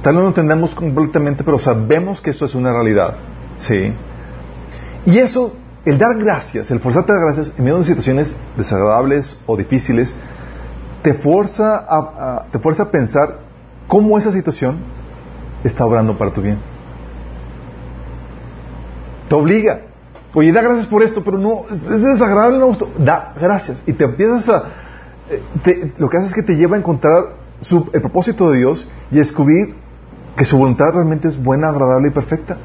Tal 0.02 0.12
vez 0.12 0.16
no 0.16 0.22
lo 0.22 0.28
entendemos 0.28 0.74
completamente, 0.74 1.44
pero 1.44 1.58
sabemos 1.58 2.20
que 2.20 2.30
esto 2.30 2.44
es 2.44 2.54
una 2.54 2.72
realidad. 2.72 3.16
¿Sí? 3.56 3.92
Y 5.06 5.18
eso, 5.18 5.56
el 5.84 5.98
dar 5.98 6.16
gracias, 6.18 6.70
el 6.70 6.80
forzarte 6.80 7.12
a 7.12 7.14
dar 7.14 7.24
gracias 7.24 7.58
en 7.58 7.64
medio 7.64 7.78
de 7.78 7.84
situaciones 7.84 8.36
desagradables 8.56 9.38
o 9.46 9.56
difíciles, 9.56 10.14
te 11.02 11.14
fuerza 11.14 11.86
a, 11.88 12.46
te 12.50 12.58
fuerza 12.58 12.84
a 12.84 12.90
pensar 12.90 13.45
cómo 13.88 14.18
esa 14.18 14.30
situación 14.30 14.78
está 15.64 15.84
obrando 15.84 16.16
para 16.16 16.32
tu 16.32 16.40
bien. 16.40 16.58
Te 19.28 19.34
obliga. 19.34 19.82
Oye, 20.34 20.52
da 20.52 20.62
gracias 20.62 20.86
por 20.86 21.02
esto, 21.02 21.24
pero 21.24 21.38
no, 21.38 21.64
es, 21.70 21.82
desagradable, 21.82 22.58
no 22.58 22.66
gusto. 22.66 22.90
Da 22.98 23.32
gracias. 23.40 23.82
Y 23.86 23.92
te 23.92 24.04
empiezas 24.04 24.48
a... 24.48 24.64
Eh, 25.30 25.92
lo 25.98 26.08
que 26.08 26.18
hace 26.18 26.26
es 26.28 26.34
que 26.34 26.42
te 26.42 26.56
lleva 26.56 26.76
a 26.76 26.78
encontrar 26.78 27.36
el 27.92 28.00
propósito 28.00 28.50
de 28.50 28.58
Dios 28.58 28.86
y 29.10 29.16
descubrir 29.16 29.74
que 30.36 30.44
su 30.44 30.58
voluntad 30.58 30.92
realmente 30.92 31.28
es 31.28 31.42
buena, 31.42 31.68
agradable 31.68 32.08
y 32.08 32.10
perfecta. 32.10 32.58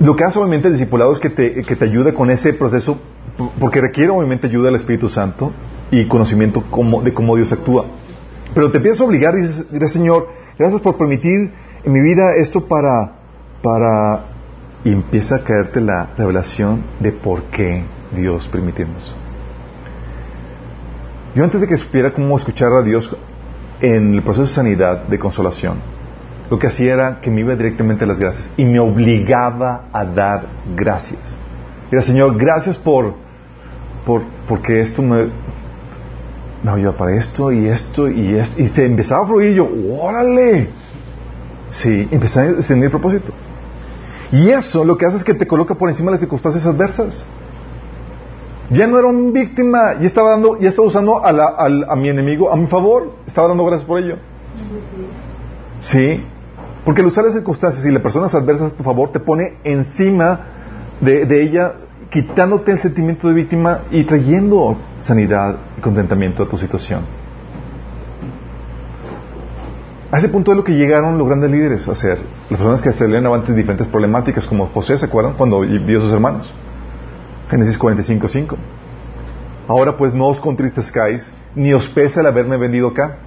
Lo 0.00 0.16
que 0.16 0.24
hace 0.24 0.38
obviamente 0.38 0.68
el 0.68 0.74
discipulado 0.74 1.12
es 1.12 1.18
que 1.18 1.28
te, 1.28 1.62
que 1.62 1.76
te 1.76 1.84
ayude 1.84 2.14
con 2.14 2.30
ese 2.30 2.54
proceso, 2.54 2.98
porque 3.60 3.80
requiere 3.80 4.10
obviamente 4.10 4.46
ayuda 4.46 4.66
del 4.66 4.76
Espíritu 4.76 5.08
Santo 5.08 5.52
y 5.90 6.06
conocimiento 6.06 6.64
de 7.02 7.14
cómo 7.14 7.36
Dios 7.36 7.52
actúa. 7.52 7.84
Pero 8.54 8.70
te 8.70 8.78
empiezas 8.78 9.00
a 9.00 9.04
obligar 9.04 9.34
y 9.34 9.42
dices, 9.42 9.92
Señor, 9.92 10.28
gracias 10.58 10.80
por 10.80 10.96
permitir 10.96 11.52
en 11.84 11.92
mi 11.92 12.00
vida 12.00 12.34
esto 12.36 12.66
para, 12.66 13.12
para, 13.62 14.24
y 14.84 14.92
empieza 14.92 15.36
a 15.36 15.44
caerte 15.44 15.80
la 15.80 16.10
revelación 16.16 16.84
de 17.00 17.12
por 17.12 17.44
qué 17.44 17.84
Dios 18.12 18.48
permitimos. 18.48 19.14
Yo 21.34 21.44
antes 21.44 21.60
de 21.60 21.66
que 21.66 21.76
supiera 21.76 22.12
cómo 22.12 22.36
escuchar 22.36 22.72
a 22.72 22.82
Dios 22.82 23.14
en 23.80 24.14
el 24.14 24.22
proceso 24.22 24.48
de 24.48 24.54
sanidad, 24.54 25.04
de 25.04 25.18
consolación, 25.18 25.76
lo 26.50 26.58
que 26.58 26.66
hacía 26.66 26.94
era 26.94 27.20
que 27.20 27.30
me 27.30 27.40
iba 27.40 27.54
directamente 27.54 28.04
a 28.04 28.06
las 28.06 28.18
gracias 28.18 28.50
y 28.56 28.64
me 28.64 28.80
obligaba 28.80 29.88
a 29.92 30.04
dar 30.04 30.46
gracias. 30.74 31.38
Era, 31.90 32.02
Señor, 32.02 32.36
gracias 32.38 32.78
por, 32.78 33.14
por 34.04 34.22
porque 34.48 34.80
esto 34.80 35.02
me, 35.02 35.28
me 36.62 36.70
ayuda 36.72 36.92
para 36.92 37.14
esto 37.14 37.52
y 37.52 37.68
esto 37.68 38.08
y 38.08 38.36
esto. 38.36 38.60
Y 38.60 38.68
se 38.68 38.84
empezaba 38.84 39.24
a 39.24 39.26
fluir 39.26 39.52
y 39.52 39.54
yo, 39.54 39.68
órale. 40.00 40.68
Sí, 41.70 42.08
empecé 42.10 42.40
a 42.40 42.44
extender 42.46 42.86
el 42.86 42.90
propósito. 42.90 43.32
Y 44.32 44.50
eso 44.50 44.84
lo 44.84 44.96
que 44.96 45.06
hace 45.06 45.18
es 45.18 45.24
que 45.24 45.34
te 45.34 45.46
coloca 45.46 45.74
por 45.74 45.88
encima 45.88 46.06
de 46.06 46.12
las 46.12 46.20
circunstancias 46.20 46.66
adversas. 46.66 47.24
Ya 48.70 48.86
no 48.86 48.98
era 48.98 49.08
una 49.08 49.30
víctima, 49.32 49.98
ya 49.98 50.06
estaba 50.06 50.30
dando, 50.30 50.58
ya 50.58 50.68
estaba 50.68 50.88
usando 50.88 51.24
a, 51.24 51.30
a, 51.88 51.96
mi 51.96 52.10
enemigo 52.10 52.52
a 52.52 52.56
mi 52.56 52.66
favor, 52.66 53.14
estaba 53.26 53.48
dando 53.48 53.64
gracias 53.64 53.86
por 53.86 54.02
ello. 54.02 54.16
Sí, 55.80 56.22
porque 56.84 57.00
el 57.00 57.06
usar 57.06 57.24
las 57.24 57.32
circunstancias 57.32 57.86
y 57.86 57.90
las 57.90 58.02
personas 58.02 58.34
adversas 58.34 58.72
a 58.72 58.76
tu 58.76 58.82
favor 58.82 59.10
te 59.10 59.20
pone 59.20 59.54
encima 59.64 60.40
de, 61.00 61.24
de 61.24 61.42
ella, 61.42 61.72
quitándote 62.10 62.72
el 62.72 62.78
sentimiento 62.78 63.28
de 63.28 63.34
víctima 63.34 63.84
y 63.90 64.04
trayendo 64.04 64.76
sanidad 64.98 65.56
contentamiento 65.80 66.42
a 66.42 66.48
tu 66.48 66.58
situación. 66.58 67.02
A 70.10 70.16
ese 70.16 70.30
punto 70.30 70.52
es 70.52 70.56
lo 70.56 70.64
que 70.64 70.72
llegaron 70.72 71.18
los 71.18 71.26
grandes 71.26 71.50
líderes 71.50 71.86
a 71.86 71.92
hacer. 71.92 72.18
Las 72.48 72.58
personas 72.58 72.80
que 72.80 72.92
se 72.92 73.06
leían 73.06 73.26
avante 73.26 73.52
diferentes 73.52 73.86
problemáticas, 73.88 74.46
como 74.46 74.66
José, 74.68 74.96
¿se 74.96 75.04
acuerdan? 75.04 75.34
Cuando 75.34 75.60
vio 75.60 75.98
a 75.98 76.00
sus 76.00 76.12
hermanos. 76.12 76.52
Génesis 77.50 77.78
45.5. 77.78 78.56
Ahora 79.68 79.98
pues 79.98 80.14
no 80.14 80.26
os 80.28 80.40
contristezcáis, 80.40 81.30
ni 81.54 81.74
os 81.74 81.88
pese 81.88 82.20
el 82.20 82.26
haberme 82.26 82.56
vendido 82.56 82.88
acá, 82.88 83.18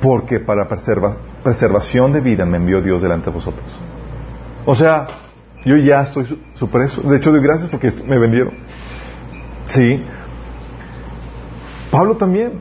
porque 0.00 0.40
para 0.40 0.66
preservación 0.68 2.12
de 2.12 2.20
vida 2.20 2.44
me 2.44 2.56
envió 2.56 2.82
Dios 2.82 3.00
delante 3.00 3.26
de 3.26 3.32
vosotros. 3.32 3.64
O 4.66 4.74
sea, 4.74 5.06
yo 5.64 5.76
ya 5.76 6.02
estoy 6.02 6.42
supreso. 6.54 7.00
De 7.02 7.16
hecho, 7.16 7.30
doy 7.30 7.40
gracias 7.40 7.70
porque 7.70 7.92
me 8.04 8.18
vendieron. 8.18 8.54
Sí. 9.68 10.04
Pablo 11.94 12.16
también. 12.16 12.54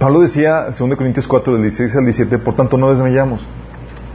Pablo 0.00 0.22
decía, 0.22 0.66
en 0.66 0.88
2 0.88 0.96
Corintios 0.96 1.28
4, 1.28 1.52
del 1.52 1.62
16 1.62 1.94
al 1.98 2.04
17, 2.04 2.38
por 2.38 2.56
tanto 2.56 2.76
no 2.76 2.90
desmayamos, 2.90 3.46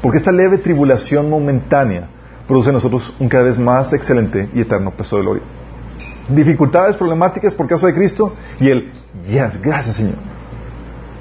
porque 0.01 0.17
esta 0.17 0.33
leve 0.33 0.57
tribulación 0.57 1.29
momentánea 1.29 2.09
produce 2.45 2.69
en 2.69 2.73
nosotros 2.73 3.15
un 3.17 3.29
cada 3.29 3.45
vez 3.45 3.57
más 3.57 3.93
excelente 3.93 4.49
y 4.53 4.59
eterno 4.59 4.91
peso 4.91 5.15
de 5.15 5.21
gloria. 5.21 5.43
Dificultades, 6.27 6.97
problemáticas 6.97 7.55
por 7.55 7.65
causa 7.65 7.87
de 7.87 7.93
Cristo 7.93 8.33
y 8.59 8.67
él, 8.67 8.91
yes, 9.25 9.61
gracias 9.61 9.95
Señor. 9.95 10.15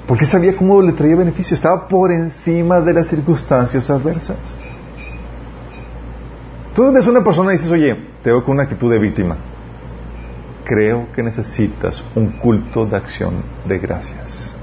Porque 0.07 0.25
sabía 0.25 0.57
cómo 0.57 0.81
le 0.81 0.91
traía 0.91 1.15
beneficio, 1.15 1.55
estaba 1.55 1.87
por 1.87 2.11
encima 2.11 2.81
de 2.81 2.95
las 2.95 3.07
circunstancias 3.07 3.89
adversas. 3.89 4.57
Tú 6.75 6.91
ves 6.91 7.07
una 7.07 7.23
persona 7.23 7.53
y 7.53 7.57
dices, 7.59 7.71
oye, 7.71 7.95
te 8.21 8.29
veo 8.29 8.43
con 8.43 8.55
una 8.55 8.63
actitud 8.63 8.91
de 8.91 8.99
víctima. 8.99 9.37
Creo 10.65 11.11
que 11.13 11.23
necesitas 11.23 12.03
un 12.15 12.39
culto 12.39 12.85
de 12.85 12.97
acción 12.97 13.43
de 13.65 13.77
gracias. 13.77 14.55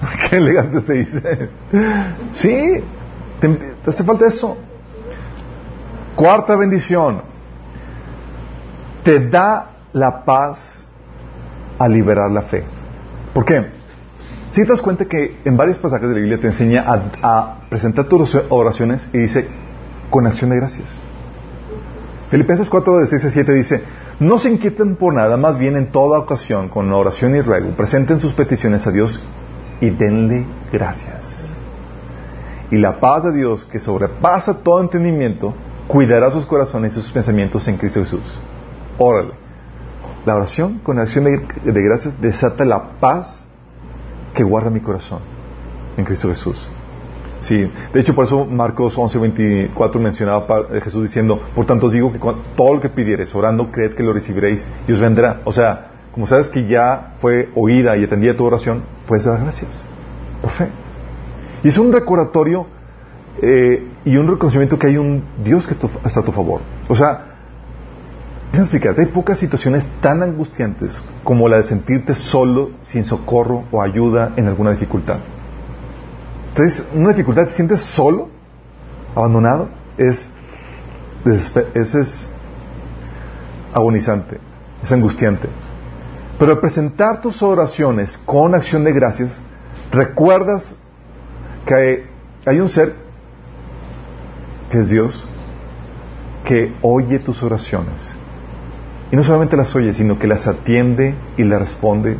Qué 0.30 0.36
elegante 0.36 0.80
se 0.82 0.92
dice. 0.92 1.50
Sí, 2.32 2.84
te, 3.40 3.58
hace 3.86 4.04
falta 4.04 4.26
eso. 4.26 4.56
Cuarta 6.14 6.56
bendición. 6.56 7.22
Te 9.02 9.28
da 9.28 9.70
la 9.92 10.24
paz 10.24 10.86
a 11.78 11.88
liberar 11.88 12.30
la 12.30 12.42
fe. 12.42 12.64
¿Por 13.32 13.44
qué? 13.44 13.78
Si 14.50 14.62
te 14.62 14.68
das 14.68 14.82
cuenta 14.82 15.04
que 15.04 15.40
en 15.44 15.56
varios 15.56 15.78
pasajes 15.78 16.08
de 16.08 16.14
la 16.14 16.20
Biblia 16.20 16.38
te 16.38 16.48
enseña 16.48 16.84
a, 16.86 17.60
presentar 17.68 18.06
tus 18.06 18.36
oraciones 18.48 19.08
y 19.12 19.18
dice 19.18 19.46
con 20.10 20.26
acción 20.26 20.50
de 20.50 20.56
gracias. 20.56 21.07
Filipenses 22.30 22.68
4, 22.68 22.98
de 22.98 23.06
6 23.06 23.24
a 23.24 23.30
7 23.30 23.52
dice, 23.54 23.82
no 24.20 24.38
se 24.38 24.50
inquieten 24.50 24.96
por 24.96 25.14
nada, 25.14 25.36
más 25.36 25.58
bien 25.58 25.76
en 25.76 25.90
toda 25.90 26.18
ocasión, 26.18 26.68
con 26.68 26.92
oración 26.92 27.34
y 27.34 27.40
ruego, 27.40 27.70
presenten 27.70 28.20
sus 28.20 28.34
peticiones 28.34 28.86
a 28.86 28.90
Dios 28.90 29.22
y 29.80 29.90
denle 29.90 30.46
gracias. 30.70 31.56
Y 32.70 32.76
la 32.76 33.00
paz 33.00 33.24
de 33.24 33.32
Dios, 33.32 33.64
que 33.64 33.78
sobrepasa 33.78 34.58
todo 34.58 34.82
entendimiento, 34.82 35.54
cuidará 35.86 36.30
sus 36.30 36.44
corazones 36.44 36.96
y 36.96 37.00
sus 37.00 37.10
pensamientos 37.10 37.66
en 37.66 37.78
Cristo 37.78 38.00
Jesús. 38.00 38.38
Órale. 38.98 39.32
La 40.26 40.34
oración 40.36 40.80
con 40.80 40.98
acción 40.98 41.24
de, 41.24 41.40
gracias 41.64 42.20
desata 42.20 42.64
la 42.66 43.00
paz 43.00 43.46
que 44.34 44.42
guarda 44.42 44.68
mi 44.68 44.80
corazón 44.80 45.20
en 45.96 46.04
Cristo 46.04 46.28
Jesús. 46.28 46.68
Sí, 47.40 47.70
de 47.92 48.00
hecho 48.00 48.14
por 48.14 48.24
eso 48.24 48.44
Marcos 48.44 48.96
11:24 48.96 50.00
mencionaba 50.00 50.46
a 50.76 50.80
Jesús 50.80 51.04
diciendo, 51.04 51.40
por 51.54 51.66
tanto 51.66 51.86
os 51.86 51.92
digo 51.92 52.12
que 52.12 52.18
todo 52.18 52.74
lo 52.74 52.80
que 52.80 52.88
pidieres, 52.88 53.34
orando, 53.34 53.70
creed 53.70 53.94
que 53.94 54.02
lo 54.02 54.12
recibiréis 54.12 54.66
y 54.86 54.92
os 54.92 55.00
vendrá. 55.00 55.40
O 55.44 55.52
sea, 55.52 55.92
como 56.12 56.26
sabes 56.26 56.48
que 56.48 56.66
ya 56.66 57.14
fue 57.20 57.50
oída 57.54 57.96
y 57.96 58.04
atendida 58.04 58.36
tu 58.36 58.44
oración, 58.44 58.82
puedes 59.06 59.24
dar 59.24 59.40
gracias 59.40 59.86
por 60.42 60.50
fe. 60.50 60.68
Y 61.62 61.68
es 61.68 61.78
un 61.78 61.92
recordatorio 61.92 62.66
eh, 63.40 63.86
y 64.04 64.16
un 64.16 64.28
reconocimiento 64.28 64.78
que 64.78 64.88
hay 64.88 64.96
un 64.96 65.22
Dios 65.44 65.66
que 65.66 65.74
está 65.74 66.20
a 66.20 66.24
tu 66.24 66.32
favor. 66.32 66.60
O 66.88 66.96
sea, 66.96 67.36
déjame 68.46 68.64
explicarte, 68.64 69.02
hay 69.02 69.08
pocas 69.08 69.38
situaciones 69.38 69.86
tan 70.00 70.22
angustiantes 70.22 71.04
como 71.22 71.48
la 71.48 71.58
de 71.58 71.64
sentirte 71.64 72.14
solo, 72.14 72.70
sin 72.82 73.04
socorro 73.04 73.64
o 73.70 73.80
ayuda 73.80 74.32
en 74.36 74.48
alguna 74.48 74.72
dificultad. 74.72 75.18
Entonces, 76.58 76.84
una 76.92 77.10
dificultad, 77.10 77.46
te 77.46 77.52
sientes 77.52 77.80
solo, 77.80 78.30
abandonado, 79.14 79.68
es, 79.96 80.32
es, 81.24 81.56
es 81.72 82.28
agonizante, 83.72 84.40
es 84.82 84.90
angustiante. 84.90 85.48
Pero 86.36 86.50
al 86.50 86.58
presentar 86.58 87.20
tus 87.20 87.44
oraciones 87.44 88.18
con 88.18 88.56
acción 88.56 88.82
de 88.82 88.92
gracias, 88.92 89.40
recuerdas 89.92 90.76
que 91.64 92.08
hay 92.44 92.58
un 92.58 92.68
ser, 92.68 92.92
que 94.68 94.78
es 94.78 94.90
Dios, 94.90 95.28
que 96.44 96.74
oye 96.82 97.20
tus 97.20 97.40
oraciones. 97.44 98.10
Y 99.12 99.16
no 99.16 99.22
solamente 99.22 99.56
las 99.56 99.76
oye, 99.76 99.94
sino 99.94 100.18
que 100.18 100.26
las 100.26 100.48
atiende 100.48 101.14
y 101.36 101.44
las 101.44 101.60
responde 101.60 102.16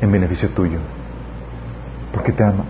en 0.00 0.10
beneficio 0.10 0.48
tuyo. 0.48 0.80
Porque 2.12 2.32
te 2.32 2.42
ama. 2.42 2.64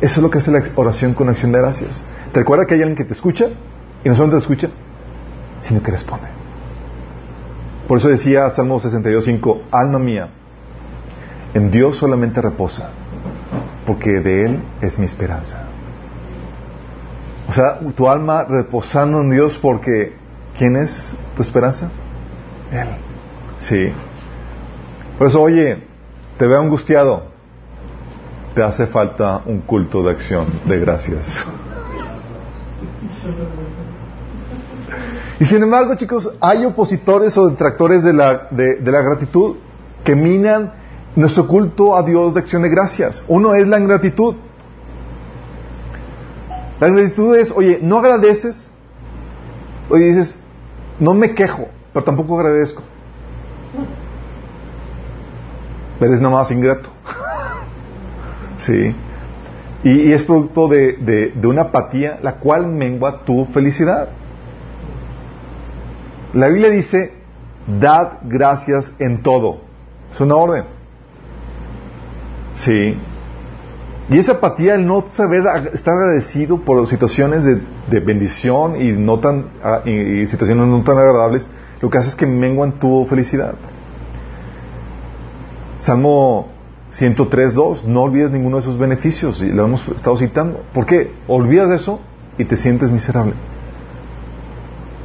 Eso 0.00 0.20
es 0.20 0.22
lo 0.22 0.30
que 0.30 0.38
hace 0.38 0.50
la 0.50 0.62
oración 0.74 1.14
con 1.14 1.28
acción 1.28 1.52
de 1.52 1.58
gracias. 1.58 2.02
Te 2.32 2.40
recuerda 2.40 2.66
que 2.66 2.74
hay 2.74 2.80
alguien 2.80 2.96
que 2.96 3.04
te 3.04 3.14
escucha 3.14 3.48
y 4.04 4.08
no 4.08 4.14
solamente 4.14 4.46
te 4.46 4.52
escucha, 4.52 4.74
sino 5.62 5.82
que 5.82 5.90
responde. 5.90 6.26
Por 7.88 7.98
eso 7.98 8.08
decía 8.08 8.50
Salmo 8.50 8.80
62.5, 8.80 9.62
alma 9.70 9.98
mía, 9.98 10.28
en 11.52 11.70
Dios 11.70 11.96
solamente 11.96 12.40
reposa, 12.40 12.90
porque 13.86 14.20
de 14.20 14.46
Él 14.46 14.62
es 14.80 14.98
mi 14.98 15.06
esperanza. 15.06 15.64
O 17.48 17.52
sea, 17.52 17.78
tu 17.94 18.08
alma 18.08 18.44
reposando 18.44 19.20
en 19.20 19.30
Dios 19.30 19.58
porque 19.60 20.14
¿quién 20.58 20.76
es 20.76 21.14
tu 21.36 21.42
esperanza? 21.42 21.90
Él. 22.72 22.88
Sí. 23.58 23.92
Por 25.18 25.28
eso, 25.28 25.42
oye, 25.42 25.84
te 26.38 26.46
veo 26.46 26.60
angustiado. 26.60 27.33
Te 28.54 28.62
hace 28.62 28.86
falta 28.86 29.42
un 29.46 29.62
culto 29.62 30.02
de 30.02 30.12
acción, 30.12 30.46
de 30.64 30.78
gracias. 30.78 31.44
Y 35.40 35.44
sin 35.44 35.62
embargo, 35.62 35.96
chicos, 35.96 36.32
hay 36.40 36.64
opositores 36.64 37.36
o 37.36 37.48
detractores 37.48 38.04
de 38.04 38.12
la, 38.12 38.46
de, 38.50 38.80
la 38.80 39.02
gratitud 39.02 39.56
que 40.04 40.14
minan 40.14 40.72
nuestro 41.16 41.48
culto 41.48 41.96
a 41.96 42.04
Dios 42.04 42.34
de 42.34 42.40
acción 42.40 42.62
de 42.62 42.68
gracias. 42.68 43.24
Uno 43.26 43.54
es 43.54 43.66
la 43.66 43.80
ingratitud. 43.80 44.36
La 46.78 46.88
ingratitud 46.88 47.36
es, 47.36 47.50
oye, 47.50 47.80
no 47.82 47.98
agradeces, 47.98 48.70
oye, 49.88 50.06
dices, 50.06 50.36
no 51.00 51.14
me 51.14 51.34
quejo, 51.34 51.68
pero 51.92 52.04
tampoco 52.04 52.38
agradezco. 52.38 52.82
Eres 56.00 56.20
nada 56.20 56.36
más 56.36 56.50
ingrato. 56.52 56.90
Sí. 58.64 58.94
Y, 59.82 60.12
es 60.12 60.24
producto 60.24 60.68
de, 60.68 61.32
de 61.34 61.46
una 61.46 61.62
apatía 61.62 62.18
la 62.22 62.36
cual 62.36 62.66
mengua 62.66 63.24
tu 63.24 63.44
felicidad. 63.46 64.08
La 66.32 66.48
Biblia 66.48 66.70
dice, 66.70 67.12
dad 67.80 68.18
gracias 68.22 68.94
en 68.98 69.22
todo. 69.22 69.60
Es 70.10 70.20
una 70.20 70.36
orden. 70.36 70.64
Sí. 72.54 72.96
Y 74.10 74.18
esa 74.18 74.32
apatía, 74.32 74.74
el 74.74 74.86
no 74.86 75.06
saber 75.08 75.44
estar 75.72 75.94
agradecido 75.94 76.58
por 76.58 76.86
situaciones 76.86 77.44
de, 77.44 78.00
bendición 78.00 78.80
y, 78.80 78.92
no 78.92 79.18
tan, 79.18 79.46
ah, 79.62 79.80
y, 79.84 80.26
situaciones 80.26 80.66
no 80.66 80.82
tan 80.82 80.98
agradables, 80.98 81.48
lo 81.80 81.88
que 81.88 81.98
hace 81.98 82.10
es 82.10 82.14
que 82.14 82.26
menguan 82.26 82.78
tu 82.78 83.06
felicidad. 83.06 83.54
Salmo 85.78 86.48
103.2, 86.98 87.84
no 87.84 88.02
olvides 88.02 88.30
ninguno 88.30 88.56
de 88.56 88.62
esos 88.62 88.78
beneficios, 88.78 89.42
y 89.42 89.50
lo 89.50 89.64
hemos 89.64 89.86
estado 89.88 90.16
citando. 90.16 90.62
¿Por 90.72 90.86
qué? 90.86 91.12
Olvidas 91.26 91.70
eso 91.80 92.00
y 92.38 92.44
te 92.44 92.56
sientes 92.56 92.90
miserable. 92.90 93.34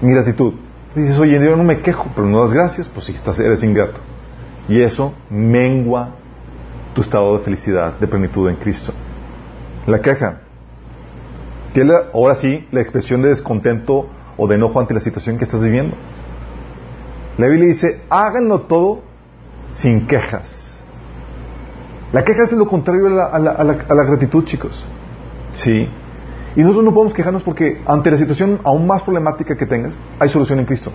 Ingratitud. 0.02 0.54
Dices, 0.96 1.18
oye, 1.20 1.44
yo 1.44 1.56
no 1.56 1.64
me 1.64 1.82
quejo, 1.82 2.12
pero 2.16 2.28
no 2.28 2.42
das 2.42 2.54
gracias, 2.54 2.88
pues 2.88 3.06
si 3.08 3.14
estás, 3.14 3.40
eres 3.40 3.64
ingrato. 3.64 4.00
Y 4.68 4.82
eso 4.82 5.14
mengua 5.30 6.16
tu 6.94 7.02
estado 7.02 7.38
de 7.38 7.44
felicidad, 7.44 8.00
de 8.00 8.08
plenitud 8.08 8.50
en 8.50 8.58
Cristo. 8.58 8.94
La 9.88 10.00
queja. 10.00 10.42
Que 11.74 11.84
ahora 12.14 12.36
sí, 12.36 12.68
la 12.72 12.82
expresión 12.82 13.22
de 13.22 13.30
descontento 13.30 14.08
o 14.38 14.48
de 14.48 14.56
enojo 14.56 14.80
ante 14.80 14.94
la 14.94 15.00
situación 15.00 15.38
que 15.38 15.44
estás 15.44 15.64
viviendo. 15.64 15.96
La 17.38 17.48
Biblia 17.48 17.68
dice, 17.68 18.02
háganlo 18.10 18.62
todo 18.62 19.02
sin 19.72 20.08
quejas. 20.08 20.69
La 22.12 22.24
queja 22.24 22.44
es 22.44 22.52
lo 22.54 22.68
contrario 22.68 23.08
a 23.08 23.40
la, 23.40 24.04
gratitud, 24.04 24.44
chicos. 24.46 24.86
Sí. 25.52 25.88
Y 26.56 26.62
nosotros 26.62 26.84
no 26.84 26.94
podemos 26.94 27.14
quejarnos 27.14 27.44
porque 27.44 27.82
ante 27.86 28.10
la 28.10 28.18
situación 28.18 28.60
aún 28.64 28.88
más 28.88 29.04
problemática 29.04 29.56
que 29.56 29.66
tengas, 29.66 29.98
hay 30.20 30.30
solución 30.30 30.60
en 30.60 30.66
Cristo. 30.66 30.92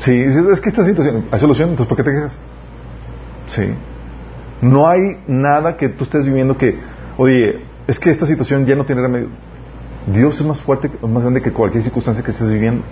Sí, 0.00 0.12
es 0.20 0.60
que 0.60 0.68
esta 0.68 0.84
situación, 0.84 1.26
hay 1.30 1.40
solución, 1.40 1.70
entonces 1.70 1.88
¿por 1.88 1.96
qué 1.96 2.02
te 2.02 2.10
quejas? 2.10 2.38
Sí. 3.46 3.74
No 4.60 4.88
hay 4.88 5.00
nada 5.28 5.76
que 5.76 5.88
tú 5.88 6.04
estés 6.04 6.24
viviendo 6.24 6.56
que, 6.56 6.78
oye, 7.16 7.64
es 7.86 7.98
que 7.98 8.10
esta 8.10 8.26
situación 8.26 8.66
ya 8.66 8.74
no 8.74 8.84
tiene 8.84 9.02
remedio. 9.02 9.28
Dios 10.06 10.40
es 10.40 10.46
más 10.46 10.60
fuerte, 10.60 10.90
más 11.06 11.22
grande 11.22 11.40
que 11.40 11.52
cualquier 11.52 11.82
circunstancia 11.84 12.24
que 12.24 12.32
estés 12.32 12.50
viviendo. 12.50 12.82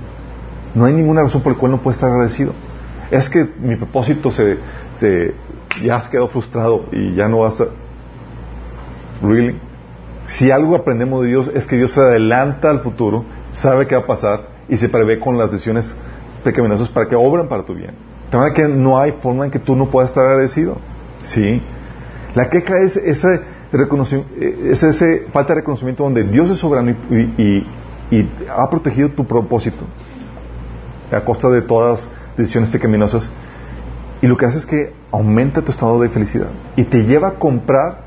No 0.74 0.84
hay 0.84 0.92
ninguna 0.92 1.22
razón 1.22 1.42
por 1.42 1.52
la 1.52 1.58
cual 1.58 1.72
no 1.72 1.82
puedes 1.82 1.96
estar 1.96 2.10
agradecido. 2.10 2.52
Es 3.10 3.28
que 3.28 3.48
mi 3.60 3.76
propósito 3.76 4.30
se, 4.30 4.58
se 4.94 5.34
ya 5.82 5.96
has 5.96 6.08
quedado 6.08 6.28
frustrado 6.28 6.86
y 6.92 7.14
ya 7.14 7.28
no 7.28 7.40
vas 7.40 7.60
a... 7.60 7.66
Really? 9.22 9.58
Si 10.26 10.50
algo 10.50 10.74
aprendemos 10.74 11.22
de 11.22 11.28
Dios 11.28 11.50
es 11.54 11.66
que 11.66 11.76
Dios 11.76 11.92
se 11.92 12.00
adelanta 12.00 12.70
al 12.70 12.80
futuro, 12.80 13.24
sabe 13.52 13.86
qué 13.86 13.94
va 13.94 14.02
a 14.02 14.06
pasar 14.06 14.48
y 14.68 14.76
se 14.76 14.88
prevé 14.88 15.20
con 15.20 15.38
las 15.38 15.52
decisiones 15.52 15.94
pecaminosas 16.42 16.88
para 16.88 17.08
que 17.08 17.16
obren 17.16 17.48
para 17.48 17.64
tu 17.64 17.74
bien. 17.74 17.94
De 18.30 18.36
manera 18.36 18.54
que 18.54 18.68
no 18.68 18.98
hay 18.98 19.12
forma 19.12 19.44
en 19.44 19.50
que 19.50 19.58
tú 19.58 19.76
no 19.76 19.86
puedas 19.86 20.10
estar 20.10 20.26
agradecido. 20.26 20.78
¿Sí? 21.22 21.62
La 22.34 22.50
queja 22.50 22.74
es 22.84 22.96
esa, 22.96 23.40
es 23.72 24.82
esa 24.82 25.06
falta 25.30 25.54
de 25.54 25.60
reconocimiento 25.60 26.02
donde 26.02 26.24
Dios 26.24 26.50
es 26.50 26.58
soberano 26.58 26.90
y, 26.90 27.66
y 28.10 28.30
ha 28.48 28.68
protegido 28.68 29.10
tu 29.10 29.24
propósito 29.24 29.84
a 31.10 31.20
costa 31.24 31.48
de 31.48 31.62
todas 31.62 32.08
decisiones 32.36 32.70
pecaminosas. 32.70 33.30
Y 34.22 34.26
lo 34.26 34.36
que 34.36 34.46
hace 34.46 34.58
es 34.58 34.66
que 34.66 34.94
aumenta 35.10 35.62
tu 35.62 35.70
estado 35.70 36.00
de 36.00 36.08
felicidad 36.08 36.48
y 36.74 36.84
te 36.84 37.04
lleva 37.04 37.28
a 37.28 37.32
comprar 37.32 38.06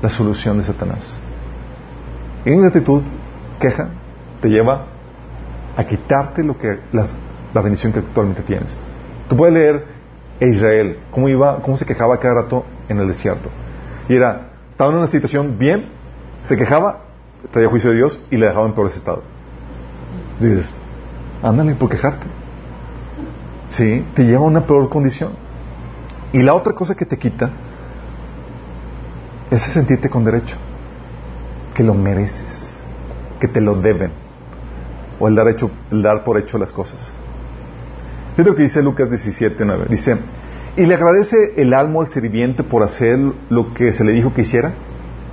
la 0.00 0.10
solución 0.10 0.58
de 0.58 0.64
Satanás. 0.64 1.16
Ingratitud, 2.44 3.02
queja, 3.60 3.88
te 4.40 4.48
lleva 4.48 4.86
a 5.76 5.84
quitarte 5.84 6.42
lo 6.42 6.58
que 6.58 6.80
la 6.92 7.62
bendición 7.62 7.92
que 7.92 8.00
actualmente 8.00 8.42
tienes. 8.42 8.76
Tú 9.28 9.36
puedes 9.36 9.54
leer 9.54 9.84
a 10.40 10.44
Israel, 10.44 10.98
cómo 11.10 11.28
iba, 11.28 11.62
cómo 11.62 11.76
se 11.76 11.86
quejaba 11.86 12.18
cada 12.18 12.42
rato 12.42 12.64
en 12.88 12.98
el 12.98 13.06
desierto. 13.06 13.48
Y 14.08 14.16
era, 14.16 14.50
estaba 14.70 14.90
en 14.90 14.98
una 14.98 15.06
situación 15.06 15.56
bien, 15.58 15.88
se 16.44 16.56
quejaba, 16.56 17.02
traía 17.50 17.68
juicio 17.68 17.90
de 17.90 17.96
Dios 17.96 18.20
y 18.30 18.36
le 18.36 18.46
dejaba 18.46 18.66
en 18.66 18.72
peor 18.72 18.88
estado. 18.88 19.22
Dices, 20.40 20.72
ándale 21.42 21.74
por 21.74 21.88
quejarte. 21.88 22.26
Sí, 23.72 24.04
te 24.14 24.24
lleva 24.24 24.44
a 24.44 24.46
una 24.46 24.66
peor 24.66 24.90
condición. 24.90 25.32
Y 26.32 26.42
la 26.42 26.54
otra 26.54 26.74
cosa 26.74 26.94
que 26.94 27.06
te 27.06 27.16
quita 27.16 27.50
es 29.50 29.62
sentirte 29.62 30.10
con 30.10 30.24
derecho, 30.24 30.56
que 31.74 31.82
lo 31.82 31.94
mereces, 31.94 32.82
que 33.40 33.48
te 33.48 33.62
lo 33.62 33.76
deben, 33.76 34.12
o 35.18 35.26
el 35.26 35.34
dar, 35.34 35.48
hecho, 35.48 35.70
el 35.90 36.02
dar 36.02 36.22
por 36.22 36.38
hecho 36.38 36.58
las 36.58 36.70
cosas. 36.70 37.12
Fíjate 38.32 38.50
lo 38.50 38.56
que 38.56 38.62
dice 38.62 38.82
Lucas 38.82 39.08
17, 39.08 39.64
9. 39.64 39.86
Dice, 39.88 40.18
¿y 40.76 40.84
le 40.84 40.94
agradece 40.94 41.54
el 41.56 41.72
alma 41.72 42.00
al 42.00 42.10
sirviente 42.10 42.64
por 42.64 42.82
hacer 42.82 43.18
lo 43.48 43.72
que 43.72 43.94
se 43.94 44.04
le 44.04 44.12
dijo 44.12 44.34
que 44.34 44.42
hiciera? 44.42 44.72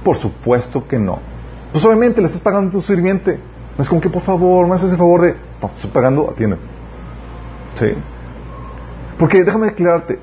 Por 0.04 0.16
supuesto 0.16 0.88
que 0.88 0.98
no. 0.98 1.20
Pues 1.74 1.84
obviamente 1.84 2.22
le 2.22 2.28
estás 2.28 2.42
pagando 2.42 2.70
a 2.70 2.72
tu 2.72 2.82
sirviente. 2.82 3.38
No 3.78 3.84
es 3.84 3.90
como 3.90 4.00
que 4.00 4.10
por 4.10 4.22
favor, 4.22 4.66
me 4.66 4.76
haces 4.76 4.92
el 4.92 4.98
favor 4.98 5.22
de, 5.24 5.36
no, 5.62 5.72
estoy 5.74 5.92
pagando, 5.92 6.30
atiende. 6.30 6.58
¿Sí? 7.78 7.94
Porque 9.20 9.44
déjame 9.44 9.68
aclararte, 9.68 10.18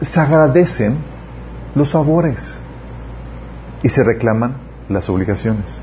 se 0.00 0.20
agradecen 0.20 0.98
los 1.74 1.90
favores 1.90 2.56
y 3.82 3.88
se 3.88 4.04
reclaman 4.04 4.58
las 4.88 5.08
obligaciones. 5.10 5.80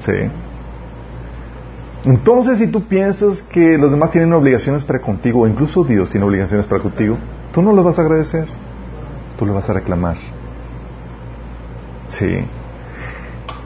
¿Sí? 0.00 0.30
Entonces, 2.04 2.58
si 2.58 2.68
tú 2.68 2.86
piensas 2.86 3.42
que 3.42 3.76
los 3.76 3.90
demás 3.90 4.12
tienen 4.12 4.32
obligaciones 4.32 4.84
para 4.84 5.00
contigo, 5.00 5.40
o 5.40 5.46
incluso 5.46 5.84
Dios 5.84 6.08
tiene 6.08 6.24
obligaciones 6.24 6.64
para 6.66 6.80
contigo, 6.80 7.18
tú 7.52 7.60
no 7.60 7.72
lo 7.72 7.82
vas 7.82 7.98
a 7.98 8.02
agradecer, 8.02 8.48
tú 9.36 9.44
lo 9.44 9.52
vas 9.52 9.68
a 9.68 9.74
reclamar. 9.74 10.16
¿Sí? 12.06 12.38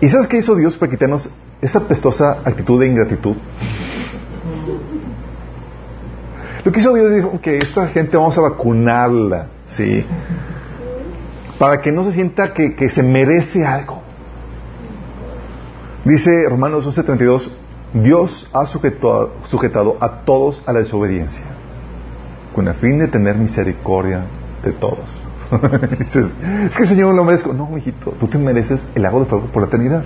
¿Y 0.00 0.08
sabes 0.08 0.26
qué 0.26 0.38
hizo 0.38 0.56
Dios 0.56 0.76
para 0.76 0.90
quitarnos 0.90 1.30
esa 1.62 1.86
pestosa 1.86 2.38
actitud 2.44 2.80
de 2.80 2.88
ingratitud. 2.88 3.36
Lo 6.64 6.72
que 6.72 6.80
hizo 6.80 6.94
Dios 6.94 7.12
dijo 7.12 7.40
que 7.40 7.58
esta 7.58 7.88
gente 7.88 8.16
vamos 8.16 8.36
a 8.38 8.42
vacunarla, 8.42 9.46
¿sí? 9.66 10.04
Para 11.58 11.80
que 11.80 11.90
no 11.92 12.04
se 12.04 12.12
sienta 12.12 12.54
que, 12.54 12.88
se 12.88 13.02
merece 13.02 13.64
algo. 13.64 14.02
Dice 16.04 16.30
Romanos 16.48 16.86
11:32, 16.86 17.50
Dios 17.94 18.48
ha 18.52 18.66
sujetado, 18.66 19.34
sujetado 19.44 19.96
a 20.00 20.24
todos 20.24 20.62
a 20.66 20.72
la 20.72 20.80
desobediencia, 20.80 21.44
con 22.54 22.68
el 22.68 22.74
fin 22.74 22.98
de 22.98 23.08
tener 23.08 23.36
misericordia 23.36 24.24
de 24.64 24.72
todos. 24.72 25.06
Dices, 25.98 26.32
es 26.68 26.76
que 26.76 26.82
el 26.82 26.88
Señor 26.88 27.14
lo 27.14 27.24
merezco. 27.24 27.52
No, 27.52 27.76
hijito, 27.76 28.12
tú 28.18 28.26
te 28.26 28.38
mereces 28.38 28.80
el 28.94 29.02
lago 29.02 29.20
de 29.20 29.26
fuego 29.26 29.46
por 29.52 29.62
la 29.62 29.68
eternidad 29.68 30.04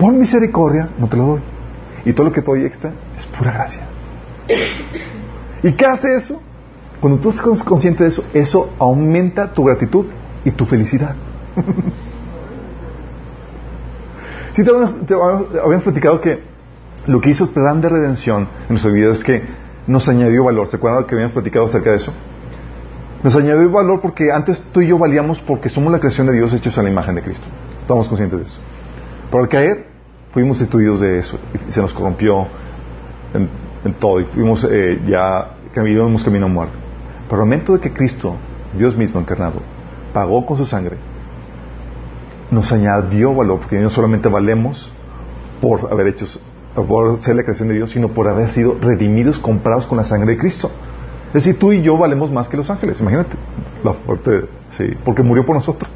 por 0.00 0.14
misericordia 0.14 0.88
no 0.98 1.08
te 1.08 1.16
lo 1.18 1.24
doy. 1.24 1.42
Y 2.06 2.14
todo 2.14 2.28
lo 2.28 2.32
que 2.32 2.40
te 2.40 2.50
doy 2.50 2.64
extra 2.64 2.90
es 3.18 3.26
pura 3.26 3.52
gracia. 3.52 3.82
¿Y 5.62 5.72
qué 5.72 5.86
hace 5.86 6.14
eso? 6.14 6.40
Cuando 7.00 7.18
tú 7.18 7.30
estás 7.30 7.62
consciente 7.62 8.04
de 8.04 8.10
eso, 8.10 8.24
eso 8.34 8.70
aumenta 8.78 9.52
tu 9.52 9.64
gratitud 9.64 10.06
y 10.44 10.50
tu 10.50 10.66
felicidad. 10.66 11.14
Si 14.52 14.64
te, 14.64 14.70
habíamos, 14.70 15.84
platicado 15.84 16.20
que 16.20 16.42
lo 17.06 17.20
que 17.20 17.30
hizo 17.30 17.44
el 17.44 17.50
plan 17.50 17.80
de 17.80 17.88
redención 17.88 18.48
en 18.62 18.68
nuestra 18.70 18.90
vida 18.90 19.12
es 19.12 19.22
que 19.22 19.42
nos 19.86 20.08
añadió 20.08 20.44
valor. 20.44 20.68
¿Se 20.68 20.76
acuerdan 20.76 21.04
que 21.04 21.14
habíamos 21.14 21.34
platicado 21.34 21.66
acerca 21.66 21.90
de 21.90 21.96
eso? 21.96 22.12
Nos 23.22 23.36
añadió 23.36 23.70
valor 23.70 24.00
porque 24.00 24.32
antes 24.32 24.60
tú 24.72 24.80
y 24.80 24.88
yo 24.88 24.98
valíamos 24.98 25.40
porque 25.40 25.68
somos 25.68 25.92
la 25.92 26.00
creación 26.00 26.26
de 26.26 26.32
Dios 26.32 26.52
hechos 26.52 26.76
a 26.78 26.82
la 26.82 26.90
imagen 26.90 27.14
de 27.14 27.22
Cristo. 27.22 27.46
Estamos 27.80 28.08
conscientes 28.08 28.38
de 28.40 28.44
eso. 28.46 28.58
Pero 29.30 29.44
al 29.44 29.48
caer, 29.48 29.86
fuimos 30.32 30.58
destruidos 30.58 31.00
de 31.00 31.20
eso 31.20 31.38
y 31.68 31.70
se 31.70 31.80
nos 31.80 31.94
corrompió 31.94 32.46
en, 33.84 33.94
todo 33.94 34.20
y 34.20 34.24
fuimos 34.24 34.64
eh, 34.64 35.00
ya 35.06 35.56
caminamos 35.72 36.24
camino 36.24 36.48
muerte. 36.48 36.74
Pero 37.28 37.42
al 37.42 37.48
momento 37.48 37.74
de 37.74 37.80
que 37.80 37.92
Cristo, 37.92 38.36
Dios 38.76 38.96
mismo 38.96 39.20
encarnado, 39.20 39.60
pagó 40.12 40.44
con 40.44 40.56
su 40.56 40.66
sangre, 40.66 40.96
nos 42.50 42.72
añadió 42.72 43.34
valor, 43.34 43.60
porque 43.60 43.78
no 43.78 43.90
solamente 43.90 44.28
valemos 44.28 44.92
por 45.60 45.92
haber 45.92 46.08
hecho, 46.08 46.26
por 46.74 47.18
ser 47.18 47.36
la 47.36 47.42
creación 47.42 47.68
de 47.68 47.74
Dios, 47.74 47.90
sino 47.90 48.08
por 48.08 48.28
haber 48.28 48.50
sido 48.50 48.76
redimidos, 48.80 49.38
comprados 49.38 49.86
con 49.86 49.98
la 49.98 50.04
sangre 50.04 50.32
de 50.32 50.38
Cristo. 50.38 50.70
Es 51.28 51.44
decir, 51.44 51.58
tú 51.58 51.72
y 51.72 51.82
yo 51.82 51.96
valemos 51.96 52.32
más 52.32 52.48
que 52.48 52.56
los 52.56 52.68
ángeles, 52.70 53.00
imagínate, 53.00 53.36
la 53.84 53.92
fuerte, 53.92 54.48
sí, 54.70 54.96
porque 55.04 55.22
murió 55.22 55.46
por 55.46 55.54
nosotros. 55.54 55.88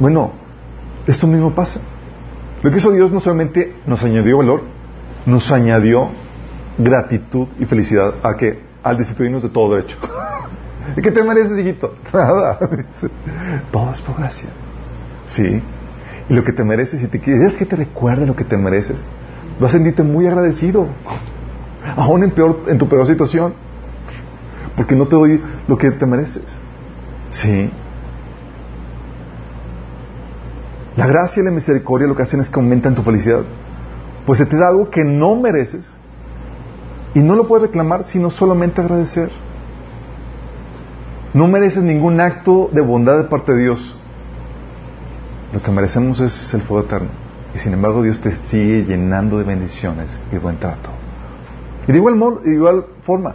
Bueno, 0.00 0.32
esto 1.06 1.26
mismo 1.26 1.54
pasa. 1.54 1.80
Lo 2.62 2.70
que 2.70 2.78
hizo 2.78 2.90
Dios 2.90 3.12
no 3.12 3.20
solamente 3.20 3.76
nos 3.86 4.02
añadió 4.02 4.38
valor, 4.38 4.62
nos 5.28 5.52
añadió 5.52 6.08
gratitud 6.78 7.48
y 7.58 7.66
felicidad 7.66 8.14
a 8.22 8.36
que 8.36 8.60
al 8.82 8.96
destituirnos 8.96 9.42
de 9.42 9.50
todo 9.50 9.74
derecho. 9.74 9.98
¿Y 10.96 11.02
qué 11.02 11.12
te 11.12 11.22
mereces, 11.22 11.58
hijito? 11.58 11.94
Nada. 12.12 12.58
todo 13.70 13.92
es 13.92 14.00
por 14.00 14.16
gracia. 14.16 14.48
Sí. 15.26 15.62
Y 16.30 16.34
lo 16.34 16.42
que 16.44 16.52
te 16.52 16.64
mereces, 16.64 17.00
si 17.00 17.08
te 17.08 17.20
quieres 17.20 17.56
que 17.56 17.66
te 17.66 17.76
recuerde 17.76 18.26
lo 18.26 18.34
que 18.34 18.44
te 18.44 18.56
mereces, 18.56 18.96
vas 19.60 19.70
a 19.70 19.74
sentirte 19.74 20.02
muy 20.02 20.26
agradecido. 20.26 20.88
Aún 21.96 22.24
en, 22.24 22.30
peor, 22.30 22.62
en 22.66 22.78
tu 22.78 22.88
peor 22.88 23.06
situación. 23.06 23.52
Porque 24.76 24.94
no 24.94 25.06
te 25.06 25.16
doy 25.16 25.42
lo 25.66 25.76
que 25.76 25.90
te 25.90 26.06
mereces. 26.06 26.44
Sí. 27.30 27.70
La 30.96 31.06
gracia 31.06 31.42
y 31.42 31.44
la 31.44 31.50
misericordia 31.50 32.08
lo 32.08 32.16
que 32.16 32.22
hacen 32.22 32.40
es 32.40 32.48
que 32.48 32.58
aumentan 32.58 32.94
tu 32.94 33.02
felicidad. 33.02 33.42
Pues 34.28 34.40
se 34.40 34.44
te 34.44 34.58
da 34.58 34.68
algo 34.68 34.90
que 34.90 35.04
no 35.04 35.36
mereces 35.36 35.90
y 37.14 37.20
no 37.20 37.34
lo 37.34 37.48
puedes 37.48 37.68
reclamar 37.68 38.04
sino 38.04 38.28
solamente 38.28 38.82
agradecer. 38.82 39.30
No 41.32 41.48
mereces 41.48 41.82
ningún 41.82 42.20
acto 42.20 42.68
de 42.70 42.82
bondad 42.82 43.16
de 43.16 43.24
parte 43.24 43.54
de 43.54 43.62
Dios. 43.62 43.96
Lo 45.50 45.62
que 45.62 45.70
merecemos 45.70 46.20
es 46.20 46.52
el 46.52 46.60
fuego 46.60 46.84
eterno. 46.84 47.08
Y 47.54 47.58
sin 47.58 47.72
embargo 47.72 48.02
Dios 48.02 48.20
te 48.20 48.32
sigue 48.32 48.84
llenando 48.84 49.38
de 49.38 49.44
bendiciones 49.44 50.10
y 50.30 50.36
buen 50.36 50.58
trato. 50.58 50.90
Y 51.86 51.92
de 51.92 51.96
igual, 51.96 52.20
de 52.44 52.52
igual 52.52 52.84
forma, 53.04 53.34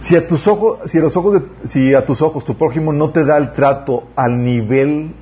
si 0.00 0.16
a 0.16 0.26
tus 0.26 0.48
ojos, 0.48 0.90
si 0.90 0.98
a 0.98 1.02
los 1.02 1.16
ojos 1.16 1.34
de, 1.34 1.68
si 1.68 1.94
a 1.94 2.04
tus 2.04 2.20
ojos 2.20 2.44
tu 2.44 2.56
prójimo 2.56 2.92
no 2.92 3.10
te 3.10 3.24
da 3.24 3.36
el 3.36 3.52
trato 3.52 4.08
al 4.16 4.42
nivel 4.42 5.14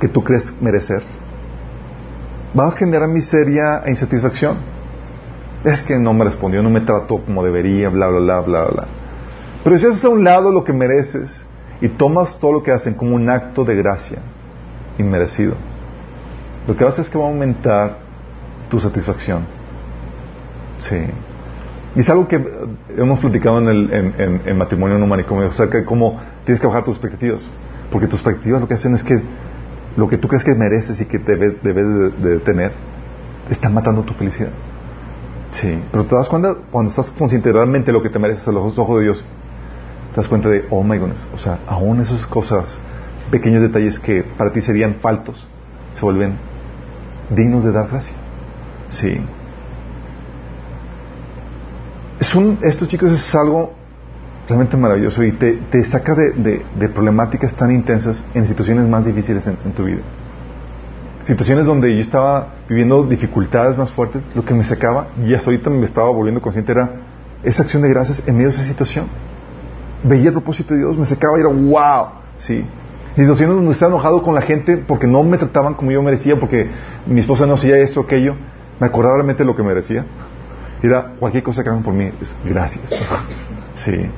que 0.00 0.08
tú 0.08 0.22
crees 0.22 0.52
merecer, 0.60 1.15
va 2.58 2.68
a 2.68 2.72
generar 2.72 3.08
miseria 3.08 3.82
e 3.84 3.90
insatisfacción. 3.90 4.56
Es 5.64 5.82
que 5.82 5.98
no 5.98 6.14
me 6.14 6.24
respondió, 6.24 6.62
no 6.62 6.70
me 6.70 6.80
trató 6.80 7.22
como 7.24 7.44
debería, 7.44 7.88
bla, 7.88 8.08
bla, 8.08 8.20
bla, 8.20 8.40
bla, 8.40 8.64
bla. 8.64 8.86
Pero 9.64 9.78
si 9.78 9.86
haces 9.86 10.04
a 10.04 10.08
un 10.08 10.22
lado 10.22 10.52
lo 10.52 10.62
que 10.62 10.72
mereces 10.72 11.44
y 11.80 11.88
tomas 11.88 12.38
todo 12.38 12.52
lo 12.52 12.62
que 12.62 12.70
hacen 12.70 12.94
como 12.94 13.14
un 13.14 13.28
acto 13.28 13.64
de 13.64 13.74
gracia 13.74 14.18
inmerecido, 14.98 15.54
lo 16.66 16.76
que 16.76 16.84
va 16.84 16.90
a 16.90 16.92
hacer 16.92 17.04
es 17.04 17.10
que 17.10 17.18
va 17.18 17.24
a 17.24 17.28
aumentar 17.28 17.98
tu 18.70 18.78
satisfacción. 18.78 19.44
Sí. 20.80 20.96
Y 21.96 22.00
es 22.00 22.10
algo 22.10 22.28
que 22.28 22.40
hemos 22.96 23.18
platicado 23.20 23.58
en, 23.58 23.68
el, 23.68 23.92
en, 23.92 24.42
en, 24.44 24.58
matrimonio 24.58 24.98
no 24.98 25.06
manicomio, 25.06 25.48
o 25.48 25.52
sea, 25.52 25.66
cómo 25.84 26.20
tienes 26.44 26.60
que 26.60 26.66
bajar 26.66 26.84
tus 26.84 26.94
expectativas. 26.94 27.46
Porque 27.90 28.06
tus 28.06 28.20
expectativas 28.20 28.60
lo 28.60 28.68
que 28.68 28.74
hacen 28.74 28.94
es 28.94 29.02
que 29.02 29.14
lo 29.96 30.08
que 30.08 30.18
tú 30.18 30.28
crees 30.28 30.44
que 30.44 30.54
mereces 30.54 31.00
y 31.00 31.06
que 31.06 31.18
debes, 31.18 31.62
debes 31.62 32.22
de, 32.22 32.38
tener, 32.40 32.72
está 33.50 33.68
matando 33.68 34.02
tu 34.02 34.14
felicidad. 34.14 34.50
Sí, 35.50 35.82
pero 35.90 36.04
te 36.04 36.14
das 36.14 36.28
cuenta, 36.28 36.54
cuando 36.70 36.90
estás 36.90 37.10
consciente 37.12 37.52
realmente 37.52 37.92
lo 37.92 38.02
que 38.02 38.10
te 38.10 38.18
mereces 38.18 38.46
a 38.48 38.52
los 38.52 38.78
ojos 38.78 38.98
de 38.98 39.04
Dios, 39.04 39.24
te 40.14 40.16
das 40.20 40.28
cuenta 40.28 40.48
de, 40.48 40.66
oh 40.70 40.82
my 40.82 40.98
goodness, 40.98 41.26
o 41.34 41.38
sea, 41.38 41.60
aún 41.66 42.00
esas 42.00 42.26
cosas, 42.26 42.76
pequeños 43.30 43.62
detalles 43.62 43.98
que 43.98 44.22
para 44.22 44.52
ti 44.52 44.60
serían 44.60 44.96
faltos, 44.96 45.46
se 45.92 46.02
vuelven 46.02 46.36
dignos 47.30 47.64
de 47.64 47.72
dar 47.72 47.88
gracia. 47.88 48.16
Sí. 48.88 49.20
Es 52.20 52.34
un, 52.34 52.58
esto 52.62 52.86
chicos 52.86 53.12
es 53.12 53.34
algo 53.34 53.74
realmente 54.48 54.76
maravilloso 54.76 55.24
y 55.24 55.32
te, 55.32 55.54
te 55.70 55.82
saca 55.82 56.14
de, 56.14 56.62
de, 56.76 56.88
problemáticas 56.88 57.54
tan 57.56 57.72
intensas 57.72 58.24
en 58.34 58.46
situaciones 58.46 58.88
más 58.88 59.04
difíciles 59.04 59.46
en, 59.46 59.72
tu 59.72 59.84
vida. 59.84 60.02
Situaciones 61.24 61.66
donde 61.66 61.92
yo 61.92 62.00
estaba 62.00 62.54
viviendo 62.68 63.04
dificultades 63.04 63.76
más 63.76 63.90
fuertes, 63.90 64.26
lo 64.34 64.44
que 64.44 64.54
me 64.54 64.62
sacaba, 64.62 65.08
y 65.24 65.34
hasta 65.34 65.50
ahorita 65.50 65.70
me 65.70 65.84
estaba 65.84 66.10
volviendo 66.10 66.40
consciente, 66.40 66.72
era 66.72 66.90
esa 67.42 67.64
acción 67.64 67.82
de 67.82 67.88
gracias 67.88 68.22
en 68.26 68.36
medio 68.36 68.48
de 68.48 68.54
esa 68.54 68.64
situación. 68.64 69.06
Veía 70.04 70.28
el 70.28 70.32
propósito 70.32 70.74
de 70.74 70.80
Dios, 70.80 70.96
me 70.96 71.04
secaba 71.04 71.36
y 71.38 71.40
era 71.40 71.48
wow, 71.48 72.08
sí. 72.38 72.64
Situaciones 73.16 73.56
donde 73.56 73.72
estaba 73.72 73.90
enojado 73.92 74.22
con 74.22 74.34
la 74.34 74.42
gente 74.42 74.76
porque 74.76 75.06
no 75.06 75.22
me 75.24 75.38
trataban 75.38 75.74
como 75.74 75.90
yo 75.90 76.02
merecía, 76.02 76.38
porque 76.38 76.68
mi 77.06 77.20
esposa 77.20 77.46
no 77.46 77.54
hacía 77.54 77.78
esto 77.78 78.00
aquello, 78.00 78.36
me 78.78 78.86
acordaba 78.86 79.14
realmente 79.14 79.42
de 79.42 79.46
lo 79.46 79.56
que 79.56 79.62
merecía. 79.62 80.04
Era 80.82 81.14
cualquier 81.18 81.42
cosa 81.42 81.64
que 81.64 81.70
hagan 81.70 81.82
por 81.82 81.94
mí, 81.94 82.12
es 82.20 82.36
gracias. 82.44 82.94
Sí. 83.74 84.08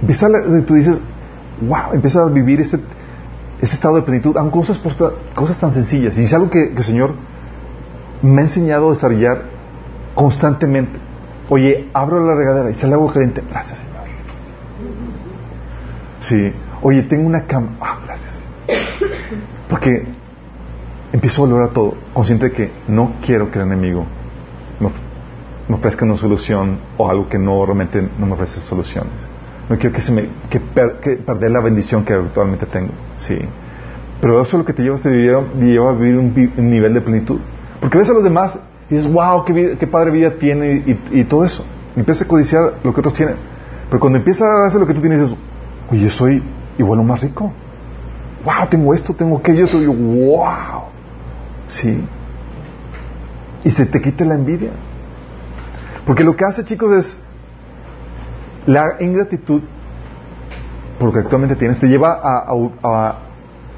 Empieza 0.00 0.28
tú 0.66 0.74
dices, 0.74 1.00
wow, 1.60 1.92
empieza 1.92 2.22
a 2.22 2.26
vivir 2.26 2.60
ese, 2.60 2.78
ese 3.60 3.74
estado 3.74 3.96
de 3.96 4.02
plenitud, 4.02 4.36
aunque 4.36 4.58
cosas, 4.58 4.80
cosas 5.34 5.58
tan 5.58 5.72
sencillas. 5.72 6.16
Y 6.16 6.24
es 6.24 6.32
algo 6.32 6.50
que, 6.50 6.72
el 6.74 6.82
Señor 6.82 7.14
me 8.22 8.40
ha 8.40 8.44
enseñado 8.44 8.88
a 8.88 8.90
desarrollar 8.92 9.42
constantemente. 10.14 10.98
Oye, 11.48 11.88
abro 11.92 12.24
la 12.24 12.34
regadera 12.34 12.70
y 12.70 12.74
sale 12.74 12.94
agua 12.94 13.12
caliente. 13.12 13.42
Gracias, 13.50 13.78
Señor. 13.78 13.90
Sí. 16.20 16.52
Oye, 16.82 17.02
tengo 17.02 17.26
una 17.26 17.44
cama. 17.44 17.76
Ah, 17.80 17.98
gracias. 18.04 18.40
Porque 19.68 20.06
empiezo 21.12 21.42
a 21.42 21.46
valorar 21.46 21.70
todo, 21.70 21.94
consciente 22.12 22.46
de 22.46 22.52
que 22.52 22.72
no 22.88 23.14
quiero 23.24 23.50
que 23.50 23.58
el 23.58 23.66
enemigo 23.66 24.06
me 25.68 25.76
ofrezca 25.76 26.04
una 26.04 26.16
solución 26.16 26.78
o 26.96 27.10
algo 27.10 27.28
que 27.28 27.38
no 27.38 27.64
realmente 27.64 28.08
no 28.18 28.26
me 28.26 28.32
ofrece 28.32 28.60
soluciones. 28.60 29.29
No 29.70 29.78
quiero 29.78 29.94
que, 29.94 30.02
se 30.02 30.10
me, 30.10 30.28
que, 30.50 30.58
perder 30.58 31.52
la 31.52 31.60
bendición 31.60 32.04
que 32.04 32.12
actualmente 32.12 32.66
tengo. 32.66 32.90
Sí. 33.14 33.38
Pero 34.20 34.42
eso 34.42 34.56
es 34.56 34.58
lo 34.58 34.64
que 34.64 34.72
te 34.72 34.82
lleva 34.82 34.96
a 34.96 35.08
vivir, 35.08 35.44
lleva 35.60 35.90
a 35.90 35.94
vivir 35.94 36.18
un, 36.18 36.70
nivel 36.70 36.92
de 36.92 37.00
plenitud. 37.00 37.38
Porque 37.80 37.96
ves 37.96 38.10
a 38.10 38.12
los 38.12 38.24
demás 38.24 38.58
y 38.90 38.96
dices, 38.96 39.10
wow, 39.10 39.44
qué, 39.44 39.76
qué 39.78 39.86
padre 39.86 40.10
vida 40.10 40.32
tiene 40.40 40.98
y, 41.12 41.22
todo 41.22 41.44
eso. 41.44 41.64
Y 41.94 42.00
empiezas 42.00 42.26
a 42.26 42.28
codiciar 42.28 42.74
lo 42.82 42.92
que 42.92 42.98
otros 42.98 43.14
tienen. 43.14 43.36
Pero 43.88 44.00
cuando 44.00 44.18
empiezas 44.18 44.42
a 44.42 44.66
hacer 44.66 44.80
lo 44.80 44.88
que 44.88 44.94
tú 44.94 45.00
tienes, 45.00 45.20
dices, 45.20 45.36
oye, 45.88 46.00
yo 46.00 46.10
soy 46.10 46.42
igual 46.76 46.98
o 46.98 47.04
más 47.04 47.20
rico. 47.20 47.52
Wow, 48.44 48.68
tengo 48.68 48.92
esto, 48.92 49.14
tengo 49.14 49.38
aquello, 49.38 49.68
soy 49.68 49.86
wow. 49.86 50.82
Sí. 51.68 52.02
Y 53.62 53.70
se 53.70 53.86
te 53.86 54.00
quita 54.02 54.24
la 54.24 54.34
envidia. 54.34 54.70
Porque 56.04 56.24
lo 56.24 56.34
que 56.34 56.44
hace, 56.44 56.64
chicos, 56.64 56.92
es 56.92 57.19
la 58.66 58.96
ingratitud, 59.00 59.62
por 60.98 61.08
lo 61.08 61.12
que 61.12 61.20
actualmente 61.20 61.56
tienes, 61.56 61.78
te 61.78 61.88
lleva 61.88 62.20
a, 62.22 63.18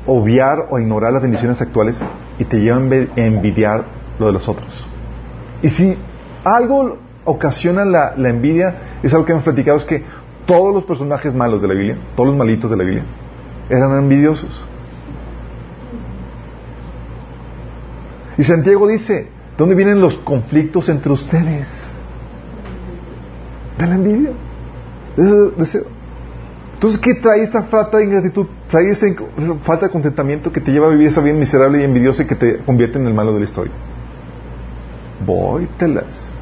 obviar 0.04 0.66
o 0.70 0.80
ignorar 0.80 1.12
las 1.12 1.22
bendiciones 1.22 1.62
actuales 1.62 1.96
y 2.36 2.44
te 2.44 2.58
lleva 2.58 2.78
a 2.78 3.20
envidiar 3.20 3.84
lo 4.18 4.26
de 4.26 4.32
los 4.32 4.48
otros. 4.48 4.86
Y 5.62 5.68
si 5.68 5.96
algo 6.42 6.98
ocasiona 7.24 7.84
la, 7.84 8.14
envidia, 8.16 8.98
es 9.02 9.14
algo 9.14 9.24
que 9.24 9.32
hemos 9.32 9.44
platicado, 9.44 9.78
es 9.78 9.84
que 9.84 10.02
todos 10.44 10.74
los 10.74 10.84
personajes 10.84 11.32
malos 11.32 11.62
de 11.62 11.68
la 11.68 11.74
Biblia, 11.74 11.98
todos 12.16 12.30
los 12.30 12.36
malitos 12.36 12.68
de 12.68 12.76
la 12.76 12.82
Biblia, 12.82 13.04
eran 13.70 13.96
envidiosos. 13.96 14.64
Y 18.36 18.42
Santiago 18.42 18.88
dice, 18.88 19.28
¿dónde 19.56 19.76
vienen 19.76 20.00
los 20.00 20.16
conflictos 20.16 20.88
entre 20.88 21.12
ustedes? 21.12 21.68
De 23.78 23.86
la 23.86 23.94
envidia 23.94 24.32
Entonces, 25.16 26.98
¿qué 27.00 27.14
trae 27.14 27.42
esa 27.42 27.64
falta 27.64 27.98
de 27.98 28.04
ingratitud? 28.04 28.46
Trae 28.68 28.90
esa, 28.90 29.06
falta 29.62 29.86
de 29.86 29.92
contentamiento 29.92 30.52
que 30.52 30.60
te 30.60 30.72
lleva 30.72 30.88
a 30.88 30.90
vivir 30.90 31.08
esa 31.08 31.20
vida 31.20 31.34
miserable 31.34 31.80
y 31.80 31.84
envidiosa 31.84 32.22
y 32.22 32.26
que 32.26 32.34
te 32.34 32.58
convierte 32.58 32.98
en 32.98 33.06
el 33.06 33.14
malo 33.14 33.32
de 33.32 33.40
la 33.40 33.44
historia. 33.44 33.72
Vóytelas. 35.24 36.32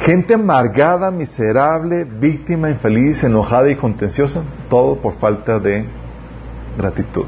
Gente 0.00 0.34
amargada, 0.34 1.10
miserable, 1.10 2.04
víctima, 2.04 2.70
infeliz, 2.70 3.22
enojada 3.24 3.70
y 3.70 3.76
contenciosa, 3.76 4.42
todo 4.70 5.00
por 5.00 5.18
falta 5.18 5.58
de 5.58 5.84
gratitud. 6.76 7.26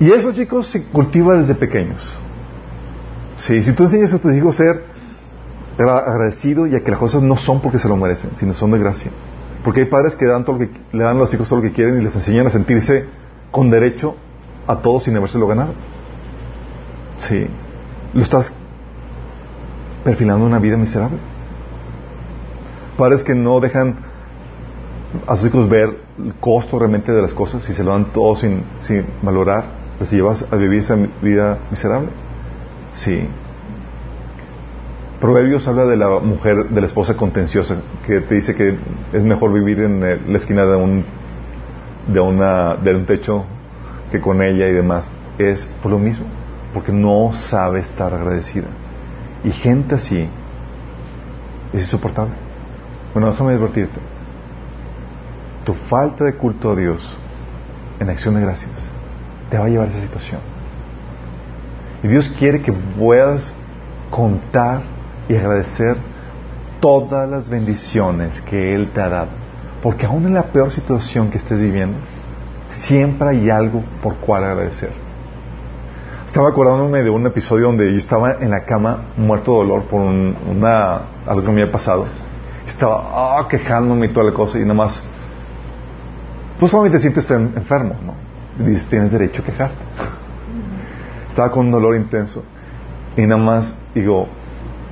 Y 0.00 0.10
eso, 0.10 0.32
chicos, 0.32 0.66
se 0.66 0.86
cultiva 0.88 1.36
desde 1.36 1.54
pequeños. 1.54 2.18
Sí, 3.36 3.62
si 3.62 3.72
tú 3.72 3.84
enseñas 3.84 4.12
a 4.12 4.18
tus 4.18 4.32
hijos 4.34 4.54
a 4.54 4.64
ser 4.64 4.84
agradecido 5.78 6.66
y 6.66 6.76
a 6.76 6.84
que 6.84 6.90
las 6.90 7.00
cosas 7.00 7.22
no 7.22 7.36
son 7.36 7.60
porque 7.60 7.78
se 7.78 7.88
lo 7.88 7.96
merecen, 7.96 8.30
sino 8.34 8.54
son 8.54 8.70
de 8.70 8.78
gracia. 8.78 9.10
Porque 9.64 9.80
hay 9.80 9.86
padres 9.86 10.14
que, 10.14 10.26
dan 10.26 10.44
todo 10.44 10.58
lo 10.58 10.66
que 10.66 10.70
le 10.92 11.02
dan 11.02 11.16
a 11.16 11.20
los 11.20 11.34
hijos 11.34 11.48
todo 11.48 11.60
lo 11.60 11.62
que 11.64 11.72
quieren 11.72 12.00
y 12.00 12.04
les 12.04 12.14
enseñan 12.14 12.46
a 12.46 12.50
sentirse 12.50 13.06
con 13.50 13.70
derecho 13.70 14.16
a 14.66 14.76
todo 14.76 15.00
sin 15.00 15.16
habérselo 15.16 15.46
ganado. 15.46 15.72
Sí. 17.18 17.46
Lo 18.12 18.22
estás 18.22 18.52
perfilando 20.04 20.44
una 20.44 20.58
vida 20.58 20.76
miserable. 20.76 21.18
Padres 22.96 23.24
que 23.24 23.34
no 23.34 23.58
dejan 23.58 23.96
a 25.26 25.36
sus 25.36 25.48
hijos 25.48 25.68
ver 25.68 25.98
el 26.18 26.34
costo 26.34 26.78
realmente 26.78 27.12
de 27.12 27.22
las 27.22 27.32
cosas 27.32 27.68
y 27.68 27.74
se 27.74 27.82
lo 27.82 27.92
dan 27.92 28.12
todo 28.12 28.36
sin, 28.36 28.62
sin 28.80 29.04
valorar, 29.22 29.64
les 29.98 30.10
llevas 30.12 30.46
a 30.50 30.56
vivir 30.56 30.80
esa 30.80 30.96
vida 31.22 31.58
miserable. 31.70 32.10
Sí. 32.94 33.28
Proverbios 35.20 35.66
habla 35.68 35.84
de 35.84 35.96
la 35.96 36.20
mujer, 36.20 36.68
de 36.70 36.80
la 36.80 36.86
esposa 36.86 37.16
contenciosa, 37.16 37.76
que 38.06 38.20
te 38.20 38.34
dice 38.34 38.54
que 38.54 38.76
es 39.12 39.24
mejor 39.24 39.52
vivir 39.52 39.80
en 39.80 40.00
la 40.00 40.38
esquina 40.38 40.64
de 40.64 40.76
un, 40.76 41.04
de 42.08 42.20
una, 42.20 42.76
de 42.76 42.94
un 42.94 43.06
techo 43.06 43.44
que 44.10 44.20
con 44.20 44.42
ella 44.42 44.68
y 44.68 44.72
demás. 44.72 45.08
Es 45.38 45.66
por 45.82 45.92
lo 45.92 45.98
mismo, 45.98 46.26
porque 46.72 46.92
no 46.92 47.32
sabe 47.32 47.80
estar 47.80 48.14
agradecida. 48.14 48.68
Y 49.42 49.50
gente 49.50 49.96
así 49.96 50.28
es 51.72 51.82
insoportable. 51.82 52.34
Bueno, 53.12 53.30
déjame 53.30 53.54
advertirte. 53.54 54.00
Tu 55.64 55.74
falta 55.74 56.24
de 56.24 56.34
culto 56.34 56.72
a 56.72 56.76
Dios 56.76 57.16
en 57.98 58.10
acción 58.10 58.34
de 58.34 58.42
gracias 58.42 58.70
te 59.50 59.58
va 59.58 59.66
a 59.66 59.68
llevar 59.68 59.88
a 59.88 59.90
esa 59.90 60.02
situación. 60.02 60.40
Y 62.04 62.08
Dios 62.08 62.28
quiere 62.38 62.60
que 62.60 62.70
puedas 62.70 63.54
contar 64.10 64.82
y 65.26 65.34
agradecer 65.34 65.96
todas 66.78 67.26
las 67.26 67.48
bendiciones 67.48 68.42
que 68.42 68.74
Él 68.74 68.90
te 68.92 69.00
ha 69.00 69.08
dado. 69.08 69.30
Porque 69.82 70.04
aún 70.04 70.26
en 70.26 70.34
la 70.34 70.42
peor 70.42 70.70
situación 70.70 71.30
que 71.30 71.38
estés 71.38 71.58
viviendo, 71.58 71.96
siempre 72.68 73.30
hay 73.30 73.48
algo 73.48 73.82
por 74.02 74.16
cual 74.16 74.44
agradecer. 74.44 74.92
estaba 76.26 76.50
acordándome 76.50 77.02
de 77.02 77.08
un 77.08 77.26
episodio 77.26 77.68
donde 77.68 77.90
yo 77.90 77.96
estaba 77.96 78.34
en 78.34 78.50
la 78.50 78.66
cama 78.66 79.06
muerto 79.16 79.52
de 79.52 79.56
dolor 79.56 79.84
por 79.84 80.02
una, 80.02 81.00
algo 81.26 81.42
que 81.42 81.52
me 81.52 81.62
había 81.62 81.72
pasado. 81.72 82.04
Estaba 82.66 83.38
ah, 83.38 83.48
quejándome 83.48 84.06
y 84.06 84.08
toda 84.10 84.26
la 84.26 84.34
cosa 84.34 84.58
y 84.58 84.62
nada 84.62 84.74
más. 84.74 85.02
Pues 86.60 86.70
solamente 86.70 86.98
sientes 86.98 87.30
enfermo, 87.30 87.94
¿no? 88.04 88.14
Y 88.62 88.68
dices, 88.68 88.86
tienes 88.90 89.10
derecho 89.10 89.40
a 89.40 89.44
quejarte. 89.46 90.23
Estaba 91.34 91.50
con 91.50 91.66
un 91.66 91.72
dolor 91.72 91.96
intenso 91.96 92.44
y 93.16 93.22
nada 93.22 93.42
más 93.42 93.74
digo, 93.92 94.28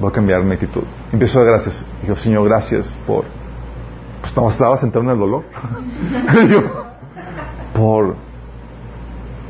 voy 0.01 0.11
a 0.11 0.12
cambiar 0.12 0.43
mi 0.43 0.55
actitud. 0.55 0.82
Empiezo 1.12 1.38
a 1.38 1.45
dar 1.45 1.53
gracias. 1.53 1.86
Digo, 2.03 2.16
Señor, 2.16 2.49
gracias 2.49 2.99
por. 3.07 3.26
Pues 4.20 4.36
más 4.36 4.55
estaba 4.55 4.76
sentado 4.76 5.05
en 5.05 5.11
el 5.11 5.18
dolor. 5.20 5.45
por 7.74 8.16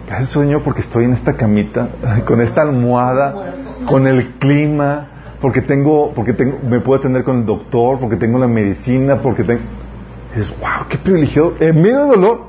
Gracias 0.07 0.28
Señor 0.28 0.62
porque 0.62 0.82
estoy 0.82 1.05
en 1.07 1.14
esta 1.14 1.32
camita, 1.32 1.88
con 2.26 2.43
esta 2.43 2.61
almohada, 2.61 3.55
con 3.86 4.07
el 4.07 4.32
clima, 4.32 5.07
porque 5.40 5.62
tengo, 5.62 6.12
porque 6.12 6.34
tengo, 6.34 6.59
me 6.62 6.80
puedo 6.80 7.01
atender 7.01 7.24
con 7.24 7.38
el 7.38 7.47
doctor, 7.47 7.99
porque 7.99 8.16
tengo 8.16 8.38
la 8.38 8.49
medicina, 8.49 9.22
porque 9.22 9.45
tengo... 9.45 9.62
Y 10.34 10.40
dices, 10.40 10.55
wow, 10.61 10.86
qué 10.90 10.99
privilegiado. 10.99 11.55
En 11.59 11.80
medio 11.80 12.01
de 12.01 12.09
dolor 12.09 12.40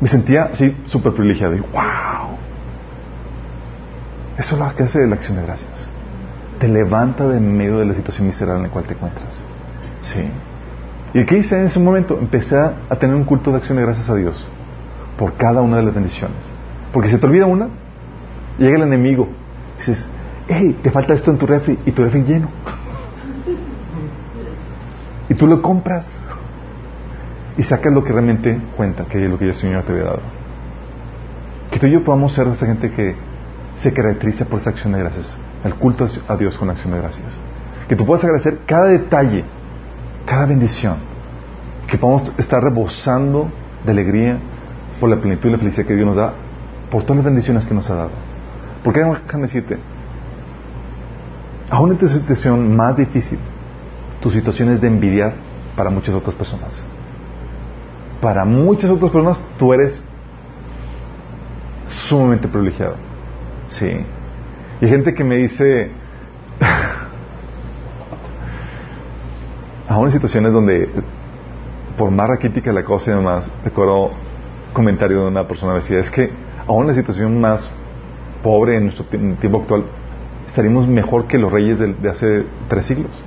me 0.00 0.06
sentía 0.06 0.44
así 0.44 0.76
súper 0.86 1.14
privilegiado. 1.14 1.56
Y 1.56 1.60
wow. 1.60 2.31
Eso 4.38 4.54
es 4.54 4.60
lo 4.60 4.74
que 4.74 4.84
hace 4.84 5.06
la 5.06 5.14
acción 5.14 5.36
de 5.36 5.44
gracias. 5.44 5.70
Te 6.58 6.68
levanta 6.68 7.26
de 7.26 7.40
medio 7.40 7.78
de 7.78 7.86
la 7.86 7.94
situación 7.94 8.26
miserable 8.26 8.62
en 8.62 8.68
la 8.68 8.72
cual 8.72 8.84
te 8.84 8.94
encuentras. 8.94 9.34
Sí. 10.00 10.28
¿Y 11.14 11.24
qué 11.26 11.38
hice 11.38 11.58
en 11.58 11.66
ese 11.66 11.78
momento? 11.78 12.18
Empecé 12.18 12.56
a 12.56 12.96
tener 12.96 13.14
un 13.14 13.24
culto 13.24 13.50
de 13.50 13.58
acción 13.58 13.76
de 13.76 13.84
gracias 13.84 14.08
a 14.08 14.14
Dios 14.14 14.46
por 15.18 15.34
cada 15.34 15.60
una 15.62 15.76
de 15.76 15.84
las 15.84 15.94
bendiciones. 15.94 16.38
Porque 16.92 17.08
se 17.08 17.18
te 17.18 17.26
olvida 17.26 17.46
una, 17.46 17.68
llega 18.58 18.76
el 18.76 18.82
enemigo, 18.82 19.28
dices, 19.78 20.06
hey, 20.48 20.78
te 20.82 20.90
falta 20.90 21.14
esto 21.14 21.30
en 21.30 21.38
tu 21.38 21.46
refri, 21.46 21.78
y 21.86 21.92
tu 21.92 22.02
refri 22.02 22.22
lleno. 22.22 22.48
y 25.28 25.34
tú 25.34 25.46
lo 25.46 25.62
compras 25.62 26.08
y 27.56 27.62
sacas 27.62 27.92
lo 27.92 28.02
que 28.02 28.12
realmente 28.12 28.60
cuenta, 28.76 29.04
que 29.04 29.24
es 29.24 29.30
lo 29.30 29.38
que 29.38 29.48
el 29.48 29.54
Señor 29.54 29.84
te 29.84 29.92
había 29.92 30.04
dado. 30.04 30.20
Que 31.70 31.78
tú 31.78 31.86
y 31.86 31.92
yo 31.92 32.04
podamos 32.04 32.32
ser 32.32 32.46
esa 32.48 32.66
gente 32.66 32.90
que 32.90 33.14
se 33.76 33.92
caracteriza 33.92 34.44
por 34.44 34.60
esa 34.60 34.70
acción 34.70 34.92
de 34.92 35.00
gracias, 35.00 35.36
el 35.64 35.74
culto 35.74 36.08
a 36.28 36.36
Dios 36.36 36.56
con 36.56 36.70
acción 36.70 36.92
de 36.92 37.00
gracias. 37.00 37.38
Que 37.88 37.96
tú 37.96 38.06
puedas 38.06 38.24
agradecer 38.24 38.60
cada 38.66 38.86
detalle, 38.86 39.44
cada 40.26 40.46
bendición, 40.46 40.96
que 41.86 41.98
podamos 41.98 42.32
estar 42.38 42.62
rebosando 42.62 43.50
de 43.84 43.90
alegría 43.90 44.38
por 45.00 45.10
la 45.10 45.16
plenitud 45.16 45.48
y 45.48 45.52
la 45.52 45.58
felicidad 45.58 45.86
que 45.86 45.94
Dios 45.94 46.06
nos 46.06 46.16
da 46.16 46.32
por 46.90 47.02
todas 47.02 47.16
las 47.16 47.24
bendiciones 47.24 47.66
que 47.66 47.74
nos 47.74 47.88
ha 47.90 47.94
dado. 47.94 48.10
Porque 48.84 49.00
déjame 49.00 49.42
decirte, 49.42 49.78
aún 51.70 51.92
en 51.92 51.98
tu 51.98 52.08
situación 52.08 52.76
más 52.76 52.96
difícil, 52.96 53.38
tu 54.20 54.30
situación 54.30 54.70
es 54.70 54.80
de 54.80 54.88
envidiar 54.88 55.34
para 55.76 55.90
muchas 55.90 56.14
otras 56.14 56.34
personas. 56.34 56.86
Para 58.20 58.44
muchas 58.44 58.90
otras 58.90 59.10
personas 59.10 59.42
tú 59.58 59.72
eres 59.72 60.04
sumamente 61.86 62.46
privilegiado. 62.46 63.11
Sí. 63.72 64.04
Y 64.80 64.84
hay 64.84 64.90
gente 64.90 65.14
que 65.14 65.24
me 65.24 65.36
dice, 65.36 65.90
aún 69.88 70.06
en 70.06 70.12
situaciones 70.12 70.52
donde, 70.52 70.90
por 71.96 72.10
más 72.10 72.28
raquítica 72.28 72.72
la 72.72 72.84
cosa 72.84 73.12
y 73.12 73.14
demás, 73.14 73.50
recuerdo 73.64 74.10
comentario 74.72 75.22
de 75.22 75.28
una 75.28 75.46
persona 75.46 75.72
que 75.72 75.78
decía, 75.80 75.98
es 76.00 76.10
que 76.10 76.30
aún 76.66 76.82
en 76.82 76.88
la 76.88 76.94
situación 76.94 77.40
más 77.40 77.70
pobre 78.42 78.76
en 78.76 78.84
nuestro 78.84 79.04
tiempo 79.04 79.60
actual, 79.60 79.84
estaríamos 80.46 80.86
mejor 80.86 81.26
que 81.26 81.38
los 81.38 81.50
reyes 81.50 81.78
de, 81.78 82.10
hace 82.10 82.44
tres 82.68 82.86
siglos. 82.86 83.22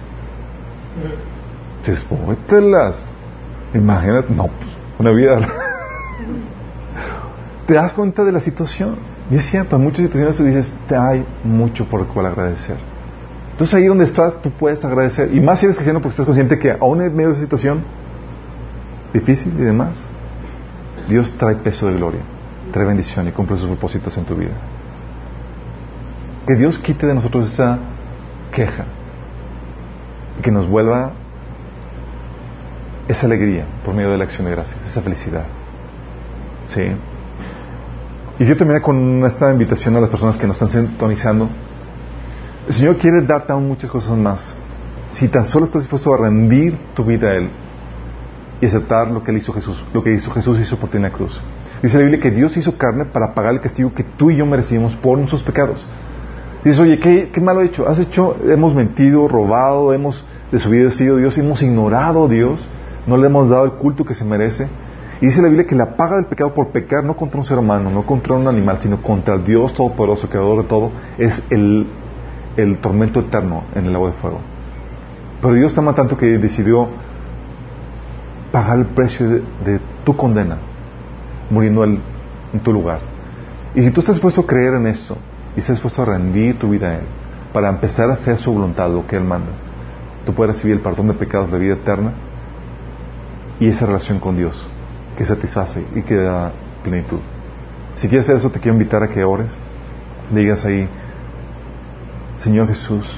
las 2.61 3.15
Imagínate, 3.73 4.33
no, 4.33 4.43
pues, 4.43 4.69
una 4.99 5.11
vida. 5.11 5.39
te 7.67 7.73
das 7.73 7.93
cuenta 7.93 8.23
de 8.23 8.31
la 8.31 8.39
situación. 8.39 9.14
Y 9.31 9.35
es 9.35 9.45
cierto, 9.45 9.75
en 9.75 9.83
muchas 9.83 10.05
situaciones 10.05 10.37
tú 10.37 10.43
dices, 10.43 10.77
te 10.87 10.95
hay 10.95 11.25
mucho 11.43 11.85
por 11.85 12.01
el 12.01 12.07
cual 12.07 12.27
agradecer. 12.27 12.77
Entonces 13.51 13.73
ahí 13.73 13.85
donde 13.85 14.05
estás, 14.05 14.41
tú 14.41 14.51
puedes 14.51 14.83
agradecer. 14.85 15.33
Y 15.33 15.39
más 15.39 15.59
si 15.59 15.65
eres 15.65 15.77
cristiano 15.77 15.99
porque 15.99 16.11
estás 16.11 16.25
consciente 16.25 16.59
que 16.59 16.71
aún 16.71 17.01
en 17.01 17.13
medio 17.13 17.29
de 17.29 17.33
esa 17.33 17.43
situación 17.43 17.83
difícil 19.13 19.53
y 19.57 19.63
demás, 19.63 19.97
Dios 21.07 21.33
trae 21.37 21.55
peso 21.55 21.87
de 21.87 21.93
gloria 21.93 22.21
trae 22.71 22.85
bendición 22.85 23.27
y 23.27 23.31
cumple 23.31 23.57
sus 23.57 23.67
propósitos 23.67 24.17
en 24.17 24.25
tu 24.25 24.35
vida. 24.35 24.53
Que 26.47 26.55
Dios 26.55 26.77
quite 26.77 27.07
de 27.07 27.15
nosotros 27.15 27.53
esa 27.53 27.79
queja 28.51 28.85
y 30.37 30.41
que 30.41 30.51
nos 30.51 30.67
vuelva 30.67 31.11
esa 33.07 33.27
alegría 33.27 33.65
por 33.83 33.93
medio 33.93 34.11
de 34.11 34.17
la 34.17 34.25
acción 34.25 34.45
de 34.45 34.51
gracias, 34.51 34.77
esa 34.85 35.01
felicidad. 35.01 35.45
¿Sí? 36.65 36.81
Y 38.37 38.45
yo 38.45 38.57
terminé 38.57 38.81
con 38.81 39.23
esta 39.23 39.49
invitación 39.49 39.95
a 39.95 40.01
las 40.01 40.09
personas 40.09 40.37
que 40.37 40.45
nos 40.45 40.61
están 40.61 40.87
sintonizando. 40.87 41.47
El 42.67 42.73
Señor 42.73 42.97
quiere 42.97 43.21
darte 43.21 43.53
aún 43.53 43.67
muchas 43.67 43.89
cosas 43.89 44.17
más. 44.17 44.57
Si 45.11 45.29
tan 45.29 45.45
solo 45.45 45.65
estás 45.65 45.83
dispuesto 45.83 46.13
a 46.13 46.17
rendir 46.17 46.77
tu 46.93 47.05
vida 47.05 47.29
a 47.29 47.35
Él 47.35 47.49
y 48.59 48.65
aceptar 48.65 49.09
lo 49.09 49.23
que 49.23 49.31
Él 49.31 49.37
hizo 49.37 49.53
Jesús, 49.53 49.81
lo 49.93 50.03
que 50.03 50.13
hizo 50.13 50.31
Jesús 50.31 50.59
hizo 50.59 50.77
por 50.77 50.89
ti 50.89 50.97
en 50.97 51.03
la 51.03 51.11
cruz. 51.11 51.39
Dice 51.81 51.97
la 51.97 52.03
Biblia 52.03 52.19
que 52.19 52.31
Dios 52.31 52.57
hizo 52.57 52.77
carne 52.77 53.05
para 53.05 53.33
pagar 53.33 53.53
el 53.53 53.61
castigo 53.61 53.93
que 53.93 54.03
tú 54.03 54.31
y 54.31 54.35
yo 54.35 54.45
merecimos 54.45 54.95
por 54.95 55.17
nuestros 55.17 55.41
pecados. 55.41 55.85
Dices, 56.63 56.79
oye, 56.79 56.99
¿qué, 56.99 57.29
qué 57.31 57.39
malo 57.39 57.61
he 57.61 57.67
hecho? 57.67 57.87
Has 57.87 57.99
hecho, 57.99 58.35
hemos 58.43 58.73
mentido, 58.73 59.29
robado, 59.29 59.93
hemos 59.93 60.25
desobedecido 60.51 61.15
a 61.15 61.19
Dios, 61.19 61.37
hemos 61.37 61.61
ignorado 61.61 62.25
a 62.25 62.27
Dios, 62.27 62.67
no 63.07 63.15
le 63.15 63.27
hemos 63.27 63.49
dado 63.49 63.63
el 63.63 63.73
culto 63.73 64.03
que 64.03 64.15
se 64.15 64.25
merece. 64.25 64.67
Y 65.21 65.27
dice 65.27 65.41
la 65.41 65.47
Biblia 65.47 65.65
que 65.65 65.75
la 65.75 65.95
paga 65.95 66.17
del 66.17 66.25
pecado 66.25 66.53
por 66.53 66.69
pecar 66.69 67.03
no 67.03 67.15
contra 67.15 67.39
un 67.39 67.45
ser 67.45 67.57
humano, 67.57 67.89
no 67.89 68.05
contra 68.05 68.35
un 68.35 68.47
animal, 68.47 68.79
sino 68.79 69.01
contra 69.01 69.35
el 69.35 69.45
Dios 69.45 69.73
Todopoderoso, 69.73 70.29
Creador 70.29 70.63
de 70.63 70.67
todo, 70.67 70.91
es 71.17 71.41
el, 71.49 71.87
tormento 72.81 73.21
eterno 73.21 73.63
en 73.75 73.85
el 73.85 73.93
lago 73.93 74.07
de 74.07 74.13
fuego. 74.13 74.39
Pero 75.41 75.53
Dios 75.53 75.73
te 75.73 75.79
ama 75.79 75.95
tanto 75.95 76.17
que 76.17 76.25
decidió 76.37 76.89
pagar 78.51 78.79
el 78.79 78.85
precio 78.87 79.27
de 79.29 79.79
tu 80.03 80.15
condena 80.15 80.57
muriendo 81.49 81.83
en 81.83 81.99
tu 82.63 82.73
lugar. 82.73 82.99
Y 83.73 83.81
si 83.81 83.91
tú 83.91 83.99
estás 84.01 84.15
dispuesto 84.15 84.41
a 84.41 84.47
creer 84.47 84.73
en 84.73 84.87
esto 84.87 85.17
y 85.55 85.59
estás 85.59 85.75
dispuesto 85.75 86.01
a 86.01 86.05
rendir 86.05 86.57
tu 86.57 86.69
vida 86.69 86.89
a 86.89 86.95
Él 86.95 87.03
para 87.53 87.69
empezar 87.69 88.09
a 88.09 88.13
hacer 88.13 88.37
su 88.37 88.53
voluntad, 88.53 88.89
lo 88.89 89.07
que 89.07 89.15
Él 89.15 89.23
manda, 89.23 89.51
tú 90.25 90.33
puedes 90.33 90.55
recibir 90.55 90.77
el 90.77 90.81
perdón 90.81 91.07
de 91.07 91.13
pecados 91.13 91.51
de 91.51 91.59
vida 91.59 91.73
eterna 91.73 92.11
y 93.59 93.67
esa 93.67 93.85
relación 93.85 94.19
con 94.19 94.35
Dios 94.35 94.67
que 95.17 95.25
satisface 95.25 95.83
y 95.95 96.01
que 96.01 96.15
da 96.15 96.51
plenitud. 96.83 97.19
Si 97.95 98.07
quieres 98.07 98.25
hacer 98.25 98.37
eso, 98.37 98.51
te 98.51 98.59
quiero 98.59 98.75
invitar 98.75 99.03
a 99.03 99.07
que 99.07 99.23
ores. 99.23 99.57
Digas 100.31 100.65
ahí, 100.65 100.89
Señor 102.35 102.67
Jesús, 102.67 103.17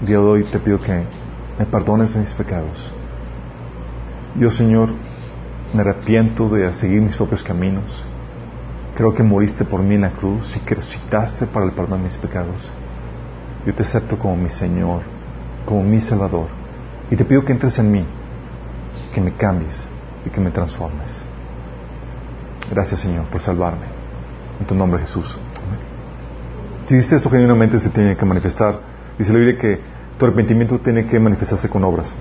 de 0.00 0.16
hoy 0.16 0.44
te 0.44 0.58
pido 0.58 0.78
que 0.80 1.04
me 1.58 1.66
perdones 1.66 2.14
mis 2.16 2.32
pecados. 2.32 2.92
Yo, 4.36 4.50
Señor, 4.50 4.90
me 5.72 5.80
arrepiento 5.80 6.48
de 6.48 6.72
seguir 6.74 7.00
mis 7.00 7.16
propios 7.16 7.42
caminos. 7.42 8.04
Creo 8.96 9.14
que 9.14 9.22
moriste 9.22 9.64
por 9.64 9.82
mí 9.82 9.94
en 9.94 10.02
la 10.02 10.10
cruz 10.10 10.56
y 10.56 10.60
que 10.60 10.74
resucitaste 10.74 11.46
para 11.46 11.66
el 11.66 11.72
perdón 11.72 12.00
de 12.00 12.04
mis 12.04 12.18
pecados. 12.18 12.70
Yo 13.64 13.74
te 13.74 13.82
acepto 13.82 14.18
como 14.18 14.36
mi 14.36 14.50
Señor, 14.50 15.02
como 15.64 15.82
mi 15.82 16.00
Salvador. 16.00 16.48
Y 17.10 17.16
te 17.16 17.24
pido 17.24 17.44
que 17.44 17.52
entres 17.52 17.78
en 17.78 17.90
mí, 17.90 18.04
que 19.14 19.20
me 19.20 19.32
cambies 19.32 19.88
y 20.24 20.30
que 20.30 20.40
me 20.40 20.50
transformes. 20.50 21.22
Gracias 22.70 23.00
Señor 23.00 23.26
por 23.26 23.40
salvarme. 23.40 23.86
En 24.60 24.66
tu 24.66 24.74
nombre 24.74 25.00
Jesús. 25.00 25.38
Si 26.86 26.94
dices 26.94 27.12
esto 27.12 27.30
genuinamente 27.30 27.78
se 27.78 27.90
tiene 27.90 28.16
que 28.16 28.24
manifestar. 28.24 28.80
Dice 29.18 29.32
la 29.32 29.38
Biblia 29.38 29.58
que 29.58 29.80
tu 30.18 30.26
arrepentimiento 30.26 30.78
tiene 30.78 31.06
que 31.06 31.18
manifestarse 31.18 31.68
con 31.68 31.84
obras. 31.84 32.14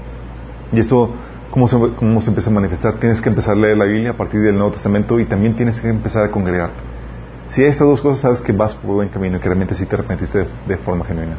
Y 0.71 0.79
esto 0.79 1.13
¿Cómo 1.51 1.67
se, 1.67 1.77
¿Cómo 1.95 2.21
se 2.21 2.29
empieza 2.29 2.51
a 2.51 2.53
manifestar? 2.53 2.95
Tienes 2.99 3.21
que 3.21 3.29
empezar 3.29 3.55
a 3.55 3.59
leer 3.59 3.75
la 3.75 3.85
Biblia 3.85 4.11
a 4.11 4.13
partir 4.13 4.39
del 4.41 4.53
Nuevo 4.55 4.71
Testamento 4.71 5.19
y 5.19 5.25
también 5.25 5.55
tienes 5.55 5.81
que 5.81 5.89
empezar 5.89 6.23
a 6.23 6.29
congregarte. 6.29 6.77
Si 7.47 7.63
hay 7.63 7.69
estas 7.69 7.87
dos 7.87 8.01
cosas, 8.01 8.19
sabes 8.19 8.41
que 8.41 8.51
vas 8.51 8.75
por 8.75 8.93
buen 8.93 9.09
camino 9.09 9.37
y 9.37 9.39
que 9.39 9.47
realmente 9.47 9.73
sí 9.73 9.87
te 9.87 9.95
arrepentiste 9.95 10.45
de, 10.67 10.77
forma 10.77 11.05
genuina. 11.05 11.37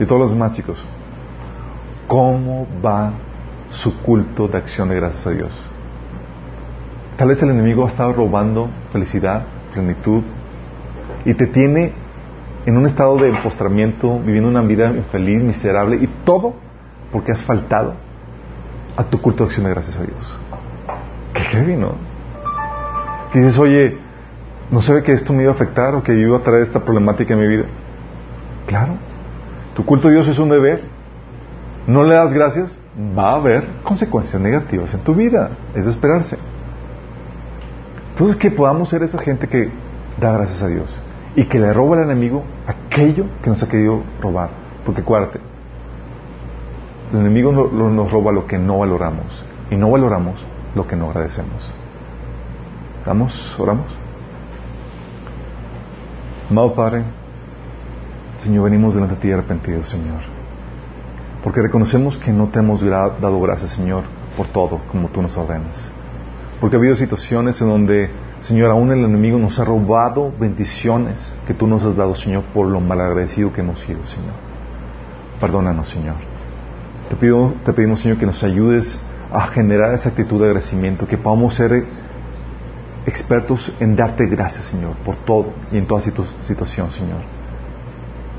Y 0.00 0.06
todos 0.06 0.22
los 0.22 0.30
demás, 0.30 0.52
chicos, 0.52 0.82
¿cómo 2.08 2.66
va 2.82 3.12
su 3.74 4.00
culto 4.02 4.48
de 4.48 4.58
acción 4.58 4.88
de 4.88 4.96
gracias 4.96 5.26
a 5.26 5.30
Dios? 5.30 5.52
Tal 7.16 7.28
vez 7.28 7.42
el 7.42 7.50
enemigo 7.50 7.84
ha 7.84 7.88
estado 7.88 8.12
robando 8.12 8.68
felicidad, 8.92 9.42
plenitud, 9.72 10.22
y 11.24 11.34
te 11.34 11.46
tiene 11.46 11.92
en 12.66 12.76
un 12.76 12.86
estado 12.86 13.16
de 13.16 13.28
empostramiento, 13.28 14.18
viviendo 14.18 14.48
una 14.48 14.62
vida 14.62 14.90
infeliz, 14.90 15.42
miserable, 15.42 15.96
y 15.96 16.06
todo 16.24 16.54
porque 17.12 17.32
has 17.32 17.44
faltado 17.44 17.94
a 18.96 19.04
tu 19.04 19.20
culto 19.20 19.44
de 19.44 19.48
acción 19.48 19.66
de 19.66 19.70
gracias 19.70 19.96
a 19.96 20.02
Dios. 20.02 20.38
Qué 21.34 21.40
heavy, 21.40 21.76
¿no? 21.76 21.92
dices, 23.34 23.58
oye, 23.58 23.98
¿No 24.70 24.82
sabe 24.82 25.02
que 25.02 25.12
esto 25.12 25.32
me 25.32 25.42
iba 25.42 25.52
a 25.52 25.54
afectar 25.54 25.94
o 25.94 26.02
que 26.02 26.14
iba 26.14 26.36
a 26.36 26.40
traer 26.40 26.62
esta 26.62 26.80
problemática 26.80 27.34
en 27.34 27.40
mi 27.40 27.46
vida? 27.46 27.64
Claro. 28.66 28.94
Tu 29.76 29.84
culto 29.84 30.08
a 30.08 30.10
Dios 30.10 30.26
es 30.26 30.38
un 30.38 30.48
deber. 30.48 30.84
No 31.86 32.02
le 32.02 32.14
das 32.14 32.32
gracias, 32.32 32.76
va 32.96 33.32
a 33.32 33.36
haber 33.36 33.66
consecuencias 33.82 34.40
negativas 34.40 34.94
en 34.94 35.00
tu 35.00 35.14
vida. 35.14 35.50
Es 35.74 35.84
de 35.84 35.90
esperarse. 35.90 36.38
Entonces, 38.10 38.36
que 38.36 38.50
podamos 38.50 38.88
ser 38.88 39.02
esa 39.02 39.18
gente 39.18 39.48
que 39.48 39.70
da 40.20 40.32
gracias 40.32 40.62
a 40.62 40.68
Dios 40.68 40.96
y 41.34 41.44
que 41.44 41.58
le 41.58 41.72
roba 41.72 41.96
al 41.96 42.04
enemigo 42.04 42.44
aquello 42.66 43.26
que 43.42 43.50
nos 43.50 43.62
ha 43.62 43.68
querido 43.68 44.02
robar. 44.20 44.50
Porque 44.84 45.00
acuérdate, 45.00 45.40
el 47.12 47.20
enemigo 47.20 47.52
nos 47.52 48.10
roba 48.10 48.32
lo 48.32 48.46
que 48.46 48.58
no 48.58 48.78
valoramos 48.78 49.44
y 49.70 49.76
no 49.76 49.90
valoramos 49.90 50.34
lo 50.74 50.86
que 50.86 50.94
no 50.94 51.08
agradecemos. 51.08 51.72
¿Vamos? 53.04 53.56
¿Oramos? 53.58 53.86
Amado 56.50 56.74
Padre, 56.74 57.02
Señor, 58.40 58.64
venimos 58.64 58.94
delante 58.94 59.16
de 59.16 59.20
ti 59.20 59.32
arrepentidos, 59.32 59.88
Señor. 59.88 60.33
Porque 61.44 61.60
reconocemos 61.60 62.16
que 62.16 62.32
no 62.32 62.48
te 62.48 62.60
hemos 62.60 62.80
dado 62.80 63.38
gracias, 63.42 63.72
Señor, 63.72 64.04
por 64.34 64.46
todo, 64.46 64.80
como 64.90 65.08
tú 65.08 65.20
nos 65.20 65.36
ordenas. 65.36 65.90
Porque 66.58 66.76
ha 66.76 66.78
habido 66.78 66.96
situaciones 66.96 67.60
en 67.60 67.68
donde, 67.68 68.10
Señor, 68.40 68.70
aún 68.70 68.90
el 68.90 69.04
enemigo 69.04 69.38
nos 69.38 69.60
ha 69.60 69.64
robado 69.66 70.32
bendiciones 70.40 71.34
que 71.46 71.52
tú 71.52 71.66
nos 71.66 71.84
has 71.84 71.96
dado, 71.96 72.14
Señor, 72.14 72.44
por 72.54 72.66
lo 72.66 72.80
malagradecido 72.80 73.52
que 73.52 73.60
hemos 73.60 73.78
sido, 73.80 74.06
Señor. 74.06 74.32
Perdónanos, 75.38 75.90
Señor. 75.90 76.14
Te, 77.10 77.16
pido, 77.16 77.52
te 77.62 77.74
pedimos, 77.74 78.00
Señor, 78.00 78.16
que 78.16 78.24
nos 78.24 78.42
ayudes 78.42 78.98
a 79.30 79.48
generar 79.48 79.92
esa 79.92 80.08
actitud 80.08 80.38
de 80.40 80.46
agradecimiento, 80.46 81.06
que 81.06 81.18
podamos 81.18 81.52
ser 81.52 81.84
expertos 83.04 83.70
en 83.80 83.96
darte 83.96 84.26
gracias, 84.28 84.64
Señor, 84.64 84.96
por 85.04 85.16
todo 85.16 85.52
y 85.70 85.76
en 85.76 85.86
toda 85.86 86.00
situación, 86.00 86.90
Señor. 86.90 87.20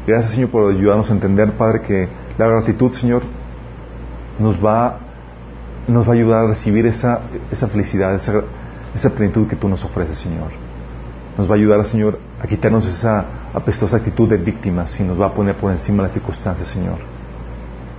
Gracias, 0.08 0.34
Señor, 0.34 0.49
por 0.49 0.72
ayudarnos 0.72 1.12
a 1.12 1.14
entender, 1.14 1.56
Padre, 1.56 1.82
que 1.82 2.24
la 2.38 2.48
gratitud, 2.48 2.92
Señor, 2.94 3.24
nos 4.40 4.64
va, 4.64 5.00
nos 5.88 6.08
va 6.08 6.12
a 6.12 6.16
ayudar 6.16 6.46
a 6.46 6.48
recibir 6.48 6.86
esa, 6.86 7.22
esa 7.52 7.68
felicidad, 7.68 8.14
esa, 8.16 8.42
esa 8.94 9.10
plenitud 9.12 9.48
que 9.48 9.56
tú 9.56 9.70
nos 9.70 9.84
ofreces, 9.84 10.18
Señor. 10.18 10.52
Nos 11.38 11.50
va 11.50 11.56
a 11.56 11.58
ayudar, 11.58 11.84
Señor, 11.86 12.20
a 12.42 12.48
quitarnos 12.48 12.86
esa 12.86 13.26
apestosa 13.54 13.98
actitud 13.98 14.30
de 14.30 14.38
víctimas 14.38 15.00
y 15.00 15.04
nos 15.04 15.20
va 15.20 15.28
a 15.28 15.32
poner 15.32 15.56
por 15.56 15.72
encima 15.72 16.04
las 16.04 16.14
circunstancias, 16.14 16.68
Señor. 16.68 16.98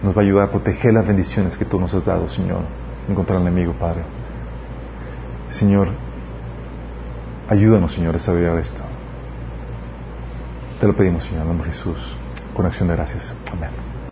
Nos 0.02 0.16
va 0.16 0.20
a 0.20 0.24
ayudar 0.24 0.48
a 0.48 0.50
proteger 0.50 0.92
las 0.92 1.06
bendiciones 1.06 1.56
que 1.56 1.64
tú 1.64 1.80
nos 1.80 1.92
has 1.94 2.04
dado, 2.04 2.28
Señor, 2.28 2.60
en 3.08 3.14
contra 3.14 3.38
enemigo, 3.38 3.72
Padre. 3.72 4.02
Señor, 5.48 5.88
ayúdanos, 7.48 7.92
Señor, 7.92 8.16
a 8.16 8.18
saber 8.18 8.58
esto. 8.58 8.82
Te 10.80 10.86
lo 10.86 10.94
pedimos, 10.94 11.24
Señor, 11.24 11.42
en 11.42 11.48
nombre 11.48 11.68
de 11.68 11.72
Jesús, 11.72 12.16
con 12.54 12.66
acción 12.66 12.88
de 12.88 12.96
gracias. 12.96 13.34
Amén. 13.52 13.85